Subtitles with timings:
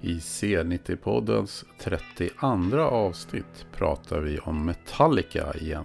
[0.00, 5.84] I C90-poddens 32 avsnitt pratar vi om Metallica igen.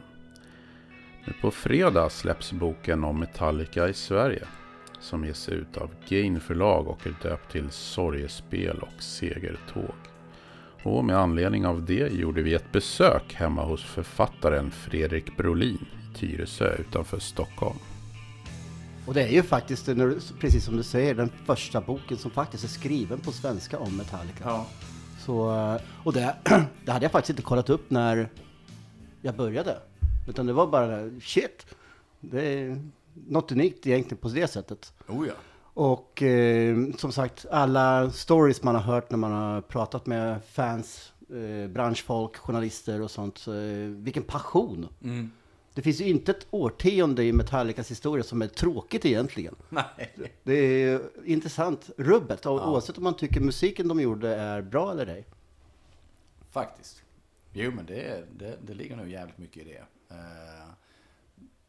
[1.25, 4.47] Nu på fredag släpps boken om Metallica i Sverige.
[4.99, 9.95] Som ges ut av Gain förlag och är döpt till Sorgespel och Segertåg.
[10.83, 16.17] Och med anledning av det gjorde vi ett besök hemma hos författaren Fredrik Brolin i
[16.17, 17.79] Tyresö utanför Stockholm.
[19.07, 19.89] Och det är ju faktiskt,
[20.39, 24.43] precis som du säger, den första boken som faktiskt är skriven på svenska om Metallica.
[24.43, 24.65] Ja.
[25.19, 26.35] Så, eh, och det,
[26.85, 28.29] det hade jag faktiskt inte kollat upp när
[29.21, 29.77] jag började.
[30.27, 31.65] Utan det var bara shit.
[32.19, 32.81] Det är
[33.13, 34.93] något unikt egentligen på det sättet.
[35.07, 35.33] Oh ja.
[35.73, 41.13] Och eh, som sagt, alla stories man har hört när man har pratat med fans,
[41.29, 43.47] eh, branschfolk, journalister och sånt.
[43.47, 43.53] Eh,
[43.89, 44.87] vilken passion!
[45.03, 45.31] Mm.
[45.73, 49.55] Det finns ju inte ett årtionde i Metallicas historia som är tråkigt egentligen.
[49.69, 50.13] Nej.
[50.43, 55.07] Det är intressant, rubbet, och oavsett om man tycker musiken de gjorde är bra eller
[55.07, 55.25] ej.
[56.51, 57.03] Faktiskt.
[57.53, 59.83] Jo men det, det, det ligger nog jävligt mycket i det.
[60.13, 60.69] Eh,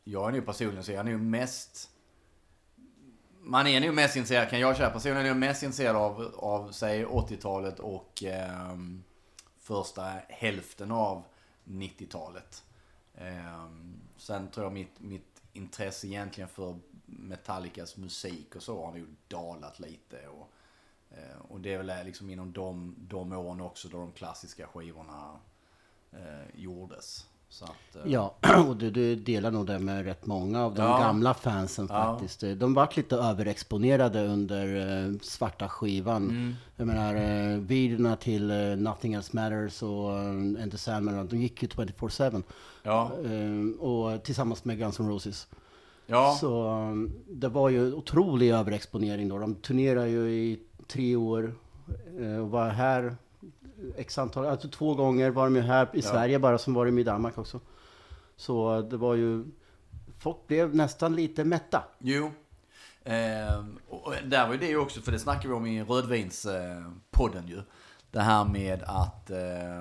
[0.05, 1.91] jag är nog personligen så jag är nog mest...
[3.47, 6.73] Man är nog mest intresserad, kan jag säga, personligen är jag mest intresserad av, av
[6.73, 8.77] säg 80-talet och eh,
[9.59, 11.25] första hälften av
[11.65, 12.65] 90-talet.
[13.15, 13.69] Eh,
[14.17, 19.81] sen tror jag mitt, mitt intresse egentligen för Metallicas musik och så har nog dalat
[19.81, 20.29] lite.
[20.29, 20.51] Och,
[21.11, 25.41] eh, och det är väl liksom inom de, de åren också då de klassiska skivorna
[26.13, 27.27] eh, gjordes.
[27.63, 28.35] Att, eh, Ja,
[28.69, 30.99] och du, du delar nog det med rätt många av de Ja.
[30.99, 31.95] gamla fansen Ja.
[32.19, 32.41] faktiskt.
[32.61, 36.23] De vart lite överexponerade under eh, svarta skivan.
[36.31, 36.55] Mm.
[36.77, 41.37] Jag menar, eh, videorna till eh, Nothing Else Matters och uh, And the Sandman, de
[41.41, 42.43] gick ju 24-7.
[42.83, 45.47] Ja, Eh, och tillsammans med Guns N' Roses.
[46.07, 46.79] ja, Så
[47.31, 49.39] det var ju otrolig överexponering då.
[49.39, 51.55] De turnerade ju i tre år
[52.21, 53.17] eh, och var här
[53.97, 56.03] x antal, alltså två gånger var de ju här i Ja.
[56.03, 57.61] Sverige bara, som var de i Danmark också.
[58.37, 59.45] Så det var ju,
[60.19, 61.85] folk blev nästan lite mätta.
[61.99, 62.31] jo.
[63.07, 67.63] Ehm, och där var ju det också, för det snackade vi om i Rödvinspodden ju.
[68.11, 69.79] Det här med att eh,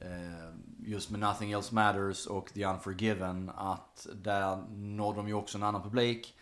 [0.00, 0.48] eh,
[0.86, 5.62] just med Nothing Else Matters och The Unforgiven, att där nådde de ju också en
[5.64, 6.34] annan publik.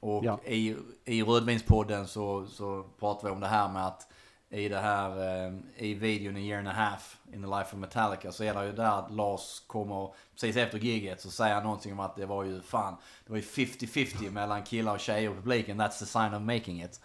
[0.00, 0.40] Och Ja.
[0.44, 4.08] i, i Rödvinspodden så, så pratar vi om det här med att
[4.50, 5.10] i det här,
[5.46, 8.54] eh, i videon A year and a half in the life of Metallica så är
[8.54, 12.16] det ju där att Lars kommer, precis efter giget så säger han någonting om att
[12.16, 15.98] det var ju fan, det var ju 50-50 mellan killar och tjejer och publiken, that's
[15.98, 17.00] the sign of making it.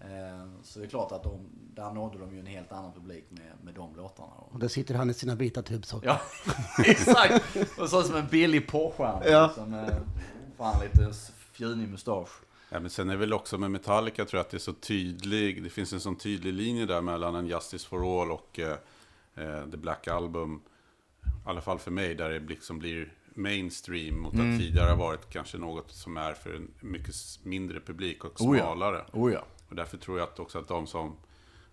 [0.00, 3.24] Eh, Så det är klart att de, där nådde de ju en helt annan publik
[3.30, 4.28] med, med de låtarna.
[4.36, 6.06] Och- Och där sitter han i sina vita tubsockor.
[6.08, 6.20] Ja,
[6.84, 7.44] exakt!
[7.78, 9.22] Och så som en billig porrstjärna.
[9.26, 9.52] Ja.
[9.54, 9.96] Som, eh,
[10.56, 11.12] fan lite
[11.52, 12.28] fjunig mustasch.
[12.70, 15.62] Ja, men sen är väl också med Metallica tror jag att det är så tydlig,
[15.62, 18.76] det finns en sån tydlig linje där mellan en Justice for All och eh,
[19.34, 20.60] eh, The Black Album.
[21.24, 25.30] I alla fall för mig, där det liksom blir mainstream mot att tidigare har varit
[25.30, 28.64] kanske något som är för en mycket mindre publik och Oh ja.
[28.64, 29.04] smalare.
[29.12, 29.44] Oh ja.
[29.68, 31.16] Och därför tror jag att också att de som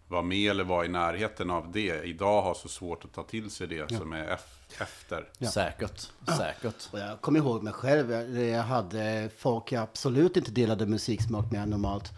[0.07, 3.49] var med eller var i närheten av det idag har så svårt att ta till
[3.49, 5.29] sig det som är ef- efter.
[5.37, 5.49] Ja.
[5.51, 6.89] Säkert, säkert.
[6.91, 11.51] Och jag kommer ihåg mig själv, jag, jag hade folk jag absolut inte delade musiksmak
[11.51, 12.11] med normalt.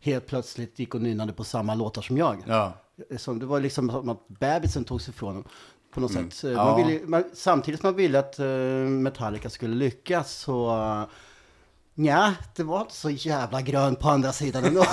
[0.00, 2.42] Helt plötsligt gick och nynnade på samma låtar som jag.
[2.46, 2.72] Ja.
[3.18, 5.44] Som, det var liksom som att bebisen togs ifrån dem
[5.94, 6.42] på något sätt.
[6.44, 6.56] Mm.
[6.56, 6.64] Ja.
[6.64, 8.46] Man ville, man, samtidigt som man ville att eh,
[8.88, 10.68] Metallica skulle lyckas så...
[11.98, 14.80] Uh, ja, det var inte så jävla grönt på andra sidan ändå.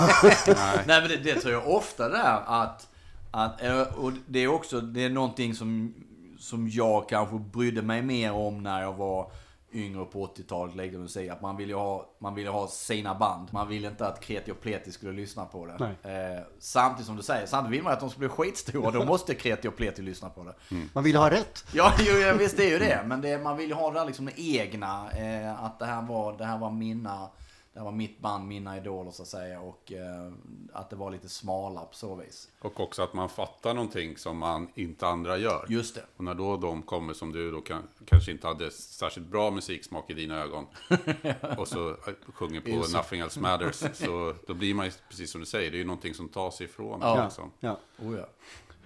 [0.85, 2.87] Nej men det, det tror jag ofta det där att,
[3.31, 5.93] att eh, och det är också, det är någonting som,
[6.39, 9.31] som jag kanske brydde mig mer om när jag var
[9.73, 11.29] yngre på 80-talet, lägger musik.
[11.29, 13.47] Att man ville ha, man ville ha sina band.
[13.51, 15.73] Man ville inte att Kreti och Pleti skulle lyssna på det.
[16.09, 18.91] Eh, samtidigt som du säger, samtidigt vill man att de ska bli skitstora.
[18.91, 20.53] Då måste Kreti och Pleti lyssna på det.
[20.93, 21.65] Man ville ha rätt.
[21.73, 23.03] Ja, jo, visst det är ju det.
[23.05, 25.11] Men det, man vill ju ha det där liksom egna.
[25.11, 27.29] Eh, att det här, var, det här var mina,
[27.73, 29.61] det här var mitt band, mina idoler så att säga.
[29.61, 30.31] Och eh,
[30.73, 32.49] att det var lite smalare på så vis.
[32.59, 35.65] Och också att man fattar någonting som man inte andra gör.
[35.69, 36.03] Just det.
[36.17, 40.09] Och när då de kommer som du då kan, kanske inte hade särskilt bra musiksmak
[40.09, 40.67] i dina ögon.
[41.57, 41.95] och så äh,
[42.33, 42.97] sjunger på.
[42.97, 43.75] Nothing Else Matters.
[43.93, 46.61] Så då blir man ju, precis som du säger, det är ju någonting som tas
[46.61, 46.99] ifrån.
[47.01, 47.23] Ja.
[47.23, 47.51] Liksom.
[47.59, 47.79] Ja.
[47.99, 48.27] Oh ja.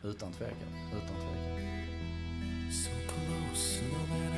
[0.03, 0.67] Utan tvekan.
[0.93, 1.55] Utan tvekan.
[2.71, 4.34] So close, no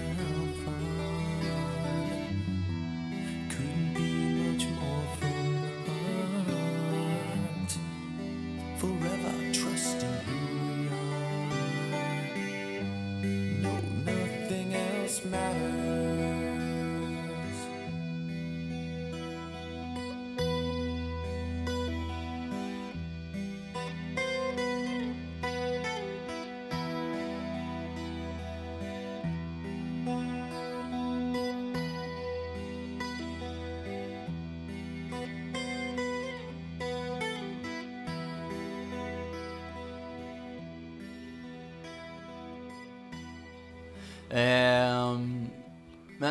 [15.18, 15.97] this matters.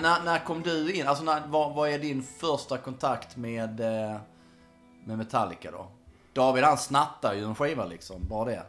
[0.06, 1.06] När, när kom du in?
[1.08, 4.16] Alltså när, vad, vad är din första kontakt med, eh,
[5.04, 5.86] med Metallica då?
[6.32, 8.62] David han snattar ju en skiva liksom, bara det.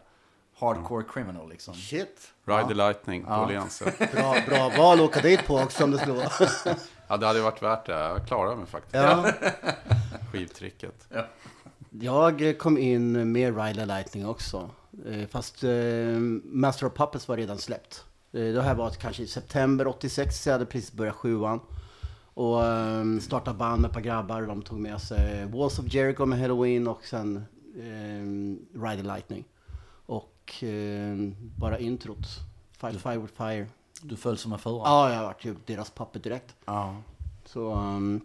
[0.60, 1.74] Hardcore criminal liksom.
[1.74, 2.32] Shit.
[2.46, 3.44] Ride the Lightning på Ja.
[3.46, 3.92] Åhlénsen.
[4.14, 6.30] Bra, bra val att åka dit på också om det skulle vara.
[7.08, 7.92] Ja, det hade varit värt det.
[7.94, 8.96] Jag klarade mig faktiskt.
[8.96, 9.32] Ja.
[10.32, 11.08] Skivtricket.
[11.90, 14.70] Jag kom in med Riley Lightning också.
[15.08, 15.70] Eh, Fast eh,
[16.44, 18.06] Master of Puppets var redan släppt.
[18.32, 21.60] Eh, Det här var kanske i september 86, jag hade precis börjat sjuan.
[22.34, 24.42] Och um, startade band med ett par grabbar.
[24.42, 27.46] De tog med sig Walls of Jericho med Halloween och sen
[27.76, 29.44] um, Ride the Lightning.
[30.06, 32.28] Och ehm, bara introt.
[32.72, 33.68] Fight Fire with Fire.
[34.02, 34.82] Du föll som en fura.
[34.86, 36.56] Ja, jag vart ju deras papper direkt.
[36.66, 36.96] Ja.
[37.46, 38.22] Så, um,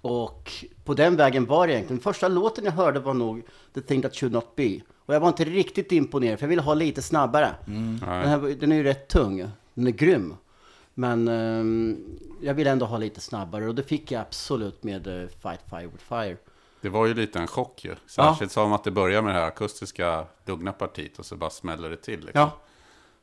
[0.00, 0.52] och
[0.84, 2.00] på den vägen var det egentligen.
[2.02, 3.42] Första låten jag hörde var nog
[3.74, 4.80] The Thing That Should Not Be.
[5.06, 7.54] Och jag var inte riktigt imponerad, för jag ville ha lite snabbare.
[7.64, 9.48] Den, här, den är ju rätt tung.
[9.74, 10.34] Den är grym.
[10.94, 15.28] Men um, jag ville ändå ha lite snabbare och det fick jag absolut med eh,
[15.28, 16.36] Fight Fire with Fire.
[16.80, 17.94] Det var ju lite en chock ju.
[18.06, 21.90] Särskilt som att det börjar med det här akustiska lugna partiet och så bara smäller
[21.90, 22.20] det till.
[22.20, 22.40] Liksom.
[22.40, 22.50] Ja.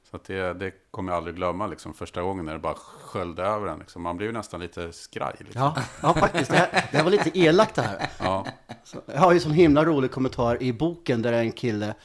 [0.10, 3.44] Så att det, det kommer jag aldrig glömma liksom, första gången när det bara sköljde
[3.44, 3.80] över en.
[3.80, 4.02] Liksom.
[4.02, 5.36] Man blir ju nästan lite skraj.
[5.40, 5.62] Liksom.
[5.62, 6.52] Ja, ja faktiskt.
[6.52, 8.10] Det här, det här var lite elakt det här.
[8.20, 8.46] Ja.
[8.84, 11.96] Så, jag har ju sån himla rolig kommentar i boken där det är en kille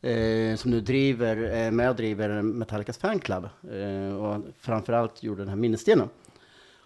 [0.00, 3.48] eh, som nu driver, eh, med och driver Metallicas fanclub.
[3.70, 6.08] Eh, och framförallt gjorde den här minnesstenen.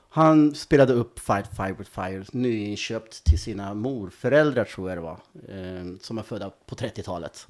[0.09, 5.19] Han spelade upp Fight Fire with Fire, nyinköpt till sina morföräldrar tror jag det var.
[5.49, 7.47] Eh, som är födda på 30-talet.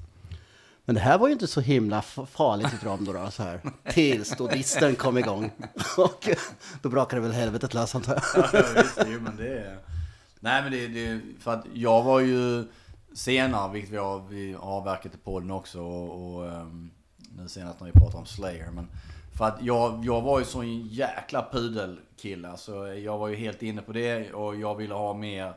[0.85, 3.61] Men det här var ju inte så himla farligt för dem då, då så här.
[3.89, 5.51] Tills då disten kom igång.
[5.97, 6.29] Och
[6.81, 8.45] då brakade väl helvetet lös antar jag.
[8.53, 9.77] Ja, visst, jo, men det är...
[10.39, 12.65] Nej, men det, det för att jag var ju
[13.13, 16.91] senare, vilket vi har, vi har avverkat i podden också, och, och ehm,
[17.37, 18.87] nu senast när vi pratar om Slayer, men
[19.37, 23.81] för att jag, jag var ju sån jäkla pudelkille, alltså jag var ju helt inne
[23.81, 25.53] på det och jag ville ha mer,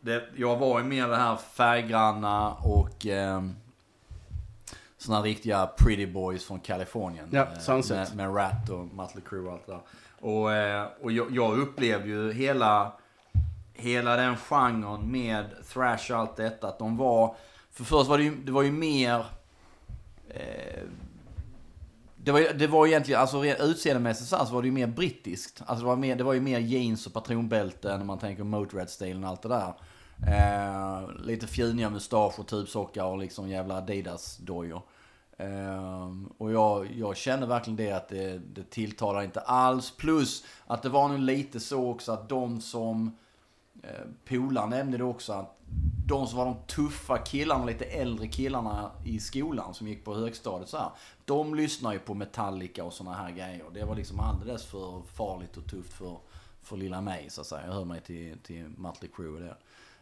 [0.00, 3.54] det, jag var ju mer det här färggranna och ehm,
[4.98, 7.28] såna riktiga pretty boys från Kalifornien.
[7.32, 7.96] Ja, Eh.
[7.96, 9.80] Med, med Rat och Mötley Crüe och allt det där.
[10.20, 12.92] Och, eh, och jag, jag upplevde ju hela,
[13.74, 16.68] hela den genren med thrash och allt detta.
[16.68, 17.36] Att de var,
[17.70, 19.24] för först var det ju, det var ju mer...
[20.28, 20.82] Eh,
[22.16, 25.62] det var, det var egentligen, alltså utseendemässigt så var det ju mer brittiskt.
[25.66, 29.30] Alltså det var, mer, det var ju mer jeans och patronbälten man tänker Motörhead-stilen och
[29.30, 29.74] allt det där.
[30.26, 34.82] Eh, lite fjuniga mustascher, tubsockar och liksom jävla Adidas-dojor.
[35.36, 39.90] Eh, och jag, jag känner verkligen det att det, det tilltalar inte alls.
[39.96, 43.16] Plus att det var nog lite så också att de som
[43.82, 45.54] eh, Polaren nämnde det också att
[46.06, 50.68] de som var de tuffa killarna, lite äldre killarna i skolan som gick på högstadiet
[50.68, 50.90] så här.
[51.24, 53.64] De lyssnar ju på Metallica och såna här grejer.
[53.74, 56.18] Det var liksom alldeles för farligt och tufft för,
[56.62, 57.66] för lilla mig så att säga.
[57.66, 59.56] Jag hör mig till, till Mötley Crüe och det.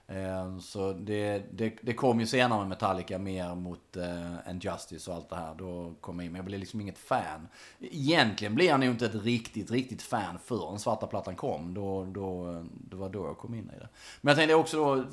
[0.08, 5.10] Ehm, så det, det, det kom ju senare med Metallica mer mot eh, uh, Injustice
[5.10, 5.54] och allt det här.
[5.54, 7.48] Då kom jag in, men jag blev liksom inget fan.
[7.80, 11.75] Egentligen blev jag nog inte ett riktigt, riktigt fan förrän svarta plattan kom.
[11.75, 13.88] Då, då, det var då jag kom in i det.
[14.20, 15.04] Men jag tänkte också då, eh,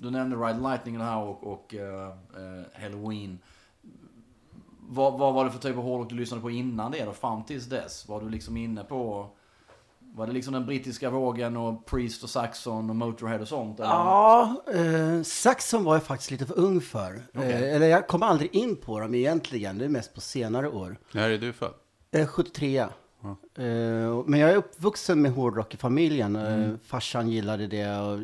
[0.00, 3.38] du nämnde Ride Lightning här och, och uh, uh, Halloween.
[4.88, 7.44] Vad, vad var det för typ av hårdrock du lyssnade på innan det då, fram
[7.44, 8.08] tills dess?
[8.08, 9.30] Var du liksom inne på...
[10.16, 13.80] Var det liksom den brittiska vågen och Priest och Saxon och Motorhead och sånt?
[13.80, 13.90] Eller?
[13.90, 17.22] Ja, eh, Saxon var jag faktiskt lite för ung för.
[17.34, 17.52] Okej.
[17.52, 20.96] Eh, eller jag kom aldrig in på dem egentligen, det är mest på senare år.
[21.12, 21.74] När är du född?
[22.10, 22.88] Eh, 73 eh,
[24.26, 26.36] Men jag är uppvuxen med hårdrock i familjen.
[26.36, 28.18] Eh, farsan gillade det och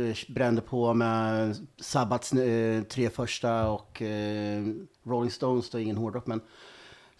[0.00, 4.64] eh, brände på med Sabbats eh, tre första och eh,
[5.02, 6.40] Rolling Stones, då ingen hårdrock men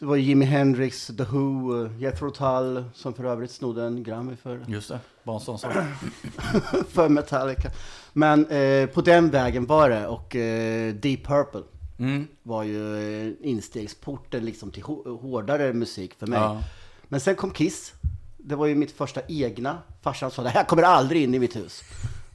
[0.03, 4.37] det var Jimi Hendrix, The Who, eh, Jethro Tull som för övrigt snodde en Grammy
[4.37, 5.01] för Just det,
[5.41, 5.73] sån sak.
[6.89, 7.71] för Metallica.
[8.13, 11.63] Men eh, på den vägen var det och eh, Deep Purple
[11.99, 12.27] Mm.
[12.43, 12.97] var ju
[13.29, 16.39] eh, instegsporten liksom till hå- hårdare musik för mig.
[16.39, 16.63] Ja.
[17.09, 17.93] Men sen kom Kiss.
[18.39, 19.79] Det var ju mitt första egna.
[20.03, 21.83] Farsan sa det här kommer aldrig in i mitt hus.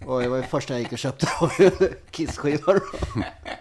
[0.05, 1.27] Och det var ju första jag gick och köpte
[2.11, 2.81] Kiss-skivor.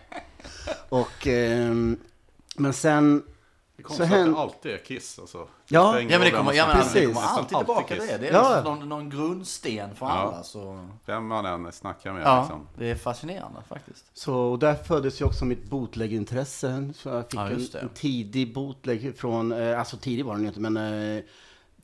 [0.89, 1.97] och, ehm,
[2.57, 3.23] men sen
[3.76, 5.18] Det är konstigt att hän- det alltid är Kiss.
[5.18, 5.38] Alltså.
[5.38, 6.00] Ja.
[6.00, 8.11] Ja men det kommer, ja, men det kommer alltid tillbaka till Kiss.
[8.11, 8.18] det.
[8.18, 8.54] Det är Ja.
[8.56, 10.12] liksom någon, någon grundsten för Ja.
[10.12, 10.42] alla.
[10.42, 10.88] Så.
[11.06, 12.66] Vem man än snackar med Ja, liksom.
[12.78, 14.04] det är fascinerande faktiskt.
[14.14, 16.92] Så och där föddes ju också mitt bootleg-intresse.
[16.97, 20.49] Så jag fick Ja, en, en tidig bootleg från, eh, alltså tidig var den ju
[20.49, 20.76] inte, men
[21.16, 21.23] eh,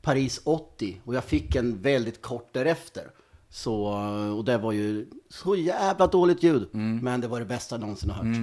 [0.01, 1.01] Paris 80.
[1.05, 3.07] Och jag fick en väldigt kort därefter.
[3.49, 3.83] Så,
[4.37, 6.69] och det var ju så jävla dåligt ljud.
[6.73, 6.99] Mm.
[7.03, 8.37] Men det var det bästa jag någonsin har hört.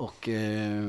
[0.00, 0.82] Och eh,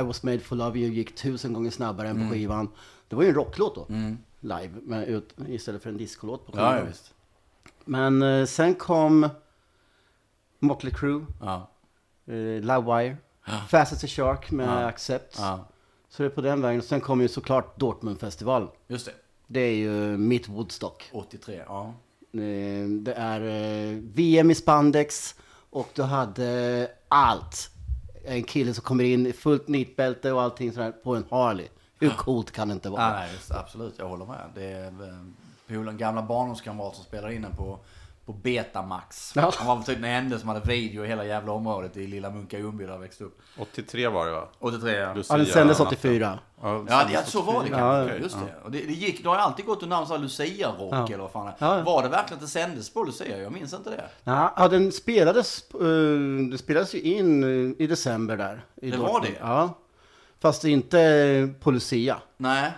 [0.00, 2.28] I was made for love you gick tusen gånger snabbare än Mm.
[2.28, 2.68] på skivan.
[3.08, 3.86] Det var ju en rocklåt då.
[4.40, 6.72] Live, men ut, istället för en discolåt på skivan.
[6.74, 7.14] Ja, ja visst.
[7.84, 9.28] Men eh, sen kom
[10.58, 11.26] Motley Crue.
[11.40, 11.70] Ja.
[12.26, 13.16] Eh, Livewire.
[13.68, 14.86] Fast as a Shark med Ja.
[14.86, 15.36] Accept.
[15.38, 15.68] ja,
[16.08, 16.82] Så det är på den vägen.
[16.82, 18.68] Sen kommer ju såklart Dortmundfestivalen.
[18.86, 19.12] just det.
[19.46, 21.10] Det är ju mitt Woodstock.
[21.12, 21.94] 83, ja.
[22.32, 23.40] Eh, Det är
[24.14, 25.34] VM i spandex
[25.70, 27.70] och du hade allt.
[28.28, 31.68] En kille som kommer in i fullt nitbälte och allting sådär på en Harley.
[32.00, 33.10] Hur coolt kan det inte vara?
[33.10, 34.50] Nej, just, absolut, jag håller med.
[34.54, 35.18] Det är eh,
[35.68, 37.78] polaren, gamla barndomskamrat som spelar in den på,
[38.28, 39.32] på Betamax.
[39.36, 39.52] Ja.
[39.56, 42.58] Han var typ den enda som hade video i hela jävla området i lilla Munka
[42.58, 43.38] Ljungby där jag växte upp.
[43.58, 44.48] 83 var det va?
[44.58, 45.14] 83 ja.
[45.14, 45.96] Lucia Ja, den sändes natten.
[45.98, 46.38] 84.
[46.62, 48.14] Ja, Ja, det, ja, så var det kanske.
[48.14, 48.54] Ja, just det.
[48.64, 51.06] Och det, det, gick, det har ju alltid gått under namn såhär Lucia-rock Ja.
[51.06, 51.54] eller vad fan det.
[51.58, 51.82] Ja.
[51.82, 53.38] Var det verkligen att det sändes på Lucia?
[53.38, 54.04] Jag minns inte det.
[54.24, 55.80] Ja, den spelades, eh,
[56.50, 58.64] den spelades ju in eh, i december där.
[58.82, 59.34] I Det var Dortmund.
[59.34, 59.38] det?
[59.40, 59.78] Ja.
[60.40, 62.16] Fast inte på Lucia.
[62.36, 62.70] Nej.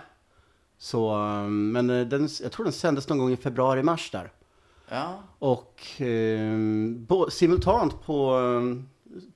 [0.77, 4.31] Så, eh, men den, jag tror den sändes någon gång i februari-mars där.
[4.91, 5.23] Ja.
[5.39, 6.57] Och eh,
[6.97, 8.83] bo, simultant på eh,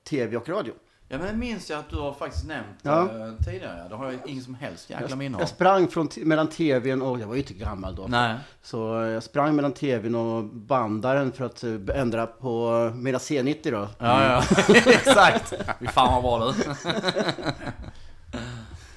[0.10, 0.74] tv och radio.
[1.08, 3.02] Ja men det minns jag att du har faktiskt nämnt Ja.
[3.02, 3.90] eh, tidigare.
[3.90, 5.42] Det har jag ingen som helst jäkla minne av.
[5.42, 8.06] Jag sprang från mellan tvn och, jag var ju inte gammal då.
[8.08, 8.36] Nej.
[8.62, 13.72] Så eh, jag sprang mellan tvn och bandaren för att eh, ändra på mina C90
[13.72, 13.88] då.
[14.00, 14.44] Ja, ja.
[14.76, 15.54] Exakt.
[15.80, 16.92] Fy fan vad bra du.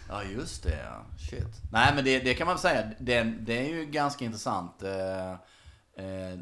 [0.09, 0.79] ja, just det.
[0.85, 1.07] Ja.
[1.31, 1.63] Shit.
[1.73, 2.83] Nej, men det, det kan man väl säga.
[2.99, 4.83] Det, det är ju ganska intressant.
[4.83, 5.35] Eh,
[5.99, 6.39] eh,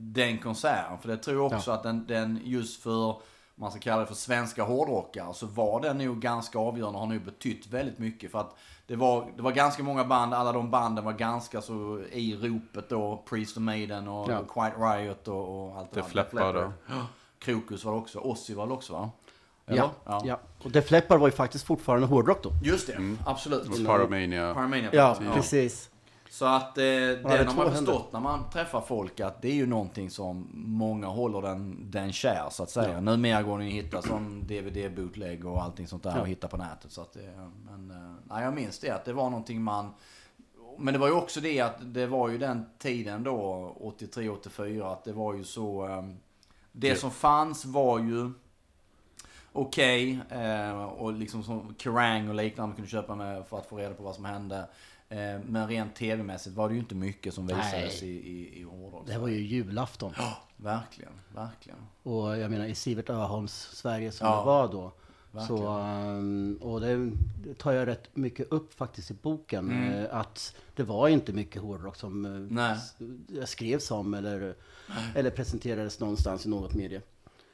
[0.00, 0.98] den konserten.
[0.98, 3.16] För det tror jag också att den, den just för,
[3.54, 7.12] man ska kalla det för svenska hårdrockare, så var den nog ganska avgörande och har
[7.14, 8.30] nog betytt väldigt mycket.
[8.32, 12.00] För att det var, det var ganska många band, alla de banden var ganska så
[12.12, 13.22] i ropet då.
[13.28, 14.38] Priest of Maiden och, Ja.
[14.38, 16.52] och Quiet Riot och, och allt det där.
[16.52, 16.72] Då.
[16.86, 17.06] Ja.
[17.38, 18.18] Krokus var det också.
[18.18, 19.10] Ozzy var det också va?
[19.66, 20.22] Ja, ja.
[20.24, 20.40] ja.
[20.64, 22.50] Och Def Leppard var ju faktiskt fortfarande hårdrock då.
[22.62, 23.68] Just det, absolut.
[23.68, 24.54] Och Paramania.
[24.54, 24.90] Paramania.
[24.92, 25.34] Ja, ja.
[25.34, 25.90] precis.
[26.30, 27.70] Så att eh, det har man händer.
[27.70, 32.12] förstått när man träffar folk att det är ju någonting som många håller den, den
[32.12, 32.92] kär så att säga.
[32.92, 33.00] Ja.
[33.00, 36.20] Numera går den ju att hitta som DVD-bootleg och allting sånt där Ja.
[36.20, 36.92] och hitta på nätet.
[36.92, 39.90] Så att det, men eh, nej, jag minns det att det var någonting man
[40.78, 45.04] men det var ju också det att det var ju den tiden då, 83-84, att
[45.04, 45.86] det var ju så...
[45.88, 46.02] eh,
[46.72, 48.30] Det som fanns var ju
[49.52, 50.18] okej.
[50.30, 54.02] eh, och liksom som Kerrang och liknande kunde köpa med för att få reda på
[54.02, 54.68] vad som hände.
[55.10, 58.16] Eh, men rent tv-mässigt var det ju inte mycket som visades i, Nej.
[58.16, 59.06] i, i hårdrock.
[59.06, 60.12] Det var ju julafton.
[60.16, 61.78] Ja, verkligen, verkligen.
[62.02, 64.92] Och jag menar i Sivert Öholms Sverige som Ja, det var då.
[65.32, 65.62] verkligen.
[65.62, 67.10] Så, um, och det,
[67.58, 69.70] tar jag rätt mycket upp faktiskt i boken.
[69.70, 69.92] Mm.
[70.04, 72.76] eh, Att det var inte mycket hårdrock som eh, Nej.
[73.46, 74.54] skrevs om eller,
[75.14, 77.02] eller presenterades någonstans i något medie.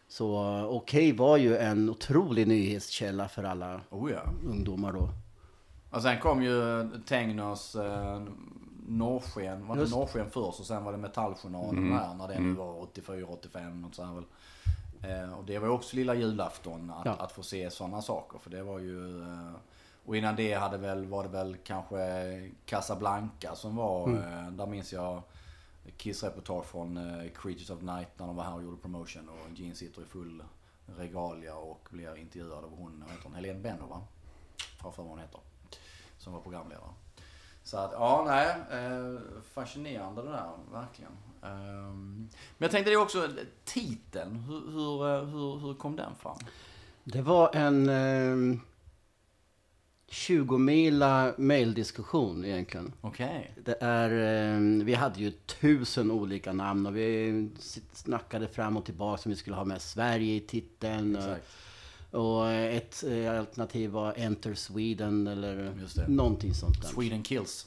[0.09, 0.39] Så
[0.71, 4.23] Okej var ju en otrolig nyhetskälla för alla Oh ja.
[4.47, 5.09] ungdomar då.
[5.95, 8.23] Och sen kom ju Tengners eh,
[8.89, 9.67] Norrsken.
[9.67, 9.95] Var det Just.
[9.95, 13.95] Norrsken först och sen var det Metalljournalen där när det nu var 84, 85 något
[13.95, 14.25] så här väl.
[15.11, 17.13] Eh, och det var ju också lilla julafton att, Ja.
[17.13, 18.39] att få se sådana saker.
[18.39, 19.23] För det var ju...
[19.23, 19.53] Eh,
[20.07, 24.93] och innan det hade väl, var det väl kanske Casablanca som var, eh, där minns
[24.93, 25.23] jag
[25.97, 29.29] Kiss-reportage från eh, Creatures of Night när de var här och gjorde promotion.
[29.29, 30.43] Och Gene sitter i full
[30.99, 34.01] regalia och blir intervjuad av hon, vad heter hon, Helene Benno va?
[34.79, 35.41] Har för vad hon heter.
[36.25, 36.91] Som var programledare.
[37.63, 38.47] Så att, ja, nej.
[38.81, 39.21] Eh,
[39.55, 41.13] fascinerande det där, verkligen.
[41.43, 42.29] Ehm,
[42.59, 43.29] men jag tänkte det också,
[43.65, 44.37] titeln.
[44.37, 46.37] Hur, hur, eh, hur, hur kom den fram?
[47.05, 48.59] Det var en eh,
[50.09, 52.93] 20-mila maildiskussion egentligen.
[53.01, 53.55] Okej.
[53.65, 57.51] Det är, eh, vi hade ju tusen olika namn och vi
[57.93, 61.17] snackade fram och tillbaka som vi skulle ha med Sverige i titeln.
[61.17, 61.31] Exakt.
[61.31, 61.64] Och
[62.73, 65.73] ett eh, alternativ var Enter Sweden eller
[66.09, 66.89] någonting sånt där.
[66.89, 67.67] Sweden Kills.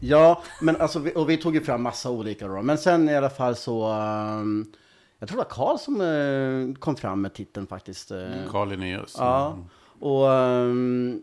[0.00, 2.62] Ja, men alltså, vi, och vi tog ju fram massa olika då.
[2.62, 4.72] Men sen i alla fall så, ehm,
[5.18, 8.10] jag tror det var Karl som eh, kom fram med titeln faktiskt.
[8.10, 8.28] eh.
[8.50, 9.14] Carl Linnaeus.
[9.18, 9.58] Ja,
[10.00, 11.22] och, ehm,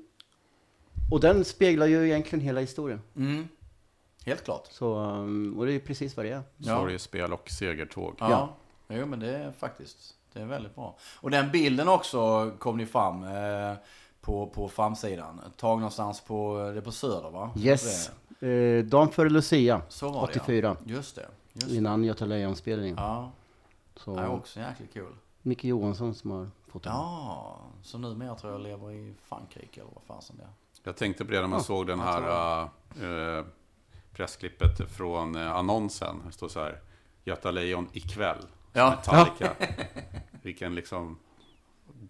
[1.11, 3.01] och den speglar ju egentligen hela historien.
[3.15, 3.47] Mm.
[4.25, 4.67] Helt klart.
[4.71, 6.41] Så, ehm, och det är ju precis vad det är.
[6.57, 6.77] Ja.
[6.77, 8.15] Sorgespel och segertåg.
[8.19, 8.29] Ja.
[8.29, 8.55] ja.
[8.97, 10.97] Jo, men det är faktiskt, det är väldigt bra.
[11.21, 13.23] Och den bilden också kom ju fram.
[13.23, 13.73] Eh,
[14.21, 15.41] på, på framsidan.
[15.57, 17.51] Tag någonstans på, det på Söder va?
[17.57, 18.11] Yes.
[18.41, 20.45] Eh, dagen före Lucia, Så var 84.
[20.45, 20.95] det ja.
[20.95, 21.27] Just det.
[21.53, 22.95] Just innan Göta Lejon-spelningen.
[22.97, 23.31] Ja,
[23.95, 25.13] Så det är också jäkligt kul.
[25.41, 26.93] Micke Johansson som har fått den.
[26.93, 30.49] Ja, så numera tror jag lever i Frankrike eller vad fasen det är.
[30.83, 33.45] Jag tänkte på det när man Ja, såg den här äh,
[34.13, 36.15] pressklippet från annonsen.
[36.25, 36.79] Det står så här,
[37.23, 38.45] Göta Lejon ikväll.
[38.75, 38.89] Ja.
[38.89, 39.51] Metallica.
[40.41, 41.17] Vilken liksom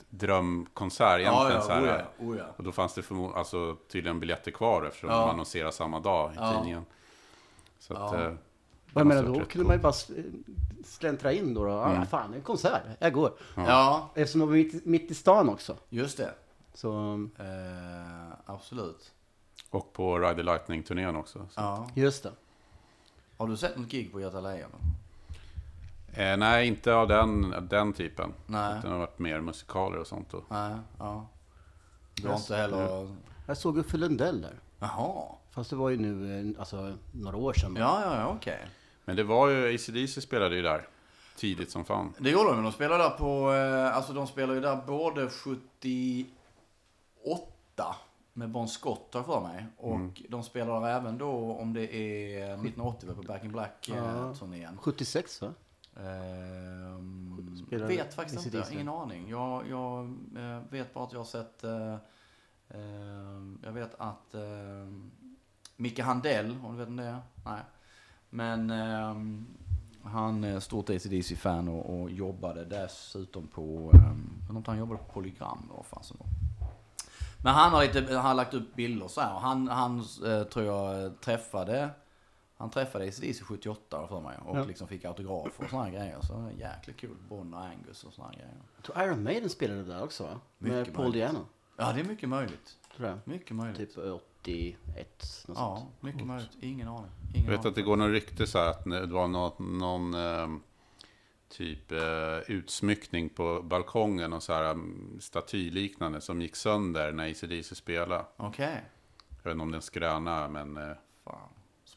[0.10, 1.62] drömkonsert egentligen.
[1.62, 2.46] så här, oh ja, oh ja.
[2.58, 5.20] Och då fanns det förmo- alltså, tydligen biljetter kvar eftersom Ja.
[5.20, 6.54] de annonserar samma dag i Ja.
[6.54, 6.86] tidningen.
[7.80, 8.26] Så att, Ja.
[8.26, 8.34] eh,
[8.94, 9.94] Vad menar då kunde man ju bara
[10.86, 11.66] släntra in då.
[11.66, 11.72] då.
[11.72, 12.06] Ah, Mm.
[12.06, 12.82] fan, en konsert.
[13.00, 13.34] Jag går.
[13.56, 15.78] Ja, Eftersom de var mitt, mitt i stan också.
[15.90, 16.34] just det.
[16.74, 16.92] Så
[17.40, 19.12] Eh, absolut.
[19.70, 21.40] Och på Ride the Lightning-turnén också.
[21.40, 21.62] Så.
[21.62, 21.90] Ja.
[21.94, 22.32] just det.
[23.38, 24.70] Har du sett något gig på Göta Lejon?
[26.18, 28.34] Eh, nej, inte av den, den typen.
[28.48, 28.70] Nej.
[28.80, 30.30] Utan det har varit mer musikaler och sånt.
[30.32, 30.44] Då.
[30.50, 31.28] Nej, ja.
[32.22, 33.16] Du har inte heller...
[33.48, 34.60] Jag såg Uffe Lundell där.
[34.80, 35.26] Jaha.
[35.52, 37.76] Fast det var ju nu eh, alltså, några år sedan.
[37.80, 38.60] Ja, ja, ja, okej.
[39.06, 40.88] Men det var ju, ACDC spelade ju där.
[41.38, 42.14] Tidigt som fan.
[42.20, 42.64] Det gjorde de.
[42.64, 43.54] De spelade där på...
[43.54, 47.96] eh, Alltså de spelade ju där både 78
[48.34, 49.66] med Bon Scott har för mig.
[49.78, 50.14] Och Mm.
[50.30, 53.52] de spelar även då om det är 1980 på Back in Ja.
[53.52, 54.78] Black-turnén.
[54.82, 55.54] 76 va?
[55.96, 59.30] Ehm, Spelar vet faktiskt inte, ingen aning.
[59.30, 60.04] Jag, jag
[60.38, 61.64] eh, vet bara att jag har sett...
[61.64, 61.96] eh,
[62.70, 64.94] ehm, jag vet att uh,
[65.76, 67.20] Micke Handell, om du vet om det är?
[67.46, 67.62] Nej.
[68.30, 69.48] Men ehm,
[70.04, 73.92] han är stort ACDC-fan och, och jobbade dessutom på...
[74.50, 76.28] Inte, han jobbade på Polygram vad fan som var.
[77.44, 79.34] Men han har, lite, han har lagt upp bilder så här.
[79.34, 81.90] och Han, han eh, tror jag träffade...
[82.58, 84.64] Han träffade ACDC 78 för mig och Ja.
[84.64, 86.22] liksom fick autografer och här grejer.
[86.22, 87.16] Så jäkligt kul.
[87.30, 88.54] Bon och Angus och här grejer.
[88.76, 90.40] Jag tror Iron Maiden spelade där också va?
[90.58, 91.22] Med Mycket Paul möjligt.
[91.32, 91.46] Diano.
[91.78, 92.78] Ja, det är mycket möjligt.
[92.96, 93.18] Tror jag.
[93.26, 93.96] Mycket möjligt.
[93.96, 93.98] Typ
[94.42, 96.02] 81, något ja, sånt.
[96.02, 96.50] mycket möjligt.
[96.60, 97.12] Ingen aning.
[97.34, 97.70] Ingen Jag vet aning.
[97.70, 100.62] att det går någon rykte så här att det var något, någon ehm,
[101.50, 107.76] typ eh, utsmyckning på balkongen och så här um, statyliknande som gick sönder när ACDC
[107.76, 108.26] spelade.
[108.38, 108.84] Okej.
[109.30, 111.50] Jag vet inte om den skröna, men eh, Fan.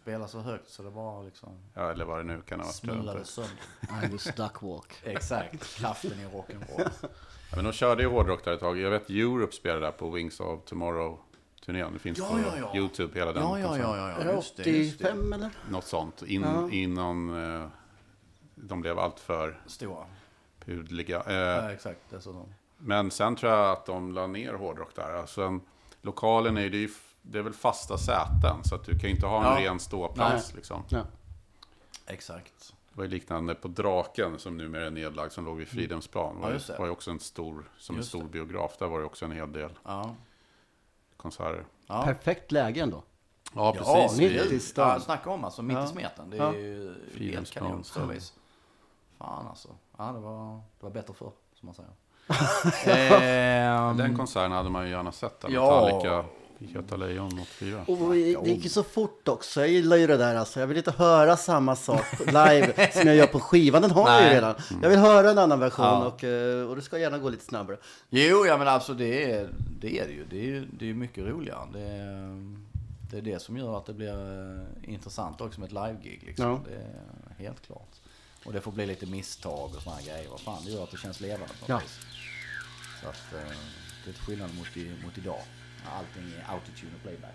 [0.08, 2.74] Spela så högt så det bara liksom ja, eller vad det nu kan ha varit.
[2.76, 3.52] smulade sönder.
[4.02, 4.92] Angus Duckwalk.
[5.04, 5.76] Exakt.
[5.76, 6.90] Kraften i rock'n'roll.
[7.50, 8.78] Ja, men de körde ju hårdrock där ett tag.
[8.78, 11.92] Jag vet Europe spelade där på Wings of Tomorrow-turnén.
[11.92, 12.76] Det finns Ja, på ja, ja.
[12.80, 15.04] YouTube hela den Ja, ja, ja, ja, Just det, just det.
[15.04, 15.50] 85 eller?
[15.70, 16.22] Något sånt.
[16.22, 16.70] In, Ja.
[16.70, 17.68] Innan eh,
[18.54, 20.04] de blev allt för Stora.
[20.64, 21.22] pudliga.
[21.26, 22.00] Eh, Ja, exakt.
[22.10, 22.54] Dessutom.
[22.78, 25.12] Men sen tror jag att de la ner hårdrock där.
[25.14, 25.60] Alltså, en-
[26.02, 26.70] lokalen är ju,
[27.22, 28.64] det är det väl fasta säten.
[28.64, 29.70] Så att du kan ju inte ha en Ja.
[29.70, 30.54] ren ståplats.
[30.54, 30.82] Liksom.
[30.88, 31.02] Ja.
[32.06, 32.74] Exakt.
[32.90, 35.32] Det var ju liknande på Draken som numera är nedlagd.
[35.32, 36.34] Som låg vid Fridhemsplan.
[36.34, 36.78] Det var, Ja, ju- just det.
[36.78, 38.76] var ju också en stor, som Just en stor biograf.
[38.78, 40.14] Där var det också en hel del Ja.
[41.16, 41.64] konserter.
[41.86, 42.02] Ja.
[42.04, 43.02] Perfekt läge ändå.
[43.54, 44.18] Ja, Ja, precis.
[44.18, 44.88] mitt Vi- i stan.
[44.88, 45.84] Ja, snacka om alltså, mitt Ja.
[45.84, 46.30] i smeten.
[46.30, 46.54] Det är Ja.
[46.54, 47.66] ju helt Fridhemsplan.
[47.68, 48.32] kanon service.
[49.18, 49.68] Fan alltså.
[49.98, 51.90] Ja, det var, det var bättre förr, som man säger.
[52.86, 55.40] Ehm, Den konserten hade man ju gärna sett.
[55.40, 55.84] Där, Ja.
[55.84, 56.24] Metallica
[56.58, 57.84] Göta Lejon 84.
[57.86, 59.60] Och det gick ju så fort också.
[59.60, 60.60] Jag gillar ju det där alltså.
[60.60, 63.82] Jag vill inte höra samma sak live som jag gör på skivan.
[63.82, 64.54] Den har jag ju redan.
[64.82, 66.06] Jag vill höra en annan version Ja.
[66.06, 67.76] och, eh, och det ska gärna gå lite snabbare.
[68.10, 69.48] Jo, ja men alltså det är
[69.80, 70.24] det, är det ju.
[70.30, 71.68] Det är ju det är mycket roligare.
[71.72, 72.56] Det är,
[73.10, 74.42] det är det som gör att det blir
[74.84, 76.22] eh, intressant också med ett live-gig.
[76.26, 76.46] Liksom.
[76.46, 76.60] Ja.
[76.68, 77.90] Det är helt klart.
[78.46, 80.30] Och det får bli lite misstag och här grejer.
[80.30, 81.78] Vad fan, det gör att det känns levande på något Ja.
[81.78, 81.98] vis.
[83.02, 83.50] Så att eh,
[84.04, 84.68] det är till skillnad mot,
[85.04, 85.40] mot idag.
[85.84, 87.34] Allting är autotune och playback.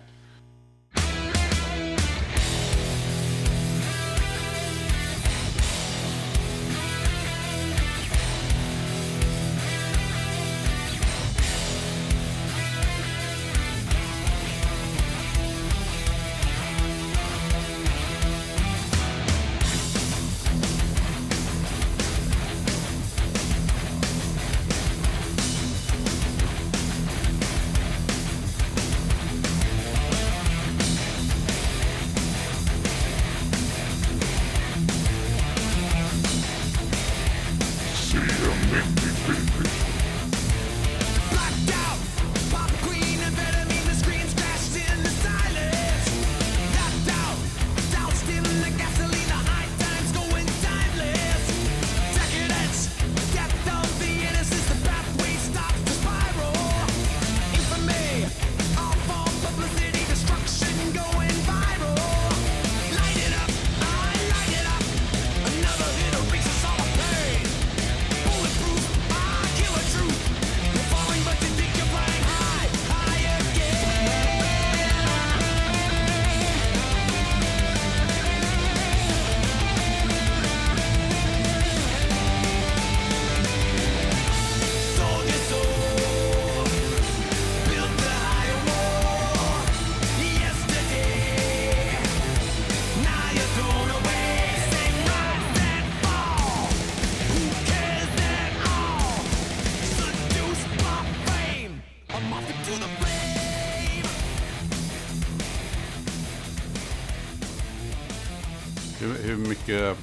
[109.68, 109.98] Mycket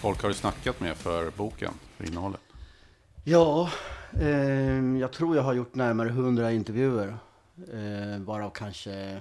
[0.00, 2.40] folk har du snackat med för boken, för innehållet?
[3.24, 3.70] Ja,
[4.20, 7.18] ehm, jag tror jag har gjort närmare 100 intervjuer.
[7.72, 9.20] Eh, varav kanske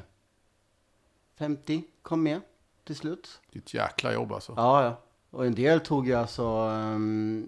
[1.38, 2.42] 50 kom med
[2.84, 3.42] till slut.
[3.54, 4.54] Ett jäkla jobb alltså.
[4.56, 5.02] Ja, ja.
[5.30, 7.48] Och en del tog ju alltså ehm,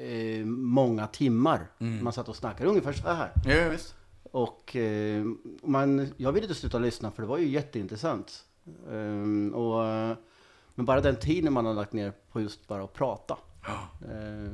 [0.00, 1.66] eh, många timmar.
[1.78, 3.32] Man satt och snackade ungefär så här.
[3.44, 3.94] Ja, visst.
[4.22, 5.24] Och eh,
[5.62, 8.44] man, jag ville inte sluta lyssna för det var ju jätteintressant.
[8.90, 10.16] Ehm, och, eh,
[10.80, 13.38] men bara den tiden man har lagt ner på just bara att prata.
[14.02, 14.52] Eh,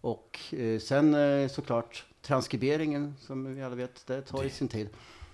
[0.00, 4.88] och eh, sen eh, såklart transkriberingen som vi alla vet, det tar ju sin tid.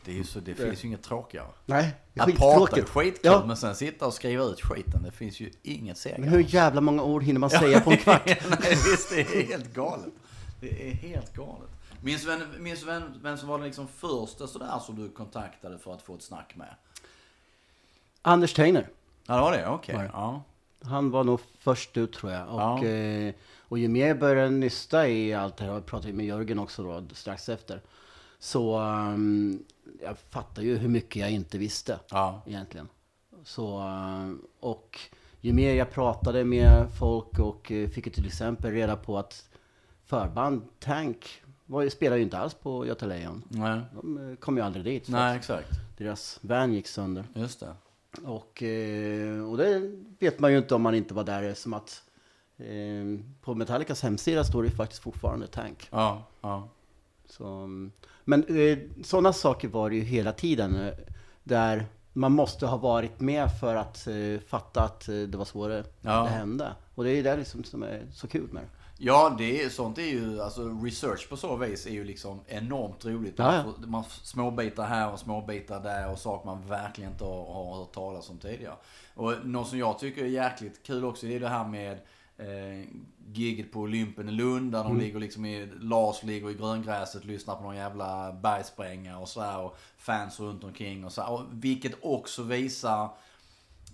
[0.04, 1.46] Det, är ju så, det finns ju inget tråkigare.
[1.66, 3.44] Nej, det är Att prata är skitkul, Ja.
[3.46, 6.22] men sen sitta och skriva ut skiten, det finns ju inget Men seger.
[6.30, 8.26] hur jävla många ord hinner man säga på en kvart?
[8.26, 10.12] Nej, visst, det är helt galet.
[10.60, 11.70] Det är helt galet.
[12.02, 15.94] Minns vem, minns vem, vem som var den liksom första sådär som du kontaktade för
[15.94, 16.74] att få ett snack med?
[18.22, 18.88] Anders Teiner.
[19.26, 19.66] Ja, det var det?
[19.68, 19.94] Okej.
[19.96, 20.10] Var det?
[20.12, 20.42] Ja.
[20.82, 22.48] Han var nog först ut tror jag.
[22.48, 22.84] Och, Ja.
[22.84, 26.58] eh, och ju mer jag började nysta i allt det här, jag pratade med Jörgen
[26.58, 27.80] också då strax efter.
[28.38, 29.64] Så ehm,
[30.02, 32.42] jag fattar ju hur mycket jag inte visste Ja.
[32.46, 32.88] egentligen.
[33.44, 34.98] Så, ehm, och
[35.40, 39.48] ju mer jag pratade med folk och eh, fick till exempel reda på att
[40.04, 43.42] förband Tank var, spelade ju inte alls på Göta Lejon.
[43.48, 43.80] Nej.
[43.94, 45.08] De eh, kom ju aldrig dit.
[45.08, 45.68] Nej, exakt.
[45.98, 47.24] Deras van gick sönder.
[47.34, 47.74] Just det.
[48.24, 52.02] Och, eh, och det vet man ju inte om man inte var där som att
[52.58, 55.88] eh, på Metallicas hemsida står det faktiskt fortfarande Tank.
[55.90, 56.68] Ja, ja.
[57.26, 57.68] Så,
[58.24, 60.90] men eh, sådana saker var det ju hela tiden.
[61.44, 64.08] Där man måste ha varit med för att
[64.46, 66.22] fatta att det var så det, Ja.
[66.22, 66.72] det hände.
[66.94, 68.68] Och det är ju det liksom som är så kul med det.
[69.02, 73.04] Ja, det är, sånt är ju, alltså research på så vis är ju liksom enormt
[73.04, 73.34] roligt.
[73.36, 73.64] Ja, ja.
[73.64, 77.92] Man man småbitar här och småbitar där och saker man verkligen inte har, har hört
[77.92, 78.74] talas om tidigare.
[79.14, 81.92] Och något som jag tycker är jäkligt kul också, det är det här med
[82.36, 82.88] eh,
[83.32, 87.56] giget på Olympen i Lund där de ligger liksom i, Lars ligger i gröngräset, lyssnar
[87.56, 91.26] på någon jävla bergsprängare och så här och fans runt omkring och så.
[91.26, 93.08] Och vilket också visar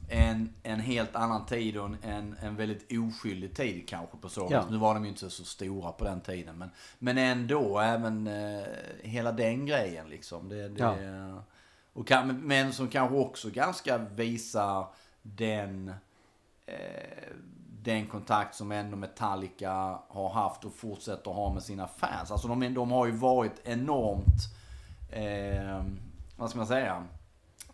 [0.09, 4.49] en, en helt annan tid och en, en, väldigt oskyldig tid kanske på så.
[4.51, 4.65] Ja.
[4.71, 6.59] Nu var de ju inte så stora på den tiden.
[6.59, 8.67] Men, men ändå, även eh,
[9.03, 10.49] hela den grejen liksom.
[10.49, 11.43] Det, det, Ja.
[11.93, 14.87] och kan, men som kanske också ganska visar
[15.23, 15.89] den,
[16.67, 17.35] eh,
[17.83, 22.31] den kontakt som ändå Metallica har haft och fortsätter ha med sina fans.
[22.31, 24.55] Alltså de, de har ju varit enormt,
[25.11, 25.85] eh,
[26.37, 27.05] vad ska man säga?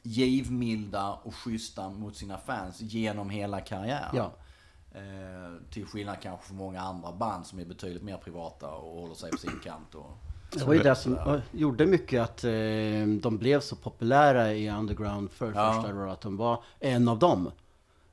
[0.02, 4.10] Givmilda och schyssta mot sina fans genom hela karriären.
[4.16, 4.32] Ja.
[4.94, 9.14] Eh, till skillnad kanske från många andra band som är betydligt mer privata och håller
[9.14, 9.94] sig på sin kant.
[9.94, 10.18] Och,
[10.52, 12.50] Det var ju det som gjorde mycket att eh,
[13.22, 15.72] de blev så populära i underground för Ja.
[15.72, 17.50] första då, att de var en av dem.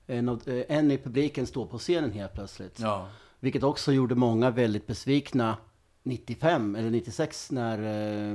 [0.07, 2.79] En, av, eh, en i publiken står på scenen helt plötsligt.
[2.79, 3.07] Ja.
[3.39, 5.57] Vilket också gjorde många väldigt besvikna
[6.03, 8.31] 95 eller 96 när eh,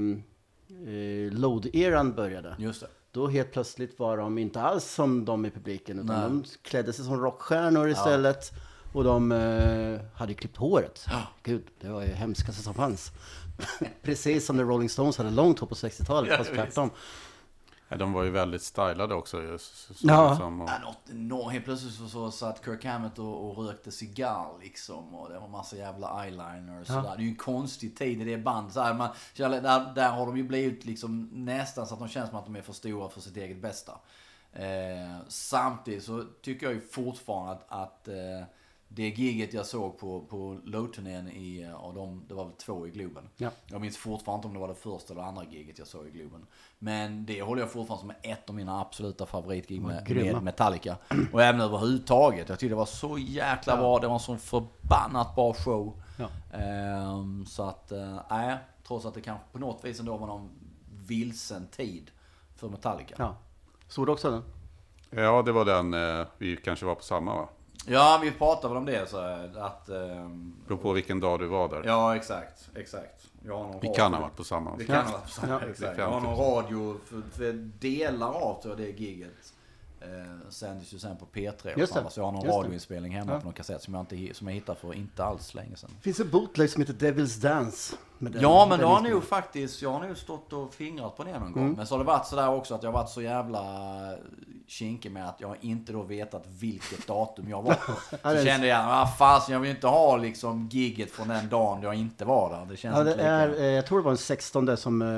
[0.89, 2.57] eh, Load-eran började.
[2.59, 2.87] Just det.
[3.15, 6.29] Då helt plötsligt var de inte alls som de i publiken utan Nej.
[6.29, 8.53] de klädde sig som rockstjärnor istället.
[8.93, 11.07] Och de eh, hade klippt håret.
[11.11, 11.23] Ja.
[11.43, 13.13] Gud, det var ju hemskaste som fanns.
[14.03, 16.91] Precis som när Rolling Stones hade långt hår på 60-talet, Ja, fast tvärtom.
[17.95, 19.43] Ja, de var ju väldigt stylade också.
[19.43, 20.37] Just, så, Ja.
[20.37, 21.53] som, och, Ja, något enormt.
[21.53, 25.15] Helt plötsligt så, så satt Kirk Hammett och, och rökte cigarr liksom.
[25.15, 27.03] Och det var massa jävla eyeliner och sådär.
[27.03, 28.75] Det är ju en konstig tid i det bandet.
[28.97, 32.45] Man, där, där har de ju blivit liksom nästan så att de känns som att
[32.45, 33.93] de är för stora för sitt eget bästa.
[34.53, 38.47] Eh, samtidigt så tycker jag ju fortfarande att, att eh,
[38.95, 42.87] det giget jag såg på, på Low-turnén i, eh, och de, det var väl två
[42.87, 43.29] i Globen.
[43.37, 43.51] Ja.
[43.67, 46.11] Jag minns fortfarande inte om det var det första eller andra giget jag såg i
[46.11, 46.47] Globen.
[46.79, 50.97] Men det håller jag fortfarande som ett av mina absoluta favoritgig med, med Metallica.
[51.33, 52.49] Och även överhuvudtaget.
[52.49, 53.99] Jag tyckte det var så jäkla bra.
[53.99, 56.03] Det var en sån förbannat bra show.
[56.19, 56.59] Ja.
[56.59, 58.59] Ehm, så att, eh, nej.
[58.87, 60.51] trots att det kanske på något vis ändå var någon
[61.07, 62.11] vilsen tid
[62.57, 63.15] för Metallica.
[63.19, 63.37] Ja.
[63.89, 64.43] Såg du också den?
[65.11, 65.95] ja, det var den.
[65.95, 67.49] Eh, vi kanske var på samma va?
[67.87, 69.17] Ja, vi pratade väl om det så
[69.59, 69.89] att...
[69.89, 71.83] ehm, Beror på vilken dag du var där.
[71.87, 72.71] ja, exakt.
[72.77, 73.27] Exakt.
[73.47, 74.77] Jag har någon Vi radio- kan ha varit på samma.
[74.77, 75.61] Vi kan ha varit på samma, Ja.
[75.71, 75.99] exakt.
[75.99, 79.55] Jag har någon radio för, för delar av tror jag det giget.
[80.05, 82.09] Eh, sändes ju sen på P3 och sådär.
[82.11, 83.39] Så jag har någon radioinspelning hemma Ja.
[83.39, 85.91] på någon kassett som jag, inte, som jag hittade för inte alls länge sedan.
[86.01, 87.97] Finns en bootleg som heter Devil's Dance.
[88.19, 91.39] den- Ja men då har nog faktiskt, jag har nog stått och fingrat på det
[91.39, 91.63] någon gång.
[91.63, 91.75] Mm.
[91.77, 93.63] Men så har det varit sådär också att jag har varit så jävla
[94.67, 97.93] kinkig med att jag inte då vetat vilket datum jag var på.
[98.39, 101.95] Så kände jag, ah, fasen jag vill inte ha liksom gigget från den dagen jag
[101.95, 102.67] inte var där.
[102.71, 105.09] Det känns Ja, det är, eh, jag tror det var den 16 som eh,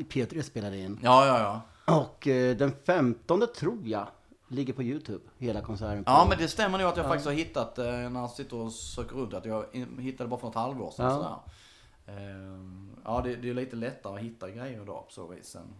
[0.00, 0.98] i P3 spelade in.
[1.02, 1.60] Ja, ja, ja.
[1.88, 4.06] Och eh, den 15 tror jag
[4.48, 6.04] ligger på Youtube, hela konserten.
[6.06, 8.56] Ja, på- men det stämmer nog att jag faktiskt har hittat, eh, när jag sitter
[8.56, 9.64] och söker runt, att jag
[9.98, 11.06] hittade bara för något halvår sedan.
[11.06, 11.14] Ja.
[12.06, 12.18] Sådär.
[12.18, 15.74] Ehm, Ja, det, det är lite lättare att hitta grejer idag på så vis än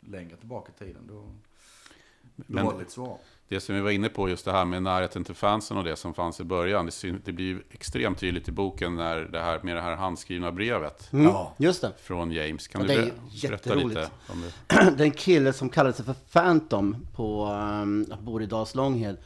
[0.00, 1.02] längre tillbaka i tiden.
[1.08, 3.18] Då, då Men- var det lite svårare.
[3.48, 5.96] Det som vi var inne på, just det här med närheten till fansen och det
[5.96, 6.90] som fanns i början.
[7.24, 11.12] Det, blir ju extremt tydligt i boken när det här, med det här handskrivna brevet
[11.12, 11.54] Mm, Ja.
[11.58, 11.92] Just det.
[12.02, 12.68] från James.
[12.68, 13.88] Kan Ja, du det är ber- berätta jätteroligt.
[13.88, 14.90] lite om det?
[14.96, 19.16] det är en kille som kallar sig för Phantom på, um, bor i Dals Långhed.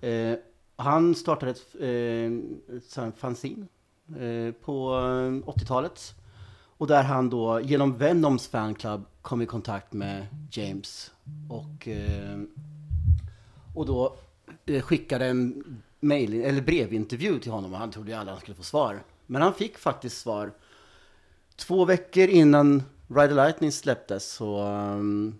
[0.00, 0.34] Eh,
[0.76, 3.66] han startade ett, eh, ett fanzine
[4.08, 6.14] eh, på eh, 80-talet.
[6.76, 11.10] Och där han då genom Venoms fanclub kom i kontakt med James.
[11.48, 12.38] Och, eh,
[13.74, 14.16] och då
[14.66, 15.64] eh, skickade en
[16.00, 19.02] mail, eller brevintervju till honom och han trodde ju aldrig han skulle få svar.
[19.26, 20.52] Men han fick faktiskt svar.
[21.56, 25.34] Två veckor innan Ride the Lightning släpptes så um,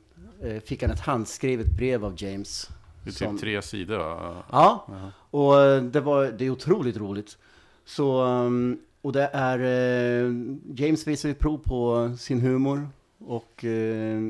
[0.65, 2.69] fick han ett handskrivet brev av James.
[3.05, 4.45] Det är typ som- tre sidor va?
[4.51, 4.87] Ja,
[5.31, 7.39] och eh, det, var, det är otroligt roligt.
[7.85, 10.33] Så, um, och det är, eh,
[10.75, 12.89] James visar ju prov på sin humor
[13.19, 14.21] och eh,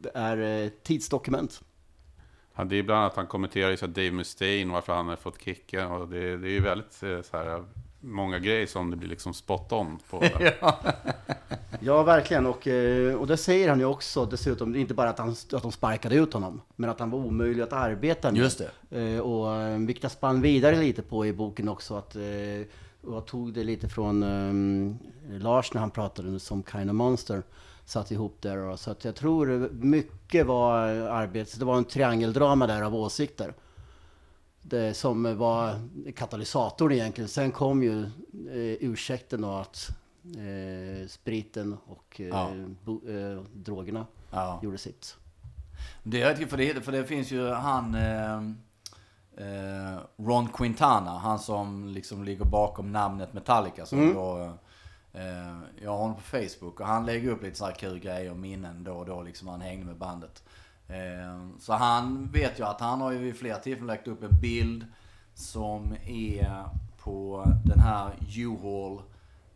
[0.00, 1.62] det är eh, tidsdokument.
[2.58, 5.86] Han, det är bland annat han kommenterar så Dave Mustaine, varför han har fått kicken.
[5.86, 7.64] Och det, det är ju väldigt eh, så här,
[8.00, 10.24] många grejer som det blir liksom spot on på.
[11.80, 12.46] Ja, verkligen.
[12.46, 14.76] Och, eh, och det säger han ju också dessutom.
[14.76, 17.72] Inte bara att, han, att de sparkade ut honom, men att han var omöjlig att
[17.72, 18.40] arbeta med.
[18.40, 19.14] Just det.
[19.14, 21.94] Eh, och vilket jag spann vidare lite på i boken också.
[21.94, 22.16] Att,
[23.02, 27.42] och jag tog det lite från eh, Lars när han pratade som Kind of Monster.
[27.88, 28.56] Satt ihop där.
[28.56, 31.58] Och, så att jag tror mycket var arbete.
[31.58, 33.54] Det var en triangeldrama där av åsikter.
[34.62, 37.28] Det som var katalysatorn egentligen.
[37.28, 39.88] Sen kom ju eh, ursäkten då att
[40.24, 42.50] eh, spriten och eh, Ja.
[42.84, 44.60] bo, eh, drogerna Ja.
[44.62, 45.16] gjorde sitt.
[46.02, 48.34] Det är för det, för det finns ju han eh,
[49.36, 53.86] eh, Ron Quintana, han som liksom ligger bakom namnet Metallica.
[53.86, 54.52] Som då, eh,
[55.82, 58.36] jag har honom på Facebook och han lägger upp lite så här kul grejer och
[58.36, 60.42] minnen då och då liksom han hängde med bandet.
[60.88, 64.40] Eh, så han vet ju att han har ju vid flera tillfällen lagt upp en
[64.40, 64.86] bild
[65.34, 66.64] som är
[66.98, 69.02] på den här U-Haul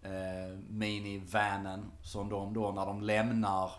[0.03, 3.71] eh, minivanen som de då när de lämnar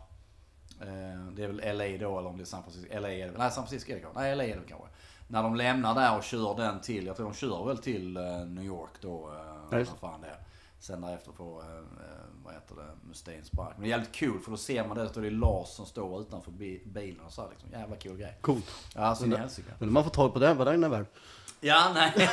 [0.82, 3.00] Eh, Det är väl LA då eller om det är San Francisco.
[3.00, 3.38] LA är det?
[3.38, 4.20] Nej, San Francisco är det kanske.
[4.22, 4.88] Nej, LA är det kanske.
[5.28, 8.46] När de lämnar där och kör den till, jag tror de kör väl till eh,
[8.46, 9.30] New York då.
[9.72, 10.38] eh, vad fan det är.
[10.84, 11.84] Sen därefter får, eh, eh,
[12.44, 13.70] vad heter det, Mustaine spark.
[13.76, 15.86] Men det är jävligt kul för då ser man det, så det är Lars som
[15.86, 17.70] står utanför bi- bilen och så här, liksom.
[17.72, 18.38] Jävla cool grej.
[18.42, 18.66] Coolt.
[18.96, 19.68] Ja, så helsike.
[19.80, 21.06] Men man får tag på den, vad den är värd.
[21.60, 22.14] Ja, nej,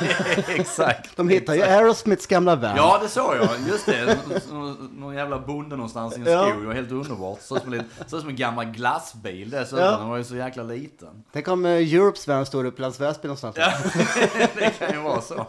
[0.47, 1.09] exakt.
[1.17, 2.75] De hittar ju Aerosmiths gamla van.
[2.75, 3.49] Ja, det såg jag.
[3.67, 4.17] Just det.
[4.51, 6.49] Nå- Någon jävla bonde någonstans i en Ja.
[6.49, 6.61] skog.
[6.61, 7.41] Det var helt underbart.
[7.41, 9.85] Såg ut som, som en gammal glassbil dessutom.
[9.85, 9.97] Ja.
[9.97, 11.23] Den var ju så jäkla liten.
[11.33, 13.55] Tänk om eh, Europes van står uppe i Las Väsby någonstans.
[14.55, 15.45] det kan ju vara så.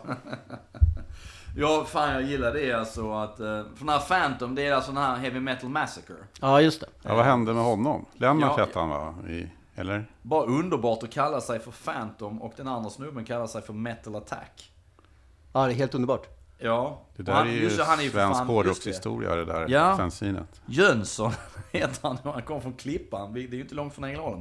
[1.56, 3.40] Ja, fan jag gillar det alltså att...
[3.40, 6.14] eh, För den här Phantom, det är alltså den här Heavy Metal Massacre.
[6.40, 6.86] Ja, just det.
[7.02, 8.06] Ja, vad hände med honom?
[8.12, 9.14] Lennart Ja, hette han va?
[9.28, 10.06] I, eller?
[10.22, 14.16] Bara underbart att kalla sig för Phantom och den andra snubben kallar sig för Metal
[14.16, 14.72] Attack.
[15.52, 16.26] Ja, det är helt underbart.
[16.58, 17.00] Ja.
[17.16, 18.46] Det där han- är ju just han är svensk det.
[18.46, 19.96] hårdrockshistoria det där Ja.
[19.96, 20.60] fanzinet.
[20.66, 21.32] Jönsson
[21.72, 23.32] heter han och han kom från Klippan.
[23.34, 24.40] Det är ju inte långt från Ängelholm.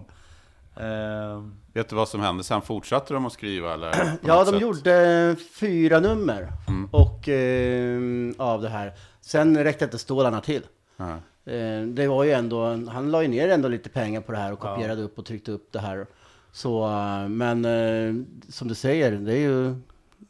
[0.75, 2.43] Ehm, Vet du vad som hände?
[2.43, 3.91] Sen fortsatte de att skriva eller?
[4.25, 4.61] Ja, de sätt?
[4.61, 6.47] gjorde fyra nummer
[6.91, 7.99] och, eh,
[8.37, 8.93] av det här.
[9.21, 10.61] Sen räckte inte stålarna till.
[10.97, 11.09] Ja.
[11.51, 14.53] Eh, det var ju ändå, han la ju ner ändå lite pengar på det här
[14.53, 16.05] och kopierade upp och tryckte upp det här.
[16.51, 19.75] Så, eh, men eh, som du säger, det är ju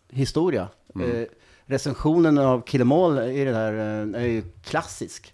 [0.09, 0.67] historia.
[0.99, 1.25] Eh,
[1.65, 3.73] recensionen av Kill 'Em All i det här
[4.15, 5.33] är ju klassisk.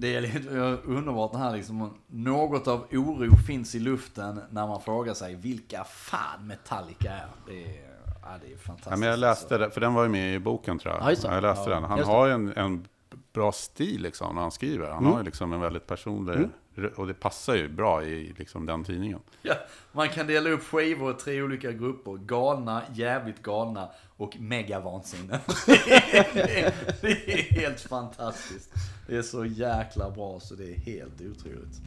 [0.00, 0.48] Det är lite
[0.84, 1.94] underbart det här liksom.
[2.06, 7.26] Något av oro finns i luften när man frågar sig vilka fan Metallica är.
[7.46, 7.80] Det är,
[8.22, 8.90] ja, det är fantastiskt.
[8.90, 11.02] Ja, men jag läste det, för den var ju med i boken tror jag.
[11.02, 11.34] Ja, just det.
[11.34, 11.84] jag läste den.
[11.84, 12.86] Han har ju en, en
[13.32, 14.90] bra stil liksom när han skriver.
[14.90, 16.48] Han har ju liksom en väldigt personlig,
[16.96, 19.20] och det passar ju bra i liksom den tidningen.
[19.42, 19.54] Ja,
[19.92, 22.16] man kan dela upp skivor i tre olika grupper.
[22.16, 25.40] Galna, jävligt galna och mega vansinne.
[25.66, 28.70] det, det är helt fantastiskt.
[29.06, 31.80] Det är så jäkla bra så det är helt otroligt.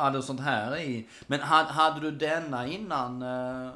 [0.00, 1.06] Hade sånt här i.
[1.26, 3.70] Men hade, hade du denna innan eh,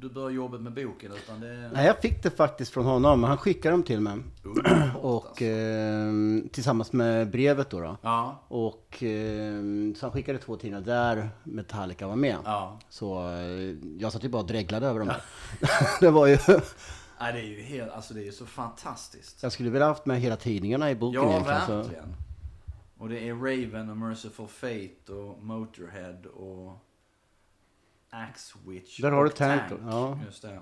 [0.00, 1.12] du började jobbet med boken?
[1.24, 1.70] Utan det...
[1.74, 3.24] Nej, jag fick det faktiskt från honom.
[3.24, 4.18] Han skickade dem till mig.
[4.42, 6.12] Underbart, Och eh,
[6.52, 7.80] tillsammans med brevet då.
[7.80, 7.96] då.
[8.02, 9.54] Ja, Och eh,
[9.96, 12.36] så han skickade två tidningar där Metallica var med.
[12.44, 12.78] ja.
[12.88, 15.22] Så eh, jag satt ju bara och dreglade över dem där.
[16.00, 16.38] det var ju...
[17.20, 19.42] Nej, det är ju helt, alltså det är ju så fantastiskt.
[19.42, 21.84] Jag skulle vilja haft med hela tidningarna i boken Ja, egentligen.
[21.84, 21.90] Så.
[22.98, 26.72] Och det är Raven och Merciful Fate och Motorhead och
[28.10, 30.18] Axe Witch Där har och du Tank då, ja.
[30.26, 30.60] Just det.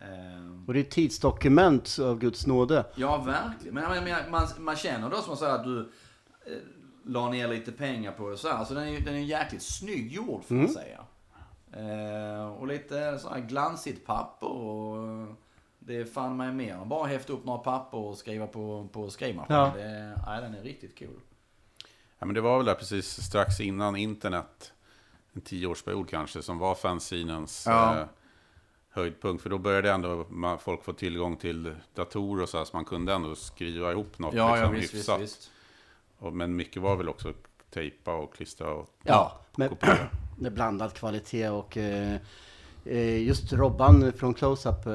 [0.00, 2.84] Ehm, Och det är tidsdokument av Guds nåde.
[2.96, 3.74] Ja, verkligen.
[3.74, 5.80] Men menar, man, man känner då som man säger att du
[6.46, 6.52] eh,
[7.04, 8.64] la ner lite pengar på det så här.
[8.64, 10.64] Så den är den är jäkligt snygg gjord får Mm.
[10.64, 11.04] man säga.
[11.72, 15.26] Eh, och lite så här glansigt papper och
[15.78, 19.56] det är fan mig mer bara häfta upp några papper och skriva på, på skrivmaskin.
[19.56, 19.72] Ja.
[19.76, 21.20] Det, nej, den är riktigt cool.
[22.18, 24.72] Ja, men det var väl där precis strax innan internet,
[25.32, 27.98] en tioårsperiod kanske, som var fanzinens Ja.
[28.00, 28.06] eh,
[28.90, 29.42] höjdpunkt.
[29.42, 32.84] För då började ändå man, folk få tillgång till datorer och så, här, så man
[32.84, 35.20] kunde ändå skriva ihop något Ja, ja liksom, visst, visst, hyfsat.
[35.20, 35.50] visst.
[36.18, 37.32] Och, men mycket var väl också
[37.70, 40.08] tejpa och klistra och Ja, men kopiera.
[40.38, 42.16] med blandad kvalitet och eh,
[42.84, 44.92] eh, just Robban från Close-Up, eh,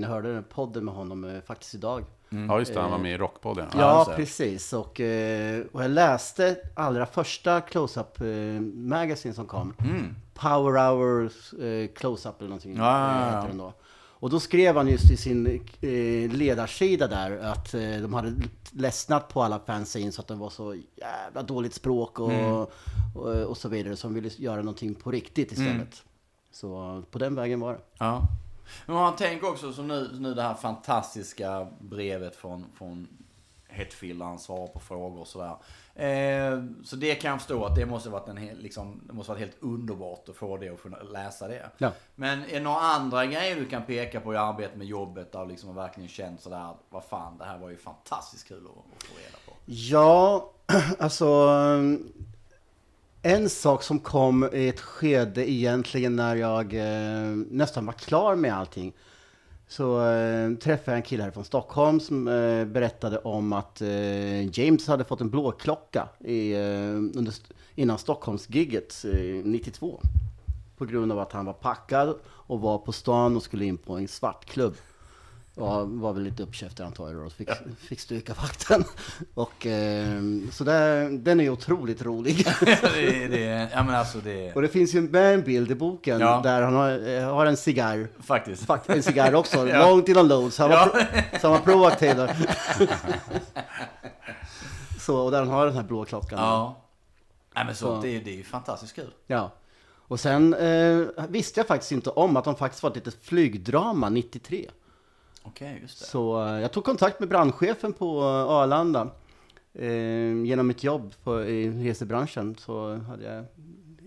[0.00, 2.04] jag hörde podden med honom eh, faktiskt idag.
[2.48, 3.66] Ja, just det, han var med i Rockpodden.
[3.78, 4.72] Ja, precis.
[4.72, 9.74] Och, eh, och jag läste allra första Close-Up eh, Magazine som kom.
[9.78, 10.14] Mm.
[10.34, 12.76] Power Hours eh, Close-Up eller någonting.
[12.76, 13.28] Ja, ja, ja.
[13.28, 13.72] eh, heter den då.
[14.22, 15.46] Och då skrev han just i sin
[15.80, 18.32] eh, ledarsida där att eh, de hade
[18.72, 22.52] ledsnat på alla fanzines så att de var så jävla dåligt språk och, Mm.
[22.52, 22.68] och,
[23.46, 23.96] och så vidare.
[23.96, 25.72] Så de ville göra någonting på riktigt istället.
[25.74, 25.86] Mm.
[26.52, 27.80] Så på den vägen var det.
[27.98, 28.22] Ja.
[28.86, 33.08] Men man tänker också som nu, nu det här fantastiska brevet från, från
[33.72, 35.56] Hetfield, han svarar på frågor och sådär.
[35.94, 39.32] Eh, så det kan jag förstå att det måste varit en hel, liksom, det måste
[39.32, 41.70] varit helt underbart att få det och kunna läsa det.
[41.78, 41.92] Ja.
[42.14, 45.46] Men är det några andra grejer du kan peka på i arbetet med jobbet där
[45.46, 49.08] liksom har verkligen känt sådär, vad fan, det här var ju fantastiskt kul att, att
[49.08, 49.52] få reda på.
[49.64, 50.50] Ja,
[50.98, 51.48] alltså
[53.22, 58.54] en sak som kom i ett skede egentligen när jag eh, nästan var klar med
[58.54, 58.92] allting.
[59.68, 64.58] Så eh, träffade jag en kille här från Stockholm som eh, berättade om att eh,
[64.58, 67.34] James hade fått en blåklocka i, eh, under,
[67.74, 70.00] innan Stockholmsgigget eh, 92.
[70.76, 73.96] På grund av att han var packad och var på stan och skulle in på
[73.96, 74.74] en svartklubb.
[75.54, 77.30] Ja, var väl lite uppkäftig antar jag då.
[77.30, 77.48] Fick,
[77.88, 78.84] fick stryka vakten.
[79.34, 80.20] Och, eh,
[80.52, 82.46] så där, den är otroligt rolig.
[82.60, 86.20] det, det, ja men alltså det, Och det finns ju med en bild i boken
[86.20, 86.40] Ja.
[86.44, 88.08] där han har, eh, har en cigarr.
[88.22, 88.66] faktiskt.
[88.66, 89.88] Fakt, en cigarr också, Ja.
[89.90, 90.52] långt innan load.
[90.52, 90.86] Så han var, Ja.
[90.86, 92.36] pro, så han var proaktiv där.
[95.00, 96.38] så, och där han har den här blå klockan.
[96.38, 96.76] Ja.
[97.54, 98.00] Nej men så, Så.
[98.02, 99.10] det, det är ju fantastiskt kul.
[99.26, 99.52] Ja.
[100.08, 104.08] Och sen eh, visste jag faktiskt inte om att de faktiskt var ett litet flygdrama
[104.08, 104.70] 93.
[105.42, 106.06] Okej, just det.
[106.06, 109.10] Så eh, jag tog kontakt med brandchefen på eh, Arlanda.
[109.74, 113.44] Eh, genom mitt jobb på, i resebranschen så hade jag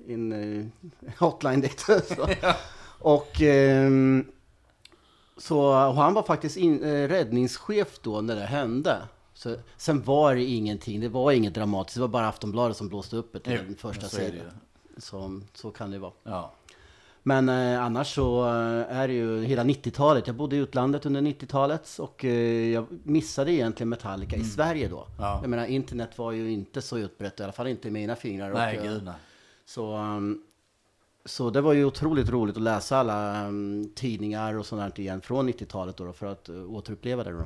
[0.07, 0.65] en eh,
[1.19, 1.79] hotline dit.
[2.07, 2.27] så.
[2.99, 4.25] Och, ehm,
[5.37, 9.01] så, och han var faktiskt in, eh, räddningschef då när det hände.
[9.33, 13.15] Så, sen var det ingenting, det var inget dramatiskt, det var bara Aftonbladet som blåste
[13.15, 14.41] upp det till den första sidan.
[14.97, 16.11] Så, så kan det vara.
[16.23, 16.53] Ja.
[17.27, 20.27] Men eh, annars så eh, är det ju hela 90-talet.
[20.27, 24.97] Jag bodde i utlandet under 90-talet och eh, jag missade egentligen Metallica i Sverige då.
[24.99, 25.11] Mm.
[25.17, 25.39] Ja.
[25.41, 28.53] Jag menar internet var ju inte så utbrett, i alla fall inte i mina fingrar.
[28.53, 29.13] Nej, och, eh, gud nej.
[29.65, 30.43] Så, um,
[31.25, 35.21] så det var ju otroligt roligt att läsa alla um, tidningar och sånt där igen
[35.21, 37.45] från 90-talet då, då för att uh, återuppleva det då.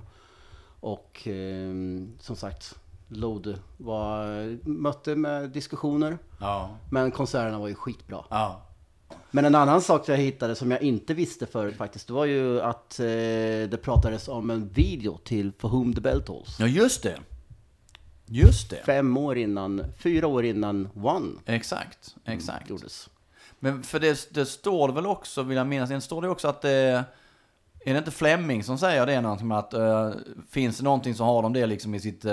[0.79, 2.75] Och um, som sagt,
[3.07, 6.69] Load var, mötte med diskussioner, Ja.
[6.89, 8.25] men konserterna var ju skitbra.
[8.29, 8.61] Ja.
[9.31, 12.61] Men en annan sak jag hittade som jag inte visste förut faktiskt, det var ju
[12.61, 16.59] att eh, det pratades om en video till For Whom the Bell Tolls.
[16.59, 17.19] Ja, just det.
[18.25, 18.81] Just det.
[18.85, 22.69] Fem år innan, fyra år innan One Exakt, exakt.
[22.69, 23.09] gjordes.
[23.59, 26.47] Men för det, det står det väl också, vill jag minnas, det står det också
[26.47, 27.03] att det...
[27.85, 30.11] Är det inte Fleming som säger det någonting med att eh,
[30.49, 32.31] finns det någonting så har de det liksom i sitt uh,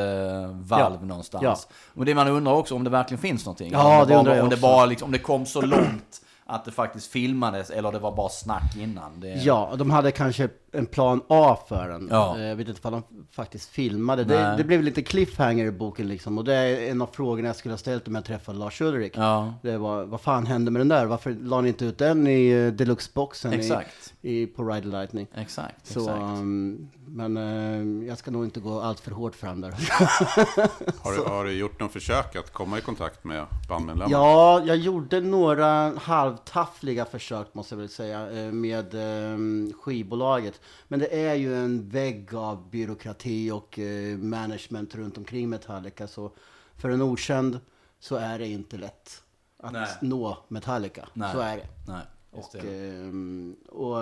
[0.53, 1.07] valv Ja.
[1.07, 1.43] någonstans.
[1.43, 1.57] Ja.
[1.95, 3.73] Och det man undrar också om det verkligen finns någonting.
[3.73, 6.21] Ja, om det bara, undrar jag om det bara liksom, om det kom så långt
[6.47, 9.21] att det faktiskt filmades eller det var bara snack innan.
[9.21, 12.09] Det, Ja, de hade kanske en plan A för den.
[12.11, 12.39] Ja.
[12.39, 13.03] Eh, Jag vet inte om de
[13.33, 14.25] faktiskt filmade.
[14.25, 16.39] Det, det blev lite cliffhanger i boken liksom.
[16.39, 19.13] Och det är en av frågorna jag skulle ha ställt om jag träffade Lars Ulrik.
[19.17, 21.07] Ja, Det var, vad fan hände med den där?
[21.07, 24.15] Varför la ni inte ut den i uh, deluxe-boxen i, exakt.
[24.23, 25.27] i, på Ride Lightning?
[25.35, 26.19] Exakt, Så, exakt.
[26.19, 29.71] um, men eh, jag ska nog inte gå allt för hårt fram där.
[31.03, 34.13] Har, du, har du gjort någon försök att komma i kontakt med bandmedlemmar?
[34.13, 39.39] Ja, jag gjorde några halvtaffliga försök måste jag väl säga eh, med eh,
[39.83, 40.61] skivbolaget.
[40.89, 46.07] Men det är ju en vägg av byråkrati och eh, management runt omkring Metallica.
[46.07, 46.33] Så
[46.77, 47.61] för en okänd
[47.99, 49.23] så är det inte lätt
[49.59, 49.89] att Nej.
[50.01, 51.09] nå Metallica.
[51.13, 51.33] Nej.
[51.33, 51.67] Så är det.
[51.89, 53.97] Nej, Och, ehm, och,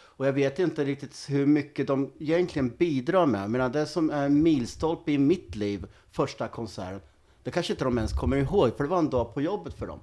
[0.00, 3.50] och jag vet inte riktigt hur mycket de egentligen bidrar med.
[3.50, 7.00] Menar, det som är en milstolpe i mitt liv, första konserten,
[7.42, 9.86] det kanske inte de ens kommer ihåg, för det var en dag på jobbet för
[9.86, 10.00] dem.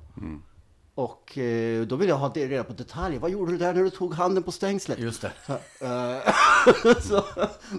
[0.96, 3.20] Och eh, då vill jag ha det reda på detaljer.
[3.20, 5.00] Vad gjorde du där när du tog handen på stängslet?
[5.00, 5.32] Just det.
[5.82, 6.34] Eh,
[7.02, 7.24] så,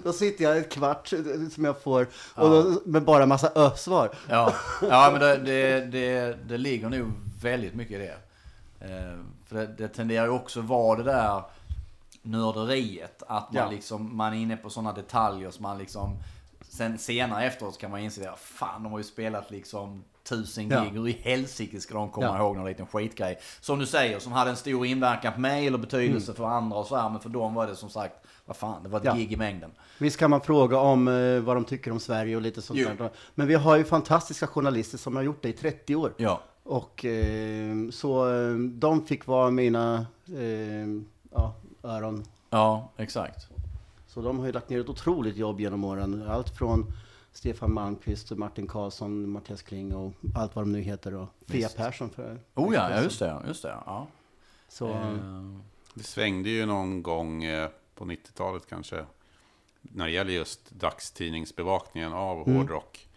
[0.03, 1.19] då sitter jag ett kvart eh,
[1.53, 4.15] som jag får, och då, med bara massa ö-svar.
[4.29, 7.11] Ja, ja men det, det, det, det ligger nog
[7.41, 8.17] väldigt mycket i det.
[8.79, 11.41] Eh, för det, det tenderar ju också vara det där
[12.21, 13.23] nörderiet.
[13.27, 13.69] Att man Ja.
[13.71, 16.17] liksom, man är inne på sådana detaljer som man liksom...
[16.69, 20.83] Sen senare efteråt kan man inse att fan de har ju spelat liksom tusen Ja.
[20.83, 20.91] gig.
[20.91, 22.37] Hur i helsike ska de komma Ja.
[22.37, 23.39] ihåg någon liten skitgrej?
[23.61, 26.35] Som du säger, som hade en stor inverkan på mig eller betydelse Mm.
[26.35, 27.09] för andra och så här.
[27.09, 28.15] Men för dem var det som sagt,
[28.45, 29.15] vad fan, det var ett Ja.
[29.15, 29.71] gig i mängden.
[29.97, 32.89] Visst kan man fråga om eh, vad de tycker om Sverige och lite sånt Jo.
[32.97, 33.09] där.
[33.35, 36.13] Men vi har ju fantastiska journalister som har gjort det i 30 år.
[36.17, 36.41] Ja.
[36.63, 40.87] Och eh, så eh, de fick vara mina eh,
[41.31, 42.23] ja, öron.
[42.49, 43.47] Ja, exakt.
[44.07, 46.23] Så de har ju lagt ner ett otroligt jobb genom åren.
[46.29, 46.85] Allt från
[47.37, 51.13] Stefan Malmqvist, Martin Karlsson, Mattias Kling och allt vad de nu heter.
[51.13, 53.43] Och Fia Persson för Oh ja, ja just det.
[53.47, 54.07] Just det ja.
[54.69, 55.57] Så, Eh,
[55.93, 59.05] Det svängde ju någon gång eh, på 90-talet kanske.
[59.81, 63.07] När det gäller just dagstidningsbevakningen av hårdrock.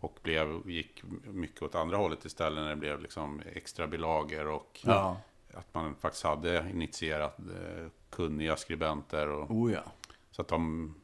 [0.00, 4.80] Och blev, gick mycket åt andra hållet istället när det blev liksom extra bilagor och
[4.84, 5.16] Ja.
[5.54, 9.28] att man faktiskt hade initierat eh, kunniga skribenter.
[9.28, 9.82] Och, Oh ja.
[10.30, 10.94] Så att de,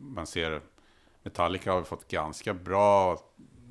[0.00, 0.60] man ser,
[1.24, 3.18] Metallica har fått ganska bra,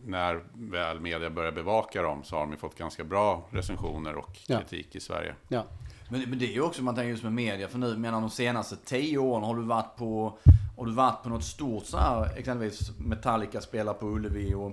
[0.06, 4.60] när väl media börjar bevaka dem, så har de fått ganska bra recensioner och Ja.
[4.60, 5.36] kritik i Sverige.
[5.48, 5.64] ja.
[6.10, 8.30] Men, men det är ju också, man tänker just med media, för nu, menar de
[8.30, 10.38] senaste tio åren har du varit på,
[10.78, 14.72] har du varit på något stort så här, exempelvis Metallica spelar på Ullevi och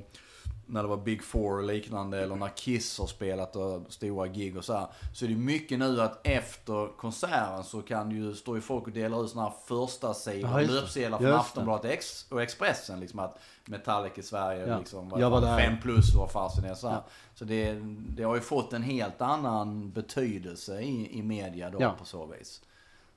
[0.71, 4.57] när det var Big Four och liknande, eller när Kiss har spelat och stora gig
[4.57, 4.87] och så här.
[5.15, 8.93] Så är det mycket nu att efter konserten så kan ju, står ju folk och
[8.93, 10.81] delar ut såna här första sidor, Ja, just det.
[10.81, 11.33] löpsedlar från.
[11.33, 13.01] Aftonbladet Ex- och Expressen.
[13.01, 14.79] Liksom att Metallica i Sverige, Ja.
[14.79, 15.59] liksom, var där.
[15.59, 16.87] fem plus fasen är så.
[16.87, 17.05] Ja.
[17.35, 17.75] Så det,
[18.09, 21.95] det har ju fått en helt annan betydelse i, i media då Ja.
[21.99, 22.63] på så vis.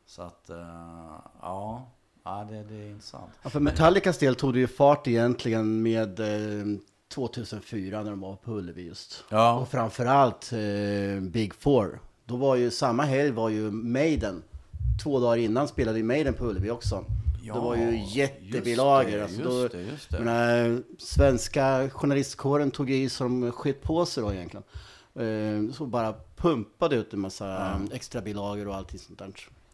[0.05, 0.57] Så att, eh,
[1.41, 1.87] ja,
[2.23, 3.31] ja det, det är intressant.
[3.43, 6.65] Ja, för Metallicas del tog det ju fart egentligen med eh,
[7.13, 9.23] 2004 när de var på Ullevi just.
[9.29, 9.53] Ja.
[9.53, 11.99] Och framförallt eh, Big Four.
[12.25, 14.43] Då var ju samma helg var ju Maiden.
[15.03, 17.05] Två dagar innan spelade ju Maiden på Ullevi också.
[17.43, 19.11] Ja, det var ju jättebilagor.
[19.11, 20.19] just det, alltså, just då, det, just det.
[20.19, 24.63] menar, svenska journalistkåren tog i som sket på sig då egentligen.
[25.15, 29.33] Eh, så bara pumpade ut en massa extra bilagor och allting sånt där.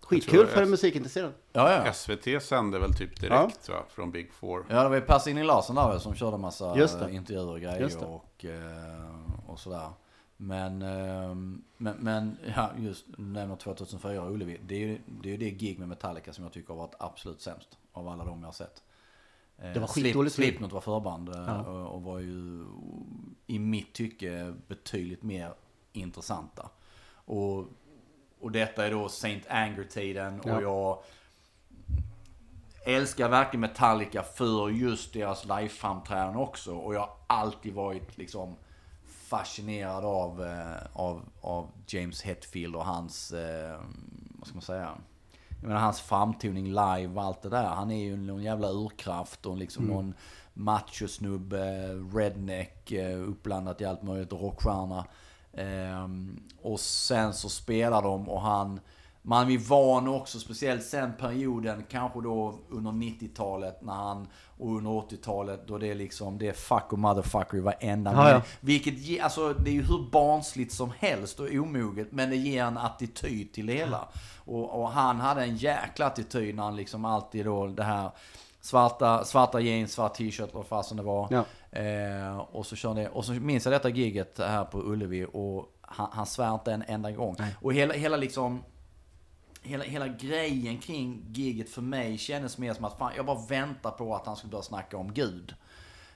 [0.10, 1.34] Skitkul för en musikintresserad.
[1.52, 1.94] Ja, ja.
[1.94, 4.66] SVT sände väl typ direkt va, från Big Four.
[4.70, 8.04] Ja, det var ju Pers-Inge Larsson där väl som körde massa eh, intervjuer och grejer
[8.04, 9.90] och, eh, och sådär.
[10.38, 11.36] Men, eh,
[11.78, 14.60] men, men ja, just nämner 2004 Ullevi.
[14.68, 17.42] Det är ju det, är det gig med Metallica som jag tycker har varit absolut
[17.42, 18.84] sämst av alla de jag har sett.
[19.58, 20.36] Eh, Det var Slip- skitdåligt.
[20.36, 21.62] Slipknot var förband Ja.
[21.62, 22.66] och, och var ju
[23.48, 25.54] i mitt tycke betydligt mer
[25.94, 26.70] intressanta.
[27.26, 27.66] Och,
[28.42, 30.62] och detta är då Saint Anger-tiden och Ja.
[30.62, 31.00] jag
[32.86, 36.76] älskar verkligen Metallica för just deras liveframträdanden också.
[36.76, 38.56] Och jag har alltid varit liksom
[39.06, 43.80] fascinerad av, eh, av, av James Hetfield och hans, eh,
[44.30, 44.90] vad ska man säga?
[45.62, 47.64] Jag menar hans framtoning live och allt det där.
[47.64, 50.14] Han är ju någon jävla urkraft och liksom någon
[50.54, 55.06] machosnubbe, redneck, eh, uppblandat i allt möjligt och rockstjärna.
[55.54, 58.80] Ehm, och sen så spelar de och han,
[59.22, 64.28] man är van också, speciellt sen perioden, kanske då under 90-talet när han,
[64.58, 68.32] och under 80-talet då det är liksom, det är fuck och motherfucker i varenda Ja,
[68.32, 68.42] ja.
[68.60, 72.78] Vilket alltså det är ju hur barnsligt som helst och omoget, men det ger en
[72.78, 74.08] attityd till det hela.
[74.38, 78.12] Och, och han hade en jäkla attityd när han liksom alltid då det här
[78.62, 81.28] svarta, svarta jeans, svart t-shirt, vad fasen det var.
[81.32, 81.46] Ja.
[81.80, 86.08] Eh, och så körde, och så minns jag detta giget här på Ullevi och han,
[86.12, 87.36] han svär inte en enda gång.
[87.62, 88.64] Och hela, hela liksom
[89.62, 93.92] hela, hela grejen kring giget för mig kändes mer som att fan, jag bara väntar
[93.92, 95.56] på att han skulle börja snacka om Gud.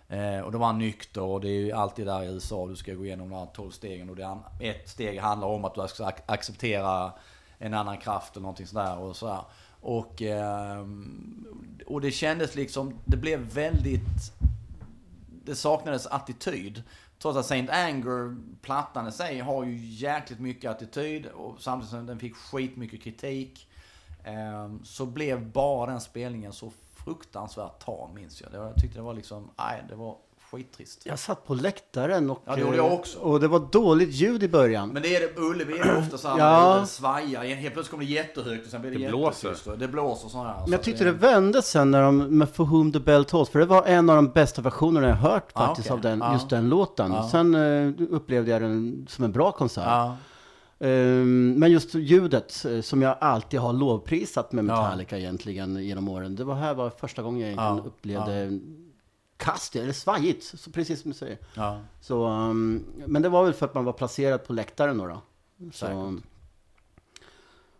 [0.09, 2.75] Eh, och då var han nykter och det är ju alltid där i USA, du
[2.75, 4.09] ska gå igenom de här 12 stegen.
[4.09, 7.11] Och det är, ett steg handlar om att du ska ac- acceptera
[7.57, 8.97] en annan kraft eller någonting sådär.
[8.97, 9.41] Och, sådär.
[9.83, 11.45] Och, ehm,
[11.85, 14.33] och det kändes liksom, det blev väldigt
[15.45, 16.83] det saknades attityd.
[17.19, 22.05] Trots att Saint Anger, plattan i sig, har ju jäkligt mycket attityd och samtidigt som
[22.05, 23.67] den fick skitmycket kritik.
[24.23, 28.53] Ehm, så blev bara den spelningen så fruktansvärt tam minns jag.
[28.53, 30.17] Jag tyckte det var liksom, nej det var
[30.57, 31.01] skittrist.
[31.05, 33.19] Jag satt på läktaren och, Ja, det gjorde jag eh, också.
[33.19, 34.89] och det var dåligt ljud i början.
[34.89, 36.75] Men det är det, på Ullevi är det ofta så här, Ja.
[36.75, 36.79] ja.
[36.81, 37.43] det svajar.
[37.43, 39.41] Helt plötsligt kommer det jättehögt och sen blir det, Det jättetyst.
[39.65, 39.77] blåser.
[39.79, 40.55] Det blåser så här.
[40.57, 43.49] Men Så jag tyckte det vände sen när de, med For Whom the Bell Tolls,
[43.49, 45.95] för det var en av de bästa versionerna jag hört Ja, faktiskt okej.
[45.95, 46.33] av den, Ja.
[46.33, 47.11] just den låten.
[47.11, 47.29] Ja.
[47.31, 49.83] Sen eh, upplevde jag den som en bra konsert.
[49.87, 50.17] Ja.
[50.79, 54.81] Ehm, men just ljudet, eh, som jag alltid har lovprisat med Ja.
[54.81, 56.35] Metallica egentligen genom åren.
[56.35, 57.83] Det var här var första gången jag egentligen Ja.
[57.85, 58.59] upplevde
[59.37, 61.37] kast, eller svajigt, så precis som du säger.
[61.53, 61.79] Ja.
[62.01, 65.07] Så, ehm, men det var väl för att man var placerad på läktaren då.
[65.07, 65.21] då.
[65.71, 66.17] Så,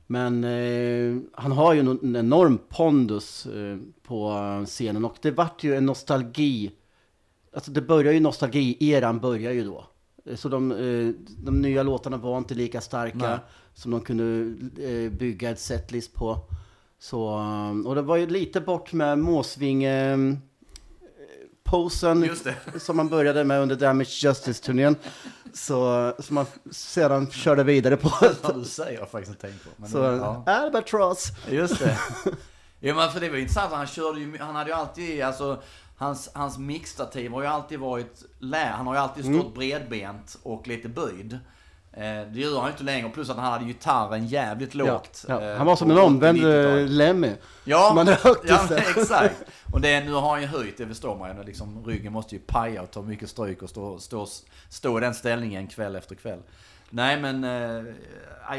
[0.08, 4.34] men eh, han har ju en, en enorm pondus eh, på
[4.66, 6.72] scenen och det vart ju en nostalgi.
[7.56, 9.86] Alltså det börjar ju nostalgi-eran börjar ju då.
[10.26, 13.38] Eh, Så de, eh, de nya låtarna var inte lika starka Nej.
[13.74, 14.56] som de kunde
[14.90, 16.40] eh, bygga ett setlist på.
[17.00, 20.18] Så, um, och det var ju lite bort med Måsvinge eh,
[21.74, 22.30] posen
[22.80, 24.96] som man började med under Damage Justice-turnén.
[25.54, 28.08] Så, som man sedan körde vidare på.
[28.10, 28.28] Har
[28.92, 29.70] jag faktiskt inte tänkt på.
[29.78, 30.44] Men Så, ja.
[30.46, 31.28] Albatross.
[31.50, 31.98] Just det.
[32.86, 35.62] Jo men för det var ju intressant, han körde ju, han hade ju alltid, alltså
[35.98, 39.40] Hans, hans mixtativ har ju alltid varit lä, han har ju alltid Mm.
[39.42, 41.40] stått bredbent och lite böjd.
[41.98, 45.26] Eh, det gör han inte längre, plus att han hade gitarren jävligt lågt.
[45.28, 45.42] ja.
[45.42, 46.90] eh, Han var som en omvänd 80-90-talet.
[46.90, 47.32] eh, Lemmy.
[47.64, 49.44] Ja, högt ja men exakt.
[49.74, 51.44] Och det, nu har han ju höjt, det förstår man ju.
[51.44, 54.28] Liksom, ryggen måste ju paja och ta mycket stryk och stå, stå,
[54.70, 56.40] stå i den ställningen kväll efter kväll.
[56.90, 57.94] Nej men, eh,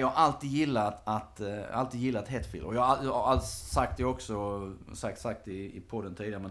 [0.01, 2.67] jag har alltid gillat att, eh, alltid gillat Hetfield.
[2.67, 4.61] Och jag har, jag har sagt det också,
[4.95, 6.43] sagt, sagt i, i podden tidigare.
[6.43, 6.51] Men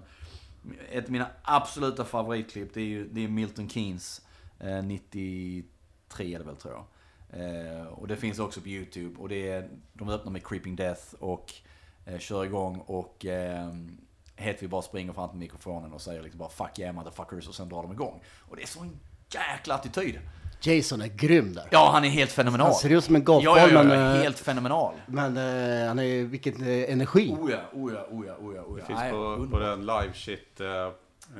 [0.91, 4.21] ett av mina absoluta favoritklipp det är ju det är Milton Keynes
[4.59, 4.81] eh,
[6.13, 6.85] 93 är det väl tror jag.
[7.39, 9.19] Eh, och det finns också på YouTube.
[9.19, 11.53] Och det är, de öppnar med Creeping Death och
[12.05, 13.69] eh, kör igång och eh,
[14.35, 17.69] Hetfield bara springer fram till mikrofonen och säger liksom bara 'Fuck yeah motherfuckers' och sen
[17.69, 18.21] drar de igång.
[18.49, 18.99] Och det är sån
[19.33, 20.19] jäkla attityd.
[20.61, 21.67] Jason är grym där.
[21.71, 22.67] Ja, han är helt fenomenal.
[22.67, 24.93] Han ser ut som en Ja, golfboll, ja, ja, men, ja, eh, helt fenomenal.
[25.07, 27.35] men eh, han är ju, vilken eh, energi.
[27.39, 28.85] Oh ja, oh ja, oh ja, oh ja, oh Det ja.
[28.87, 30.61] finns Nej, på, på den live shit.
[30.61, 30.67] Eh,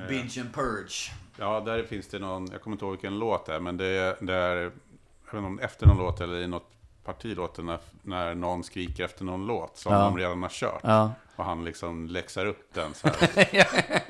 [0.08, 1.10] Binge and Purge.
[1.38, 3.86] Ja, där finns det någon, jag kommer inte ihåg vilken låt det är, men det
[3.86, 6.70] är, det är jag vet inte om efter någon låt eller i något
[7.04, 9.98] parti låten när, när någon skriker efter någon låt som Ja.
[10.00, 10.80] de redan har kört.
[10.82, 11.10] Ja.
[11.36, 13.48] Och han liksom läxar upp den så här.
[13.52, 13.64] jag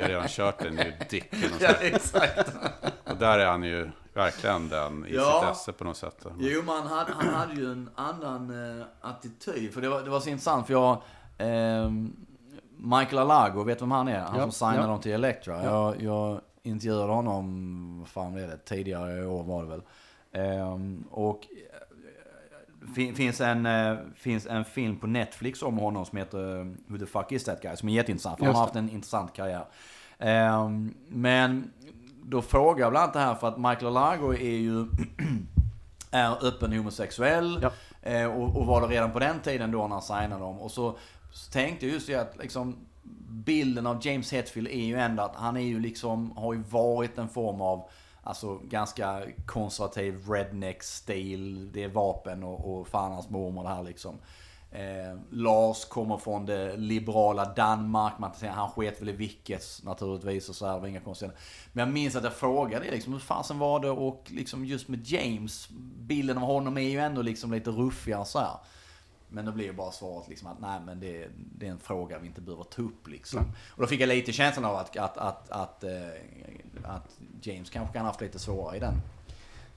[0.04, 1.32] har redan kört den, you dick.
[1.32, 1.78] eller något Ja, sånt.
[1.82, 2.50] exakt.
[3.10, 5.40] Och där är han ju verkligen den i Ja.
[5.40, 6.26] sitt esse på något sätt.
[6.38, 9.74] Jo, men han hade, han hade ju en annan eh, attityd.
[9.74, 11.02] För det var, det var så intressant, för jag...
[11.38, 12.16] ehm,
[12.78, 14.18] Michael Alago, vet du vem han är?
[14.20, 14.86] Han Ja, som signade ja.
[14.86, 15.64] dem till Elektra.
[15.64, 18.58] Jag, jag intervjuade honom, vad fan blev det?
[18.58, 19.82] Tidigare i år var det väl.
[20.32, 26.18] Ehm, och eh, fin, finns, en, eh, finns en film på Netflix om honom som
[26.18, 27.76] heter eh, Who the fuck is that guy?
[27.76, 29.64] Som är jätteintressant, för han har haft en intressant karriär.
[30.18, 31.70] Ehm, men
[32.22, 34.86] då frågar jag bland annat det här för att Michael Alago är ju
[36.10, 37.58] är öppen homosexuell.
[37.62, 38.28] Ja.
[38.28, 40.60] Och, och var det redan på den tiden då när han signade dem.
[40.60, 40.96] Och så,
[41.32, 42.76] så tänkte jag just det att liksom
[43.28, 47.18] bilden av James Hetfield är ju ändå att han är ju liksom, har ju varit
[47.18, 47.88] en form av
[48.26, 51.72] Alltså ganska konservativ redneck-stil.
[51.72, 54.18] Det är vapen och, och fan hans mormor det här liksom.
[54.70, 58.18] Eh, Lars kommer från det liberala Danmark.
[58.18, 61.00] Man kan säga, han sket väl i vilket naturligtvis och så här, det var inga
[61.00, 61.40] konstigheter.
[61.72, 65.06] Men jag minns att jag frågade liksom, hur fasen var det och liksom just med
[65.06, 68.56] James, bilden av honom är ju ändå liksom lite ruffigare så här.
[69.34, 72.18] Men då blir ju bara svaret liksom att nej men det, det är en fråga
[72.18, 73.40] vi inte behöver ta upp liksom.
[73.68, 75.90] Och då fick jag lite känslan av att, att, att, att, eh,
[76.84, 78.94] att James kanske kan ha haft lite svårare i den,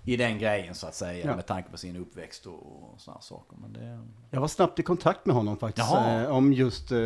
[0.04, 1.26] i den grejen så att säga.
[1.26, 1.36] Ja.
[1.36, 3.58] Med tanke på sin uppväxt och, och sådana saker.
[3.62, 4.00] Men det...
[4.30, 5.94] Jag var snabbt i kontakt med honom faktiskt.
[5.94, 6.98] Eh, om just eh,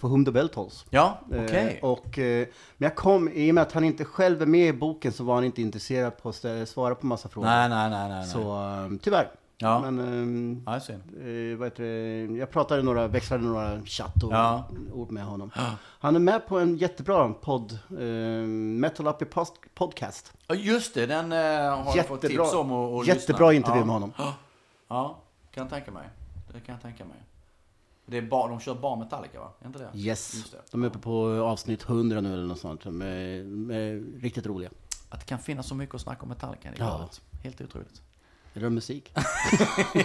[0.00, 0.86] For Whom the Bell Tolls.
[0.90, 1.78] Ja, okej.
[1.82, 2.46] Eh, och, eh,
[2.76, 5.24] men jag kom, i och med att han inte själv är med i boken så
[5.24, 7.46] var han inte intresserad på att svara på massa frågor.
[7.46, 8.18] nej, nej, nej, nej.
[8.18, 8.26] nej.
[8.26, 9.30] Så eh, tyvärr.
[9.60, 9.80] Ja.
[9.80, 10.94] Men ehm, Ja, jag ser.
[10.94, 12.38] eh, vad heter det?
[12.38, 14.68] jag pratade några, växlade några chatt och Ja.
[14.92, 15.50] ord med honom.
[16.00, 20.32] Han är med på en jättebra podd, eh, Metal Up post, Podcast.
[20.46, 21.06] Ja, just det.
[21.06, 23.56] Den eh, har jag fått Jättebra, tips om och, och jättebra lyssna.
[23.56, 24.12] intervju med honom.
[24.88, 25.18] Ja,
[25.50, 26.08] kan jag tänka mig.
[26.52, 27.16] Det kan jag tänka mig.
[28.06, 29.50] Det är bara, de kör bara Metallica va?
[29.60, 29.98] Är inte det?
[29.98, 30.58] Yes, Just det.
[30.70, 32.84] de är uppe på avsnitt 100 nu eller något sånt.
[32.84, 34.70] De är, de är riktigt roliga.
[35.08, 36.90] Att det kan finnas så mycket att snacka om Metallica, det är Ja.
[36.90, 37.20] galet.
[37.42, 38.02] Helt otroligt.
[38.54, 39.12] Är det musik?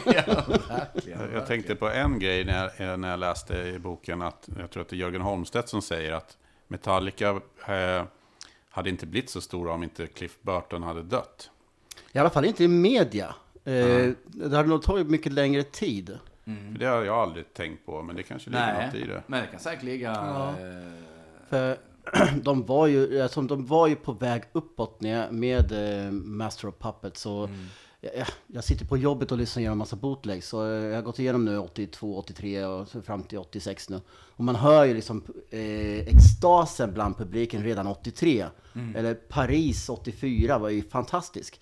[0.06, 1.34] ja, verkligen.
[1.34, 4.70] Jag, tänkte på en grej när jag, eh, när jag läste i boken att jag
[4.72, 6.38] tror att det är Jörgen Holmstedt som säger att
[6.68, 7.30] Metallica
[7.68, 8.04] eh,
[8.70, 11.50] hade inte blivit så stora om inte Cliff Burton hade dött.
[12.12, 13.36] I alla fall inte i media.
[13.66, 16.18] Eh, Det hade nog tagit mycket längre tid.
[16.46, 19.24] För det har jag aldrig tänkt på, men det kanske ligger något i Nej, det.
[19.28, 20.12] men det kan säkert ligga...
[20.12, 20.50] Ja.
[20.50, 20.94] eh,
[21.50, 21.78] För
[22.42, 25.72] de var ju, alltså, de var ju på väg uppåt ner med
[26.06, 27.22] eh, Master of Puppets.
[27.22, 27.50] Så
[28.18, 30.48] jag, jag sitter på jobbet och lyssnar igenom massa bootlegs.
[30.48, 34.02] Så eh, jag har gått igenom nu 82, 83 och fram till 86 nu.
[34.10, 38.46] Och man hör ju liksom eh, extasen bland publiken redan 83.
[38.96, 41.62] Eller Paris 84 var ju fantastisk.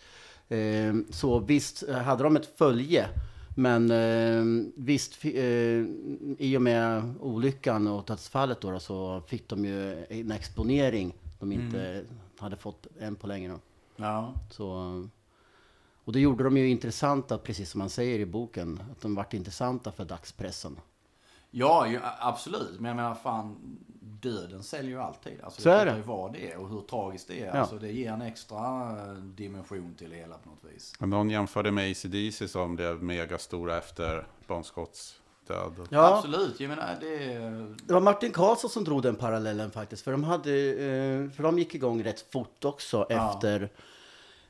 [0.49, 3.07] Eh, så visst eh, hade de ett följe.
[3.55, 5.31] Men eh, visst, eh,
[6.37, 11.51] i och med olyckan och dödsfallet då, då så fick de ju en exponering de
[11.51, 12.03] inte
[12.37, 13.49] hade fått än på länge.
[13.49, 13.59] Då.
[13.95, 14.33] Ja.
[14.51, 15.07] Så,
[16.05, 19.33] och det gjorde de ju intressanta, precis som man säger i boken, att de vart
[19.33, 20.79] intressanta för dagspressen.
[21.51, 22.79] Ja, ju, absolut.
[22.79, 23.55] Men jag menar fan,
[24.01, 25.41] döden säljer ju alltid.
[25.43, 25.95] Alltså, Så det är det.
[25.95, 27.45] ju vara det och hur tragiskt det är.
[27.45, 27.51] Ja.
[27.53, 30.93] Alltså, det ger en extra eh, dimension till det hela på något vis.
[30.99, 35.87] Men någon jämförde med ACDC som blev megastora efter Bon Scotts död.
[35.89, 37.17] Ja, Absolut, jag menar det...
[37.87, 40.03] det var Martin Karlsson som drog den parallellen faktiskt.
[40.03, 43.33] För de, hade, eh, för de gick igång rätt fort också Ja.
[43.35, 43.69] efter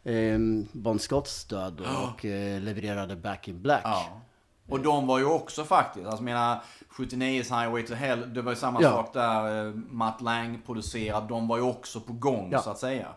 [0.04, 0.40] eh,
[0.72, 3.82] Bon Scotts död och eh, levererade Back in Black.
[3.84, 4.22] Ja.
[4.70, 6.64] Och de var ju också faktiskt, alltså menar
[6.98, 8.90] 79's Highway to Hell, det var ju samma Ja.
[8.92, 9.68] sak där.
[9.68, 12.62] eh, Matt Lang producerad, de var ju också på gång Ja.
[12.62, 13.08] så att säga.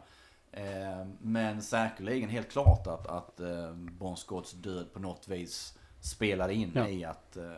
[0.53, 6.55] Eh, Men säkerligen helt klart att, att eh, Bon Scotts död på något vis spelade
[6.55, 6.89] in Ja.
[6.89, 7.53] i att, eh,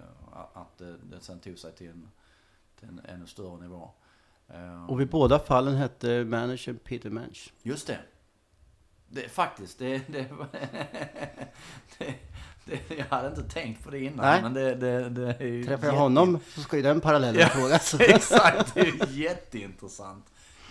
[0.53, 2.09] att det sen tog sig till en,
[2.81, 3.91] till en ännu större nivå.
[4.89, 7.53] Och vid båda fallen hette managern Peter Mensch.
[7.63, 7.99] Just det.
[9.09, 10.27] Det faktiskt, det, det,
[11.99, 12.15] det.
[12.99, 14.43] Jag hade inte tänkt på det innan, Nej.
[14.43, 15.65] men det, det, det är ju...
[15.65, 17.49] Träffar jag jätte- honom så ska ju den parallellen Ja.
[17.49, 17.95] frågas.
[18.01, 20.25] Exakt, det är jätteintressant.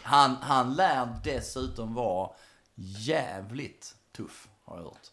[0.03, 2.29] Han, han lär dessutom vara
[2.75, 5.11] jävligt tuff, har jag hört.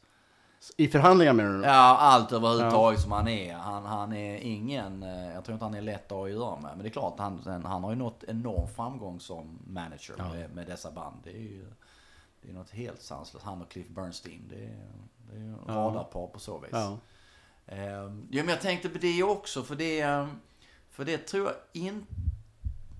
[0.77, 1.63] I förhandlingar med du?
[1.65, 3.55] Ja, allt överhuvudtaget som han är.
[3.55, 6.71] Han, han är ingen, eh, jag tror inte han är lätt att göra med.
[6.75, 10.29] Men det är klart, han, han har ju nått enorm framgång som manager Ja.
[10.29, 11.17] med, med dessa band.
[11.25, 11.67] Det är ju
[12.43, 13.45] det är något helt sanslöst.
[13.47, 14.89] Han och Cliff Bernstein, det är,
[15.31, 15.75] det är Ja.
[15.75, 16.71] radarpar på så vis.
[16.73, 16.99] Ja.
[17.67, 20.29] Ehm, Ja, men jag tänkte på det också, för det,
[20.91, 22.07] för det tror jag inte...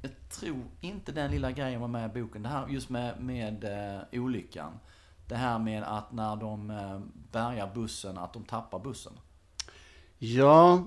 [0.03, 2.43] Jag tror inte den lilla grejen var med i boken.
[2.43, 4.73] Det här just med, med eh, olyckan.
[5.29, 7.01] Det här med att när de eh,
[7.33, 9.13] bärgar bussen, att de tappar bussen.
[10.19, 10.85] Ja,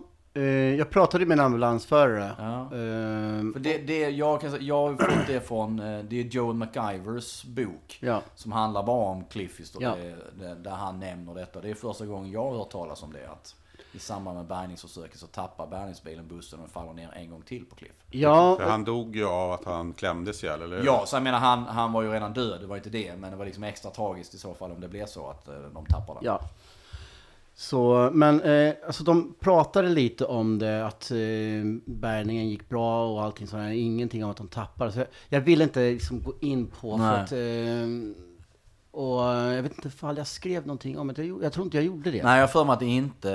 [0.78, 2.32] jag pratade med en ambulansförare.
[2.38, 2.62] Ja.
[2.62, 6.56] Eh, För det, det, jag, kan, jag har fått det från, eh, det är Joel
[6.56, 7.98] McIvers bok.
[8.02, 8.22] ja.
[8.36, 9.96] Som handlar bara om Cliffist och Ja.
[10.40, 11.62] det, där han nämner detta.
[11.62, 13.30] Det är första gången jag har hört talas om det.
[13.32, 13.56] Att
[13.94, 17.76] I samband med bärgningsförsöket så tappar bärgningsbilen bussen och faller ner en gång till på
[17.76, 17.92] Cliff.
[18.12, 20.86] Ja, För han dog ju av att han klämdes ihjäl, eller hur?
[20.86, 23.16] Ja, så jag menar han, han var ju redan död, det var inte det.
[23.18, 25.54] Men det var liksom extra tragiskt i så fall om det blev så att eh,
[25.74, 26.24] de tappar den.
[26.24, 26.40] ja.
[27.58, 31.18] Så, men eh, alltså de pratade lite om det, att eh,
[31.86, 33.70] bärgningen gick bra och allting sådär.
[33.70, 34.92] Ingenting om att de tappade.
[34.92, 37.24] Så jag, jag vill inte liksom gå in på för Nej.
[37.24, 37.32] att...
[37.32, 38.22] Eh,
[38.92, 41.24] och jag vet inte ifall jag skrev någonting om det.
[41.24, 42.24] Jag, jag tror inte jag gjorde det.
[42.24, 43.30] Nej, jag för mig att det inte...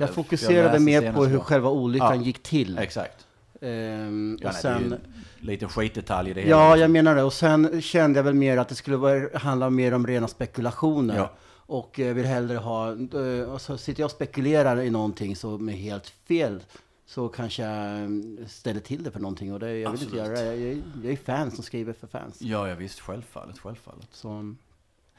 [0.00, 2.22] jag fokuserade läste mer på hur själva olyckan Ja.
[2.22, 2.78] gick till.
[2.78, 3.26] Exakt.
[3.60, 5.00] Ja, och nej, det är en
[5.40, 6.50] liten skitdetalj i det hela.
[6.50, 7.22] Ja, jag menar det.
[7.22, 11.16] Och sen kände jag väl mer att det skulle vara, handla mer om rena spekulationer.
[11.16, 11.30] Ja.
[11.68, 15.68] Och jag vill hellre ha, eh, och så sitter jag och spekulerar i någonting som
[15.68, 16.62] är helt fel.
[17.06, 19.52] Så kanske jag mm, ställer till det för någonting.
[19.52, 20.38] Och det, jag vill inte Absolut.
[20.38, 20.56] göra det.
[20.56, 22.36] Jag, är- jag är fan som skriver för fans.
[22.42, 23.00] Ja, ja visst.
[23.00, 24.08] Självfallet, självfallet.
[24.12, 24.28] Så,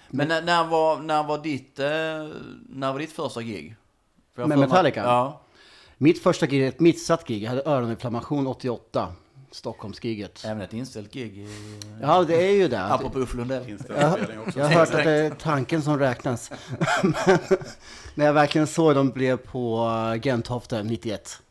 [0.10, 1.86] Men när, när, var, när, var ditt, eh,
[2.70, 3.76] när var ditt första gig?
[4.36, 5.04] För Med Metallica?
[5.04, 5.42] Ja.
[5.98, 7.44] mitt första gig, ett missat gig.
[7.44, 9.14] Jag hade öroninflammation 88.
[9.52, 10.46] Stockholmsgiget.
[10.46, 11.48] Även ett inställt gig i...
[12.02, 12.84] Ja, det är ju det.
[12.84, 13.78] Apropå Uffe Lundell.
[13.88, 14.20] Jag,
[14.56, 16.52] jag har hört att det är tanken som räknas.
[17.04, 17.38] Men
[18.14, 19.90] när jag verkligen såg dem blev på
[20.24, 21.42] Gentofte 91.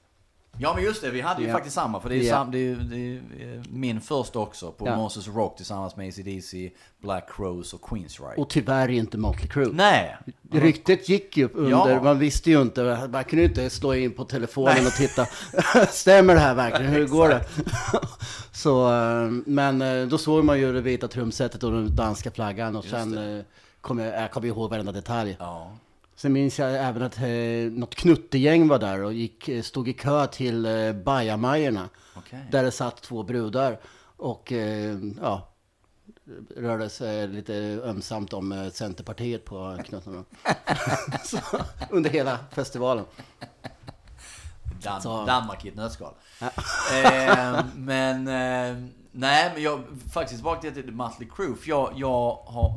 [0.61, 1.55] Ja men just det, vi hade ju Ja.
[1.55, 2.01] faktiskt samma.
[2.01, 2.35] För det är, Ja.
[2.35, 4.73] sam, det är, det är eh, min första också.
[4.73, 4.97] På Ja.
[4.97, 6.71] Moses Rock tillsammans med AC/DC,
[7.03, 8.35] Black Crows och Queensryche.
[8.37, 9.71] Och tyvärr inte Motley Crue.
[9.73, 10.17] Nej!
[10.53, 12.03] Ryktet gick ju under, Ja.
[12.03, 15.27] man visste ju inte, man kunde ju inte slå in på telefonen och titta.
[15.91, 16.93] Stämmer det här verkligen?
[16.93, 17.45] Hur går det?
[18.53, 22.77] Så, eh, men eh, då såg man ju det vita trumsetet och den danska flaggan
[22.77, 23.45] och Just sen eh,
[23.81, 25.37] kom jag, jag kommer ihåg varenda detalj.
[25.41, 25.73] Ja.
[26.19, 29.93] Sen minns jag även att eh, något knuttegäng var där och gick, eh, stod i
[29.93, 31.89] kö till eh, bajamajorna.
[32.17, 32.47] Okej.
[32.51, 33.81] Där det satt två brudar
[34.17, 35.49] och eh, ja,
[36.57, 37.55] rörde sig lite
[37.85, 40.25] ömsamt om eh, Centerpartiet på knuttarna.
[41.25, 41.39] Så,
[41.91, 43.05] under hela festivalen.
[44.83, 46.15] Dan- Så- Danmark i ett nötskal.
[46.41, 51.55] eh, men, eh, nej men jag, faktiskt tillbaka till The Mötley Crüe.
[51.57, 52.73] För jag, jag har,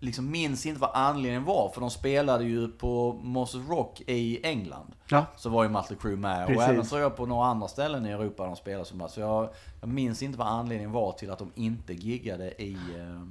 [0.00, 1.70] liksom minns inte vad anledningen var.
[1.74, 4.92] För de spelade ju på Moses Rock i England.
[5.08, 5.26] Ja.
[5.36, 6.46] Så var ju Mötley Crüe med.
[6.46, 6.62] Precis.
[6.62, 9.48] Och även så jag på några andra ställen i Europa de spelade som Så jag,
[9.80, 12.72] jag minns inte vad anledningen var till att de inte giggade i...
[12.98, 13.22] Eh,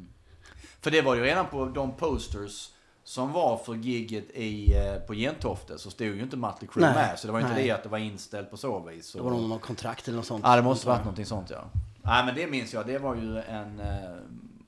[0.81, 2.69] för det var ju redan på de posters
[3.03, 7.19] som var för gigget i, eh, på Gentofte så stod ju inte Mötley Crüe med.
[7.19, 7.67] Så det var ju inte nej.
[7.67, 9.13] det att det var inställt på så vis.
[9.13, 10.45] Det var någon kontrakt eller något sånt.
[10.47, 11.63] Ja, det måste varit någonting sånt ja.
[12.01, 12.87] Nej, men det minns jag.
[12.87, 13.85] Det var ju en eh,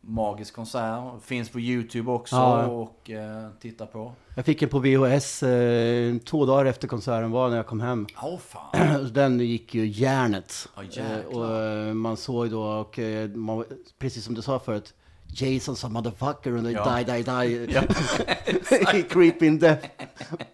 [0.01, 1.03] magisk konsert.
[1.23, 2.65] Finns på YouTube också Ja.
[2.65, 4.13] och eh, titta på.
[4.35, 8.07] Jag fick en på VHS eh, två dagar efter konserten var när jag kom hem.
[8.21, 9.09] Åh fan.
[9.13, 10.69] Den gick ju järnet.
[10.75, 11.19] Ja, jäklar.
[11.19, 13.65] Eh, och eh, man såg då, och eh, man,
[13.99, 14.93] precis som du sa förut,
[15.33, 16.95] Jason som motherfucker under Ja.
[16.97, 17.77] Die Die Die
[18.99, 19.87] i Creeping Death.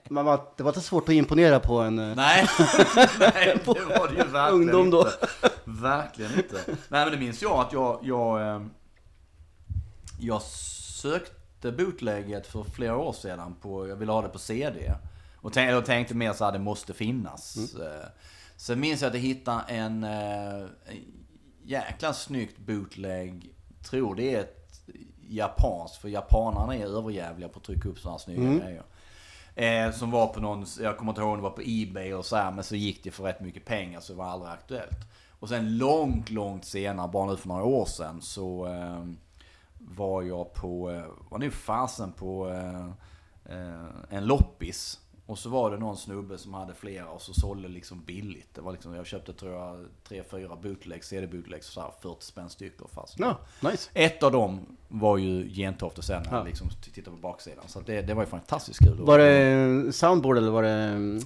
[0.10, 2.00] Man var, det var inte svårt att imponera på en...
[2.00, 2.48] eh, Nej,
[3.20, 5.00] nej, det var det ju verkligen Ungdom då.
[5.00, 5.18] inte.
[5.66, 6.56] Verkligen inte.
[6.68, 6.76] Nej,
[7.06, 8.42] men det minns jag att jag, jag,
[10.20, 14.94] jag sökte bootlägget för flera år sedan på, jag ville ha det på CD.
[15.36, 17.58] Och tänkte, jag tänkte mer så här, det måste finnas.
[17.76, 18.08] Eh,
[18.56, 20.68] Sen minns jag att jag hittade en, eh, en
[21.64, 23.54] jäkla snyggt bootleg,
[23.90, 24.80] tror det är ett
[25.30, 28.84] japanskt, för japanerna är överjävliga på att trycka upp sådana här snygga grejer.
[29.56, 32.26] Eh, som var på någon, jag kommer inte ihåg om det var på Ebay och
[32.26, 35.00] så här, men så gick det för rätt mycket pengar så det var aldrig aktuellt.
[35.40, 39.06] Och sen långt, långt senare, bara nu för några år sedan, så eh,
[39.80, 42.86] var jag på, eh, var nu fasen på eh,
[43.58, 45.00] eh, en loppis.
[45.26, 48.48] Och så var det någon snubbe som hade flera och så sålde liksom billigt.
[48.56, 52.50] Det var liksom, jag köpte tror jag tre, fyra bootlegs, CD-bootlegs, så här 40 spänn
[52.50, 53.20] styck då fast.
[53.20, 53.90] Ja, nice.
[53.94, 56.38] Ett av dem var ju Gentofte sen när Ja.
[56.38, 57.64] jag liksom tittade på baksidan.
[57.68, 58.98] Så det, det var ju fantastiskt kul.
[59.02, 60.70] Var det soundboard eller var det...
[60.70, 61.20] mm,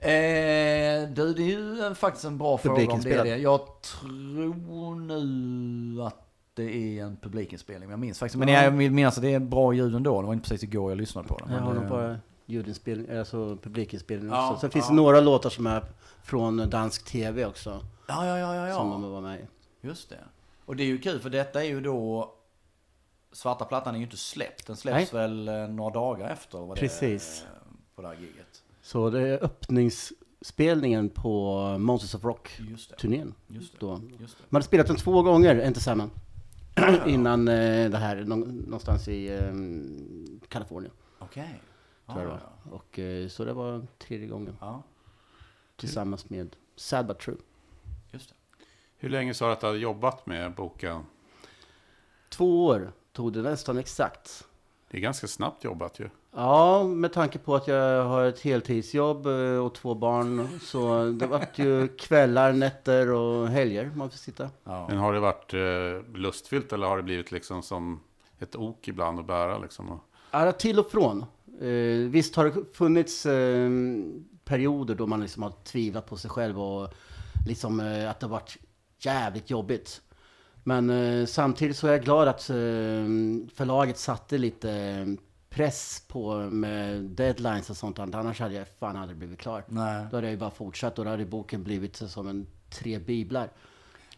[0.00, 1.48] Eh, du, det är
[1.88, 3.36] ju faktiskt en bra fråga om det är det.
[3.36, 6.27] Jag tror nu att
[6.58, 8.38] det är en publikinspelning, men jag minns faktiskt.
[8.38, 8.62] Men Ja.
[8.62, 10.20] jag vill minnas att det är bra ljud ändå.
[10.20, 11.44] Det var inte precis igår jag lyssnade på det.
[11.54, 14.60] Jag har det- nog bara ljudinspelning, alltså publikinspelning Ja, också.
[14.60, 14.90] Sen finns ja.
[14.90, 15.84] det några låtar som är
[16.22, 17.80] från dansk tv också.
[18.08, 19.46] Ja, ja, ja, ja, Som de var med i.
[19.86, 20.18] Just det.
[20.64, 22.34] Och det är ju kul för detta är ju då...
[23.32, 24.66] Svarta plattan är ju inte släppt.
[24.66, 27.42] Den släpps väl eh, några dagar efter vad det Precis.
[27.42, 27.48] eh,
[27.96, 28.62] på det här giget.
[28.82, 32.22] Så det är öppningsspelningen på Monsters of
[32.58, 32.94] Just det.
[32.94, 33.34] Rock-turnén.
[33.48, 33.78] Just det.
[33.80, 34.00] Då.
[34.20, 34.44] Just det.
[34.48, 36.10] Man hade spelat den två gånger, inte samma.
[37.06, 39.52] Innan eh, det här, nå- någonstans i eh,
[40.48, 40.92] Kalifornien.
[41.18, 41.60] Okej.
[42.06, 42.76] Tror jag det Ja, var.
[42.76, 44.56] Och, eh, så det var tredje gången.
[44.60, 44.82] ja,
[45.76, 47.36] Tillsammans med Sad But True.
[48.10, 48.34] just det.
[48.96, 51.02] Hur länge sa du att du hade jobbat med boken?
[52.28, 54.46] Två år tog det nästan exakt.
[54.90, 56.08] Det är ganska snabbt jobbat ju.
[56.34, 60.48] Ja, med tanke på att jag har ett heltidsjobb eh, och två barn.
[60.62, 64.50] Så det vart ju kvällar, nätter och helger man får sitta.
[64.64, 64.86] Ja.
[64.88, 68.00] Men har det varit eh, lustfyllt eller har det blivit liksom som
[68.38, 69.88] ett ok ibland att bära liksom?
[69.88, 69.98] Och,
[70.30, 71.24] Ja, till och från.
[71.60, 73.70] Eh, visst har det funnits eh,
[74.44, 76.94] perioder då man liksom har tvivlat på sig själv och
[77.46, 78.56] liksom eh, att det har varit
[78.98, 80.00] jävligt jobbigt.
[80.64, 82.56] Men eh, samtidigt så är jag glad att eh,
[83.54, 85.06] förlaget satte lite
[85.58, 87.98] press på med deadlines och sånt.
[87.98, 89.64] Annars hade jag fan aldrig blivit klar.
[89.68, 90.06] Nej.
[90.10, 93.50] Då hade jag ju bara fortsatt och då hade boken blivit som en tre biblar.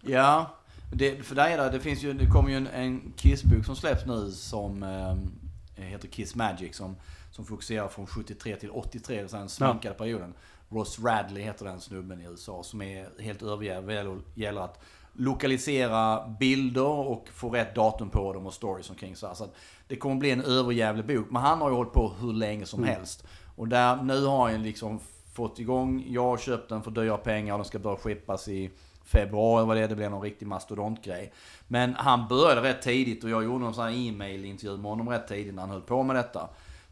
[0.01, 0.57] Ja,
[0.93, 4.31] det, för där, det finns ju, det kommer ju en, en Kiss-bok som släpps nu
[4.31, 6.97] som eh, heter Kiss Magic som,
[7.31, 10.35] som fokuserar från 73 till 83, den sminkade perioden.
[10.69, 14.81] Ross Radley heter den snubben i USA som är helt överjävlig vad gäller- gäller att
[15.13, 19.35] lokalisera bilder och få rätt datum på dem och stories omkring så här.
[19.35, 19.55] Så att
[19.87, 21.27] det kommer bli en överjävlig bok.
[21.31, 23.25] Men han har ju hållit på hur länge som helst.
[23.57, 25.01] Och där, nu har han liksom
[25.33, 28.71] fått igång, jag har köpt den för dyra pengar och den ska börja skeppas i
[29.05, 31.33] februari vad det är, det blev någon riktig mastodontgrej.
[31.69, 35.29] Men han började rätt tidigt och jag gjorde någon sån här e-mail-intervju med honom rätt
[35.29, 36.49] tidigt när han höll på med detta.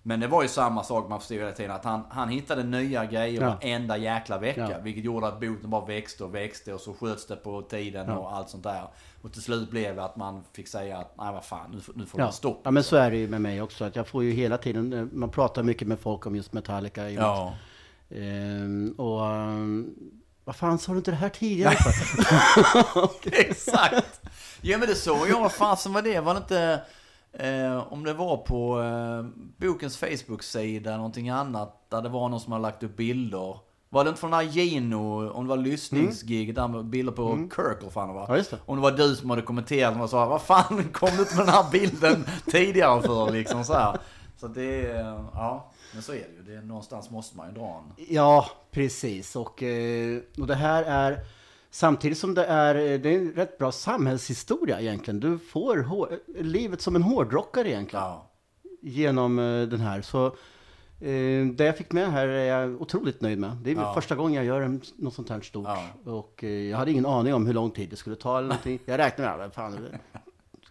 [0.09, 3.05] Men det var ju samma sak man förstod hela tiden, att han, han hittade nya
[3.05, 3.49] grejer Ja.
[3.63, 4.69] varenda jäkla vecka.
[4.71, 4.79] Ja.
[4.83, 8.17] Vilket gjorde att boten bara växte och växte och så sköts det på tiden Ja.
[8.17, 8.83] och allt sånt där.
[9.23, 12.07] Och till slut blev det att man fick säga att nej vad fan, nu, nu
[12.07, 12.25] får det Ja.
[12.27, 12.61] vara stopp.
[12.65, 13.85] ja, men så är det ju med mig också.
[13.85, 17.11] Att jag får ju hela tiden, man pratar mycket med folk om just Metallica.
[17.11, 17.55] Ja.
[18.11, 19.95] Ehm, och ehm,
[20.45, 21.75] vad fan sa du inte det här tidigare?
[23.33, 24.21] Exakt!
[24.61, 26.21] Ja men det såg jag, vad fasen var det?
[26.21, 26.81] Var det inte...
[27.39, 32.41] eh, om det var på eh, bokens Facebook-sida eller någonting annat, där det var någon
[32.41, 33.59] som hade lagt upp bilder.
[33.91, 37.49] Var det inte från den här Gino, om det var lyssningsgig, där med bilder på
[37.57, 38.27] Kirk och fan var.
[38.29, 38.59] Ja, just det.
[38.67, 41.47] Om det var du som hade kommenterat och sa, vad fan kom du inte med
[41.47, 43.99] den här bilden tidigare för liksom så här.
[44.37, 46.43] Så det, är, ja, men så är det ju.
[46.43, 48.05] Det är, någonstans måste man ju dra en.
[48.09, 49.37] Ja, precis.
[49.37, 51.19] Och, eh, och det här är
[51.71, 55.21] samtidigt som det är, eh, det är en rätt bra samhällshistoria egentligen.
[55.21, 58.31] Du får hår, livet som en hårdrockare egentligen Ja.
[58.83, 60.03] genom eh, den här.
[60.03, 63.57] Så eh, det jag fick med här är jag otroligt nöjd med.
[63.63, 63.95] Det är Ja.
[63.95, 65.67] första gången jag gör en, något sånt här stort.
[66.05, 66.13] Ja.
[66.13, 68.79] Och eh, jag hade ingen aning om hur lång tid det skulle ta eller någonting.
[68.87, 70.01] Jag räknade med, fan, det är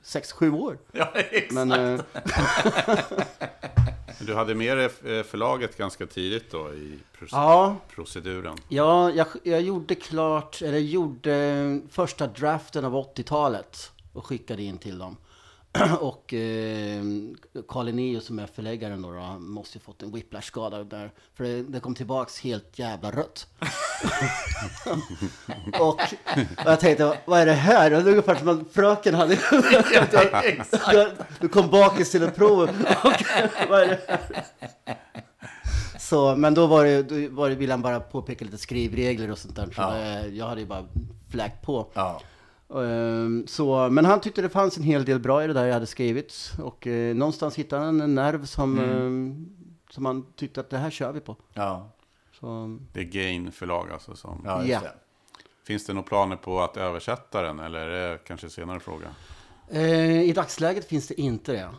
[0.02, 0.78] sex, sju år.
[0.92, 1.52] Ja, exakt.
[1.54, 2.02] Men eh,
[4.20, 8.58] Du hade med dig eh, förlaget ganska tidigt då i proce- ja, proceduren.
[8.68, 14.98] Ja, jag, jag gjorde klart, eller gjorde första draften av 80-talet och skickade in till
[14.98, 15.18] dem.
[16.02, 17.04] Och eh,
[17.68, 21.12] Carl Linnaeus som är förläggaren då, då måste ju fått en whiplash-skada där.
[21.34, 23.48] För det, det kom tillbaks helt jävla rött.
[25.80, 26.02] och, och
[26.66, 27.90] jag tänkte, vad är det här?
[27.90, 29.36] Det är ungefär som att fröken hade...
[30.92, 32.62] du, du kom bakis till ett prov.
[33.04, 33.24] Och,
[33.70, 34.20] vad är det här?
[36.00, 39.38] Så, men då var det, då var det, ville han bara påpeka lite skrivregler och
[39.38, 39.66] sånt där.
[39.66, 39.92] Så Ja.
[39.94, 40.86] det, jag hade ju bara
[41.32, 41.88] fläkt på.
[41.94, 42.22] Ja.
[42.76, 45.74] Ehm, så, men han tyckte det fanns en hel del bra i det där jag
[45.74, 46.52] hade skrivit.
[46.64, 49.50] Och eh, någonstans hittade han en nerv som, ehm,
[49.90, 51.36] som han tyckte att det här kör vi på.
[51.54, 51.90] Ja.
[52.40, 54.42] Så, Det är Gain förlag alltså som...
[54.46, 54.80] Ja, just Ja.
[54.82, 54.94] det.
[55.64, 59.08] Finns det några planer på att översätta den eller är det kanske senare fråga?
[59.70, 61.70] eh, I dagsläget finns det inte det.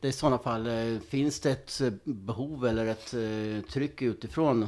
[0.00, 3.14] det är I sådana fall, eh, finns det ett eh, behov eller ett
[3.68, 4.66] tryck utifrån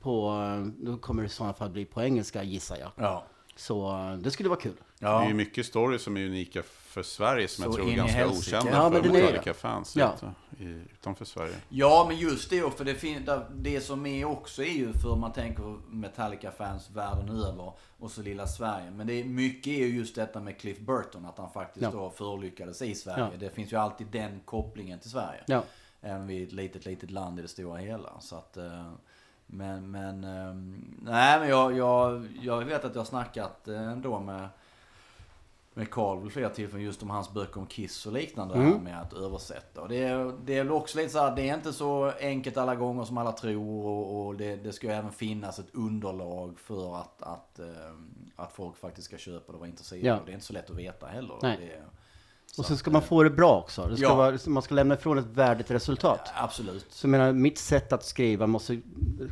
[0.00, 0.34] på,
[0.78, 2.90] då kommer det i sådana fall bli på engelska gissar jag.
[2.96, 3.24] Ja.
[3.56, 4.76] Så det skulle vara kul.
[5.00, 5.34] Det är ju Ja.
[5.34, 8.58] mycket stories som är unika för Sverige som Så jag tror är ganska helsike.
[8.58, 10.12] okända Ja, för är- Metallica-fans Ja.
[10.92, 11.54] utanför Sverige.
[11.68, 15.32] ja, men just det, för det, fin- det som är också är ju för man
[15.32, 18.90] tänker Metallica-fans världen över och så lilla Sverige.
[18.90, 21.90] Men det är, mycket är ju just detta med Cliff Burton, att han faktiskt Ja.
[21.90, 23.28] då förolyckades i Sverige.
[23.32, 23.38] Ja.
[23.38, 25.40] Det finns ju alltid den kopplingen till Sverige.
[25.46, 25.62] Ja.
[26.02, 28.20] Även vi är ett litet, litet land i det stora hela.
[28.20, 28.92] Så att, eh,
[29.46, 30.54] men, men, eh,
[31.02, 34.48] nej men jag, jag, jag vet att jag har snackat eh, ändå med
[35.80, 38.72] med Carl vid flera tillfällen just om hans böcker om Kiss och liknande Mm.
[38.72, 39.80] här med att översätta.
[39.80, 42.74] Och det, är, det är också lite så här, det är inte så enkelt alla
[42.74, 46.96] gånger som alla tror och, och det, det ska ju även finnas ett underlag för
[47.00, 47.66] att, att, eh,
[48.36, 50.06] att folk faktiskt ska köpa det och vara intresserade.
[50.08, 50.18] Ja.
[50.20, 51.34] Och det är inte så lätt att veta heller.
[51.42, 51.58] Nej.
[51.60, 51.82] Det,
[52.58, 53.86] Och så ska man eh, få det bra också.
[53.86, 54.14] Det ska Ja.
[54.14, 56.20] vara, man ska lämna ifrån ett värdigt resultat.
[56.34, 56.86] Absolut.
[56.90, 58.80] Så jag menar, mitt sätt att skriva måste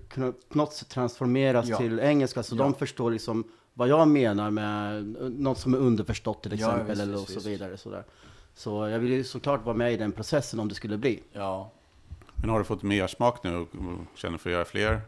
[0.09, 1.77] kunna på något sätt transformeras Ja.
[1.77, 2.63] till engelska så Ja.
[2.63, 3.45] de förstår liksom
[3.79, 5.05] vad jag menar med
[5.41, 7.77] något som är underförstått till Ja, exempel visst, eller visst, och så vidare.
[7.77, 8.05] Sådär.
[8.55, 11.23] Så jag vill ju såklart vara med i den processen om det skulle bli.
[11.33, 11.71] Ja.
[12.35, 13.69] Men har du fått mer smak nu och
[14.15, 15.01] känner för att göra fler?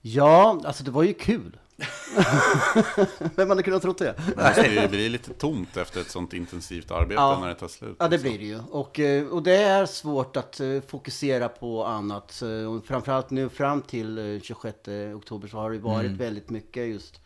[0.00, 1.56] Ja, alltså det var ju kul.
[3.36, 4.14] Vem hade kunnat tro det?
[4.36, 7.38] Det måste ju bli lite tomt efter ett sånt intensivt arbete Ja.
[7.40, 7.96] när det tar slut.
[7.98, 8.30] Ja, det liksom.
[8.30, 8.60] blir det ju.
[8.70, 12.42] Och, eh, och det är svårt att eh, fokusera på annat.
[12.42, 14.78] Eh, Och framförallt nu fram till eh, 26
[15.16, 17.20] oktober så har det varit väldigt mycket just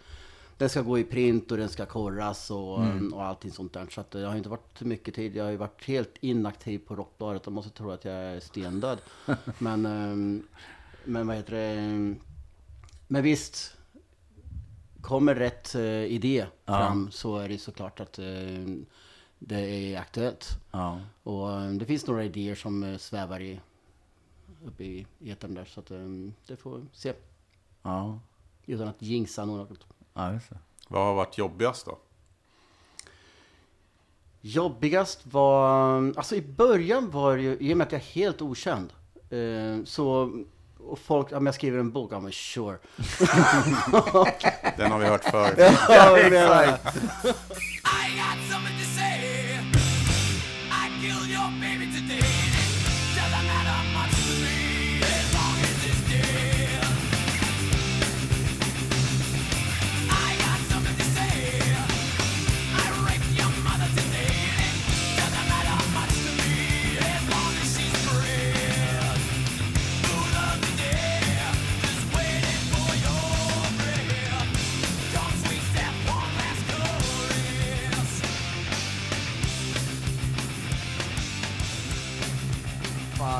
[0.58, 2.78] den ska gå i print och den ska korras och,
[3.12, 3.86] och allting sånt där.
[3.90, 5.36] Så att det har inte varit så mycket tid.
[5.36, 7.42] Jag har ju varit helt inaktiv på Rockbladet.
[7.42, 8.98] De måste tro att jag är stendöd.
[9.58, 10.42] men, ehm,
[11.04, 12.14] men vad heter det?
[13.08, 13.76] Men visst,
[15.00, 18.24] kommer rätt eh, idé fram så är det såklart att eh,
[19.38, 20.60] det är aktuellt.
[20.70, 21.00] Ja.
[21.22, 23.60] Och eh, det finns några idéer som eh, svävar i,
[24.66, 25.64] uppe i etern där.
[25.64, 25.98] Så att eh,
[26.46, 27.12] det får vi se.
[27.82, 28.18] Ja.
[28.66, 29.86] Utan att jinxa något.
[30.18, 30.56] Ja, just det.
[30.88, 31.98] Vad har varit jobbigast då?
[34.40, 38.42] Jobbigast var, alltså i början var det ju, i och med att jag är helt
[38.42, 38.92] okänd.
[39.30, 40.32] Eh, så,
[40.78, 42.78] och folk, men jag skriver en bok, ja men sure.
[44.76, 45.54] Den har vi hört förr.
[45.88, 46.78] ja, jag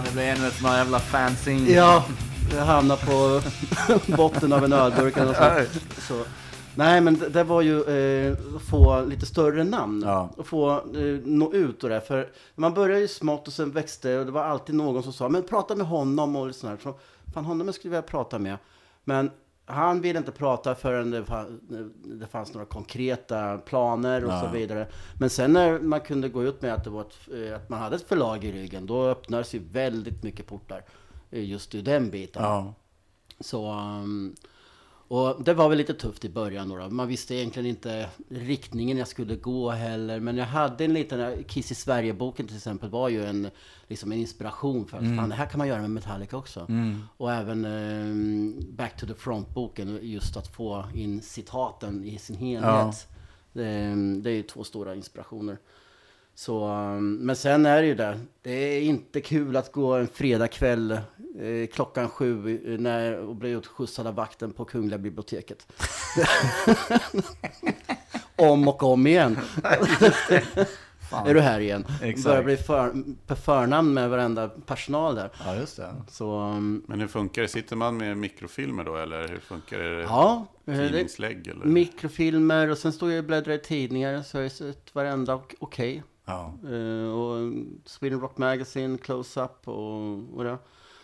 [0.09, 1.71] det blir ännu ett sånt här jävla fanzine.
[1.71, 2.05] ja,
[2.55, 3.41] jag hamnar på
[4.17, 5.85] botten av en ölburk eller något sånt.
[6.09, 6.25] Så,
[6.75, 8.37] Nej, men det, det var ju eh,
[8.71, 10.03] få lite större namn.
[10.07, 10.31] Ja.
[10.37, 12.01] Och få eh, nå ut och det.
[12.01, 15.29] För man började ju smått och sen växte och det var alltid någon som sa,
[15.29, 16.77] men prata med honom och sådär.
[16.83, 16.95] Så,
[17.35, 18.57] fan, honom skulle jag vilja prata med.
[19.05, 19.31] Men
[19.69, 21.25] han ville inte prata förrän det,
[22.05, 24.41] det fanns några konkreta planer och Ja.
[24.41, 24.87] så vidare.
[25.21, 27.79] Men sen när man kunde gå ut med att, det var ett, eh, att man
[27.81, 30.85] hade ett förlag i ryggen, då öppnades ju väldigt mycket portar.
[31.31, 32.43] eh, Just i den biten.
[32.43, 32.75] Ja.
[33.41, 34.35] Så, um,
[35.09, 36.89] och det var väl lite tufft i början då.
[36.91, 40.21] Man visste egentligen inte riktningen jag skulle gå heller.
[40.21, 43.51] Men jag hade en liten, Kiss i Sverige-boken till exempel var ju en,
[43.87, 46.67] liksom en inspiration för att fan, det här kan man göra med Metallica också.
[47.17, 53.09] Och även um, Back to the Front-boken, just att få in citaten i sin helhet.
[53.53, 55.59] Det, det är ju två stora inspirationer.
[56.39, 58.21] Så, um, men sen är det ju det.
[58.43, 63.51] Det är inte kul att gå en fredagkväll eh, klockan sju eh, när, och bli
[63.51, 65.73] utskjutsad av vakten på Kungliga biblioteket.
[68.37, 69.39] om och om igen.
[71.27, 71.87] är du här igen?
[72.03, 72.25] Exakt.
[72.25, 72.93] Börjar bli för,
[73.27, 75.31] på förnamn med varenda personal där.
[75.45, 75.95] ja, just det.
[76.09, 77.49] Så, um, Men hur funkar det?
[77.49, 80.03] Sitter man med mikrofilmer då eller hur funkar det?
[80.03, 80.47] ja.
[80.67, 81.65] eh, Tidningslägg eller?
[81.65, 85.55] Mikrofilmer och sen står jag och bläddrar i tidningar så har jag sett varenda ok-
[85.59, 86.03] okej.
[86.29, 86.55] Ja.
[86.71, 87.53] Eh, och
[87.85, 90.59] Sweden Rock Magazine, Close-Up och, och det.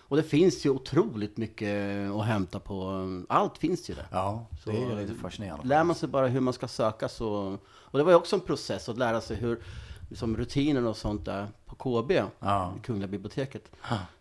[0.08, 3.08] Och det finns ju otroligt mycket att hämta på.
[3.28, 4.06] Allt finns ju där.
[4.10, 5.66] ja, det är lite fascinerande.
[5.66, 7.58] Lär man sig bara hur man ska söka så...
[7.66, 9.62] Och det var ju också en process att lära sig hur
[10.08, 12.74] liksom rutiner och sånt där på KB, Ja.
[12.82, 13.70] Kungliga biblioteket.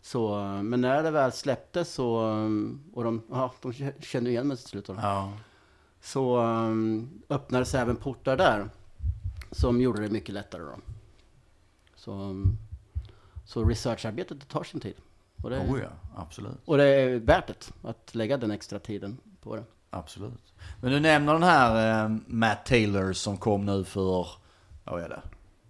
[0.01, 2.15] Så, men när det väl släpptes så,
[2.93, 4.87] och de, ja, de kände igen mig till slut.
[4.87, 5.33] Ja.
[6.01, 8.69] Så um, öppnades även portar där.
[9.53, 10.75] Som gjorde det mycket lättare då.
[11.95, 12.57] Så, um,
[13.45, 14.95] så researcharbetet det tar sin tid.
[15.43, 16.57] Och det, Oh ja, absolut.
[16.65, 19.63] och det är värt det, att lägga den extra tiden på det.
[19.89, 20.53] Absolut.
[20.81, 24.27] Men du nämner den här eh, Matt Taylor som kom nu för,
[24.83, 25.21] vad är det?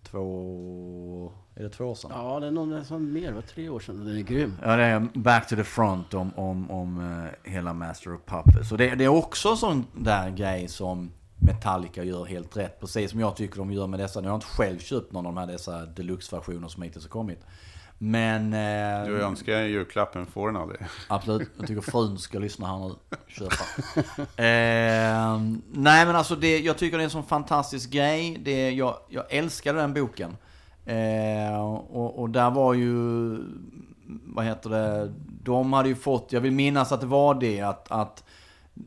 [0.04, 2.12] Två, är det två år sedan?
[2.14, 4.06] Ja, det är någon som mer, var tre år sedan.
[4.06, 4.58] Den är grym.
[4.62, 7.00] Ja, det är Back to the Front om, om, om
[7.46, 8.70] eh, hela Master of Puppets.
[8.70, 12.80] Så det, det är också en sån där grej som Metallica gör helt rätt.
[12.80, 14.22] Precis som jag tycker de gör med dessa.
[14.22, 17.10] Nu har jag inte själv köpt någon av de här dessa deluxe-versioner som hittills har
[17.10, 17.40] kommit.
[17.98, 18.54] Men...
[18.54, 20.80] Eh, Du önskar en julklapp men får den aldrig.
[21.08, 21.50] Absolut.
[21.58, 22.96] Jag tycker frun ska lyssna här nu.
[23.28, 23.64] Köpa.
[24.44, 28.38] eh, nej men alltså det, jag tycker det är en sån fantastisk grej.
[28.44, 30.38] Det, jag, jag älskade den boken.
[30.86, 33.38] Eh, och, och där var ju,
[34.26, 35.14] vad heter det,
[35.44, 38.24] de hade ju fått, jag vill minnas att det var det att, att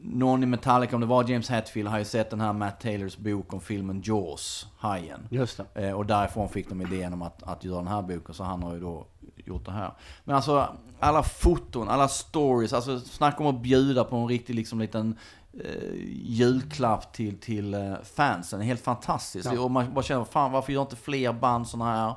[0.03, 3.17] någon i Metallica, om det var James Hetfield, har ju sett den här Matt Taylors
[3.17, 5.21] bok om filmen Jaws, Hajen.
[5.31, 5.89] Just det.
[5.89, 8.63] Eh, och därifrån fick de idén om att, att göra den här boken, så han
[8.63, 9.07] har ju då
[9.37, 9.93] gjort det här.
[10.25, 10.69] Men alltså,
[11.01, 15.19] alla foton, alla stories, alltså snacka om att bjuda på en riktig liksom liten
[15.53, 18.61] eh, julklapp till, till eh, fansen.
[18.61, 19.53] Helt fantastiskt.
[19.53, 19.61] Ja.
[19.61, 22.15] Och man bara känner, fan varför gör inte fler band sådana här?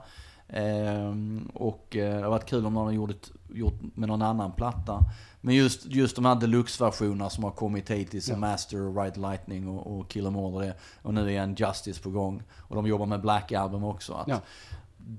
[0.50, 4.52] Ehm, och eh, det har varit kul om någon har gjort, gjort med någon annan
[4.52, 5.00] platta.
[5.42, 8.38] Men just, just de här deluxe-versionerna som har kommit hittills, Ja.
[8.38, 10.74] Master, Ride Lightning och, och Kill 'Em All och det.
[11.02, 12.44] Och nu är en Justice på gång.
[12.58, 14.14] Och de jobbar med Black Album också.
[14.14, 14.42] Att Ja.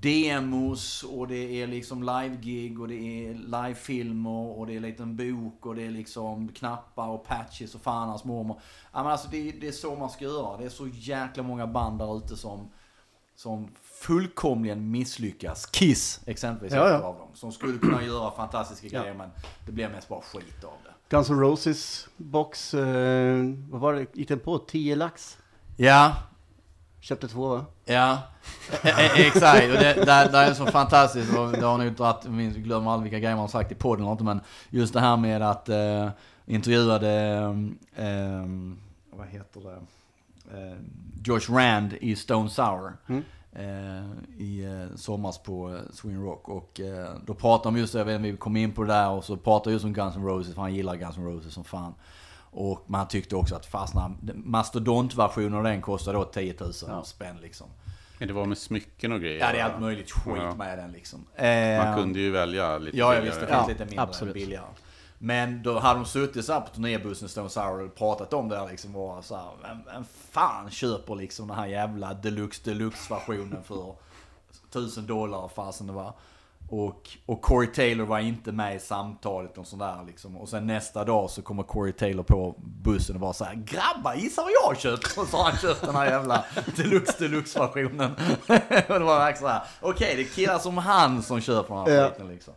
[0.00, 5.16] Demos och det är liksom live-gig och det är live-filmer och det är en liten
[5.16, 8.60] bok och det är liksom knappar och patches och fan hans mormor.
[8.92, 10.56] Ja, men alltså det, det är så man ska göra.
[10.56, 12.70] Det är så jäkla många band där ute som,
[13.42, 15.66] som fullkomligen misslyckas.
[15.66, 16.98] Kiss exempelvis Ja, ja.
[16.98, 17.28] av dem.
[17.34, 19.00] Som skulle kunna göra fantastiska Ja.
[19.00, 19.30] grejer men
[19.66, 20.90] det blir mest bara skit av det.
[21.16, 23.36] Guns N' Roses box, eh,
[23.70, 24.58] vad var det, gick den på?
[24.58, 25.38] 10 lax?
[25.76, 26.12] Ja,
[27.02, 27.64] Köpte två va?
[27.84, 28.18] Ja,
[28.82, 29.62] e- e- exakt.
[29.64, 31.36] Och det, det, det är så fantastiskt.
[31.38, 34.00] Och det har nog dragit, jag glömmer aldrig vilka grejer man har sagt i podden
[34.04, 34.24] eller inte.
[34.24, 36.08] Men just det här med att eh,
[36.46, 37.10] intervjuade,
[37.96, 38.44] eh,
[39.18, 39.78] vad heter det,
[40.54, 40.76] eh,
[41.24, 42.92] Josh Rand i Stone Sour.
[43.08, 43.22] Mm.
[43.52, 44.04] Eh,
[44.38, 46.48] I eh, somras på eh, Sweden Rock.
[46.48, 49.10] Och eh, då pratade de just, jag vet inte, vi kom in på det där
[49.10, 50.54] och så pratade just om Guns N' Roses.
[50.54, 51.94] För han gillar Guns N' Roses som fan.
[52.52, 57.02] Och man tyckte också att fastna, mastodontversionen av den kostade då 10 000 Ja.
[57.04, 57.66] spänn liksom.
[58.18, 59.40] Men det var med smycken och grejer.
[59.40, 60.54] Ja, det är allt möjligt skit Ja.
[60.54, 61.26] med den liksom.
[61.36, 63.40] Man Eh, kunde ju välja lite Ja, jag visste.
[63.40, 64.34] Det finns Ja, lite mindre absolut.
[64.34, 64.64] billigare.
[65.22, 68.58] Men då hade de suttit så här på turnébussen Stone Sour och pratat om det
[68.58, 73.14] här liksom och så här, vem, vem fan köper liksom den här jävla deluxe deluxe
[73.14, 73.94] versionen för
[74.70, 76.12] tusen dollar fasen det var.
[76.68, 80.36] Och, och Corey Taylor var inte med i samtalet och sådär liksom.
[80.36, 84.14] Och sen nästa dag så kommer Corey Taylor på bussen och bara så här Grabbar,
[84.14, 85.18] gissa vad jag har köpt?
[85.18, 86.44] Och så har han köpt den här jävla
[86.76, 88.10] deluxe deluxe versionen.
[88.88, 91.86] och det var verkligen så här, okej det är killar som han som köper den
[91.86, 92.54] här skiten liksom.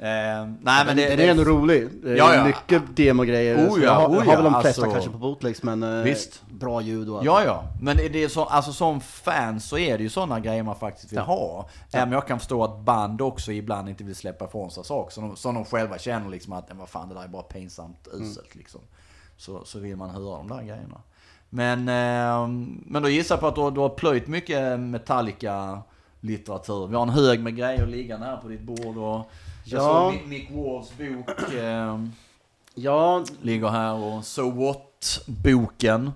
[0.00, 1.88] Nej, men den, det, den är ändå rolig.
[2.02, 2.44] Det Ja, ja.
[2.44, 3.68] Mycket demogrejer.
[3.68, 6.02] Oh ja, har, oh har ja, väl de flesta alltså- kanske på bootlegs, men eh,
[6.04, 6.42] Visst.
[6.50, 7.26] bra ljud och allt.
[7.26, 7.64] Ja, ja.
[7.80, 11.12] Men det är så, alltså, som fan så är det ju sådana grejer man faktiskt
[11.12, 11.22] vill Ja.
[11.22, 11.68] ha.
[11.92, 15.12] Även om jag kan förstå att band också ibland inte vill släppa ifrån sig saker
[15.14, 18.08] som de, som de själva känner liksom att vad fan det där är bara pinsamt
[18.12, 18.80] uselt liksom.
[19.36, 21.00] Så, så vill man höra de där grejerna.
[21.50, 22.48] Men, eh,
[22.86, 26.86] men då gissar jag på att du, har- du har plöjt mycket Metallica-litteratur.
[26.86, 28.96] Vi har en hög med grejer liggande här på ditt bord.
[28.96, 29.30] Och
[29.72, 30.12] jag Ja.
[30.18, 32.04] såg Mick Wards bok eh,
[32.74, 36.10] ja, ligger här och So What-boken.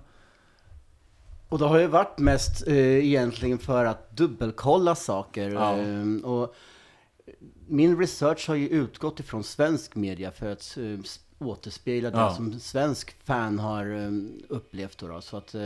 [1.49, 5.51] och det har ju varit mest eh, egentligen för att dubbelkolla saker.
[5.51, 5.79] Ja.
[5.79, 6.55] Eh, och
[7.69, 12.35] min research har ju utgått ifrån svensk media för att eh, återspegla det Ja.
[12.35, 14.11] som svensk fan har eh,
[14.49, 14.99] upplevt.
[14.99, 15.21] Då, då.
[15.21, 15.61] Så att, eh,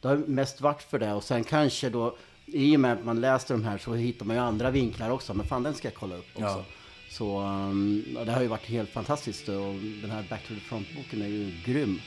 [0.00, 1.12] det har mest varit för det.
[1.12, 2.16] Och sen kanske då,
[2.46, 5.34] i och med att man läser de här så hittar man ju andra vinklar också.
[5.34, 6.42] Men fan, den ska jag kolla upp också.
[6.44, 6.64] Ja.
[7.12, 11.22] Så um, det har ju varit helt fantastiskt och den här Back to the Front-boken
[11.22, 12.00] är ju grym.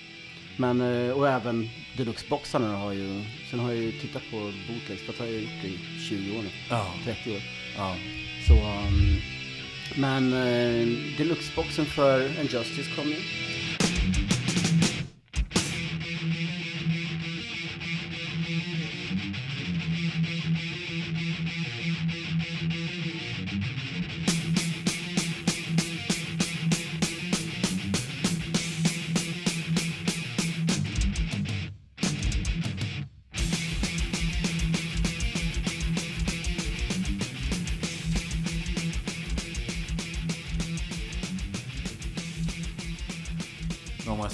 [0.58, 5.14] Men, eh, och även Deluxe-boxarna har ju, sen har jag ju tittat på bootlegs, för
[5.14, 5.80] att jag har gjort det i
[6.10, 6.94] 20 år nu, Ja.
[7.04, 7.42] 30 år.
[7.78, 7.96] Ja.
[8.48, 9.22] Så, um,
[9.96, 10.88] men eh,
[11.18, 13.18] Deluxe-boxen för Injustice kom ju.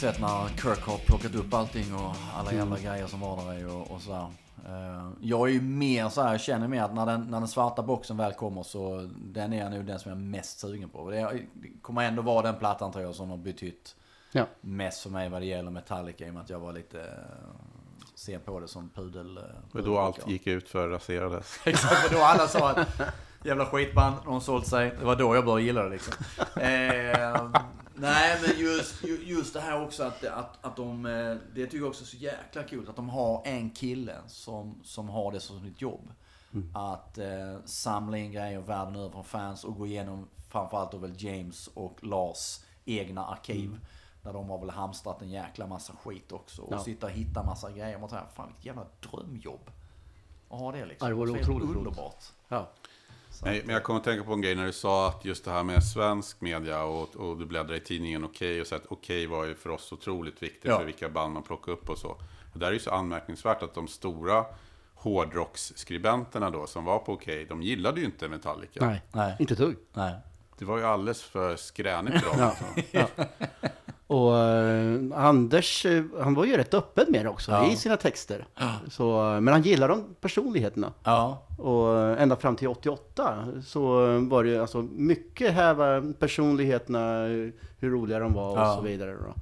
[0.02, 2.84] Sett när Kirk har plockat upp allting och alla jävla Mm.
[2.92, 4.28] grejer som var där och, och sådär.
[4.68, 7.48] Eh, jag är ju mer så här, jag känner mer att när den, när den
[7.48, 11.10] svarta boxen väl kommer så den är nog den som jag är mest sugen på.
[11.10, 11.42] Det,
[11.82, 13.96] kommer ändå vara den plattan tror jag som har betytt
[14.32, 14.46] Ja.
[14.62, 17.04] mest för mig vad det gäller Metallica i och med att jag var lite uh,
[18.16, 19.40] sen på det som pudel.
[19.74, 21.60] Och då allt gick ut för raserades.
[21.66, 23.02] Exakt, för då alla sa att
[23.44, 24.96] jävla skitband, de har sålt sig.
[25.00, 26.14] Det var då jag började gilla det liksom.
[26.62, 27.52] Eh,
[28.02, 31.78] nej, men just, ju- just det här också att, att, att de, eh, det tycker
[31.78, 35.40] jag också är så jäkla kul att de har en kille som, som har det
[35.40, 36.12] som sitt jobb.
[36.74, 41.24] Att eh, samla in grejer världen över från fans och gå igenom framförallt då väl
[41.24, 43.80] James och Lars egna arkiv.
[44.24, 46.62] Där de har väl hamstrat en jäkla massa skit också.
[46.62, 46.80] Och Ja.
[46.84, 48.00] sitta och hitta massa grejer.
[48.00, 49.72] Man tänker, fan vilket jävla drömjobb.
[50.50, 51.10] Att ha det liksom.
[51.10, 51.78] Ja, det Så är otroligt roligt.
[51.78, 52.24] underbart.
[52.48, 52.70] Ja.
[53.42, 55.26] Så Nej, att, men jag kommer att tänka på en grej när du sa att
[55.26, 58.76] just det här med svensk media och, och du bläddrar i tidningen Okej och så
[58.76, 60.78] att Okej var ju för oss otroligt viktigt Ja.
[60.78, 62.10] för vilka band man plockar upp och så.
[62.54, 64.46] Och där är ju så anmärkningsvärt att de stora
[64.96, 68.86] hårdrocksskribenterna då som var på Okej, de gillade ju inte Metallica.
[68.86, 69.36] Nej, Nej.
[69.40, 69.78] inte ett.
[69.94, 70.16] Nej.
[70.58, 72.54] Det var ju alldeles för skränigt för dem.
[72.92, 73.08] Ja.
[74.12, 74.18] Ja.
[74.18, 77.72] Och eh, Anders, eh, han var ju rätt öppen med det också Ja.
[77.72, 78.46] i sina texter.
[78.90, 80.94] Så, men han gillar de personligheterna.
[81.04, 81.44] Ja.
[81.58, 87.26] Och eh, ända fram till 88 så eh, var det ju alltså mycket häva personligheterna,
[87.28, 88.76] eh, hur roliga de var och Ja.
[88.76, 89.12] så vidare.
[89.14, 89.34] Då.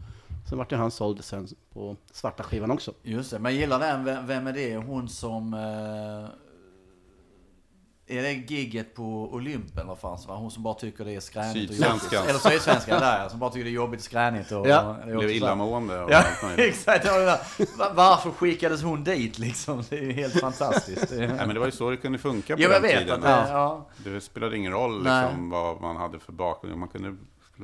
[0.49, 2.91] Sen vart det han sålde sen på svarta skivan också.
[3.03, 4.03] Just det, men jag gillar den.
[4.03, 4.75] Vem, vem är det?
[4.77, 5.53] Hon som...
[5.53, 6.29] Eh,
[8.09, 10.35] är det gigget på Olympen eller fanns va?
[10.35, 11.69] Hon som bara tycker det är skränigt.
[11.71, 12.13] och jobbigt.
[12.13, 13.29] Eller Sydsvenskan, där ja.
[13.29, 14.51] Som bara tycker det är jobbigt och skränigt.
[14.51, 14.81] Och, Ja.
[14.89, 16.23] och, det är Blev illamående och Ja,
[16.57, 17.05] exakt.
[17.05, 17.39] Ja,
[17.93, 19.83] Varför skickades hon dit liksom?
[19.89, 21.11] Det är ju helt fantastiskt.
[21.11, 23.23] Nej, men det var ju så det kunde funka på Jo, jag den vet tiden.
[23.23, 23.87] att det, ja.
[23.97, 26.77] Det spelade ingen roll liksom, vad man hade för bakgrund.
[26.79, 27.15] Man kunde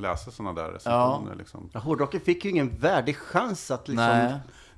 [0.02, 1.36] läsa sådana där recensioner.
[1.36, 1.70] Liksom.
[1.74, 4.34] Ja, hårdrocken fick ju ingen värdig chans att liksom Nej.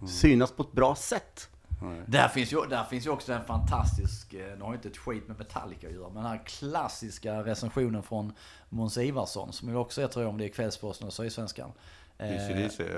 [0.09, 1.49] synas på ett bra sätt.
[1.81, 2.01] Nej.
[2.07, 4.97] Där finns, ju, där finns ju också en fantastisk, eh, nu har ju inte ett
[4.97, 8.33] skit med Metallica att göra, men den här klassiska recensionen från
[8.69, 11.71] Måns Ivarsson, som ju också är, tror jag, om det är Kvällsposten och Sydsvenskan.
[12.19, 12.29] Eh,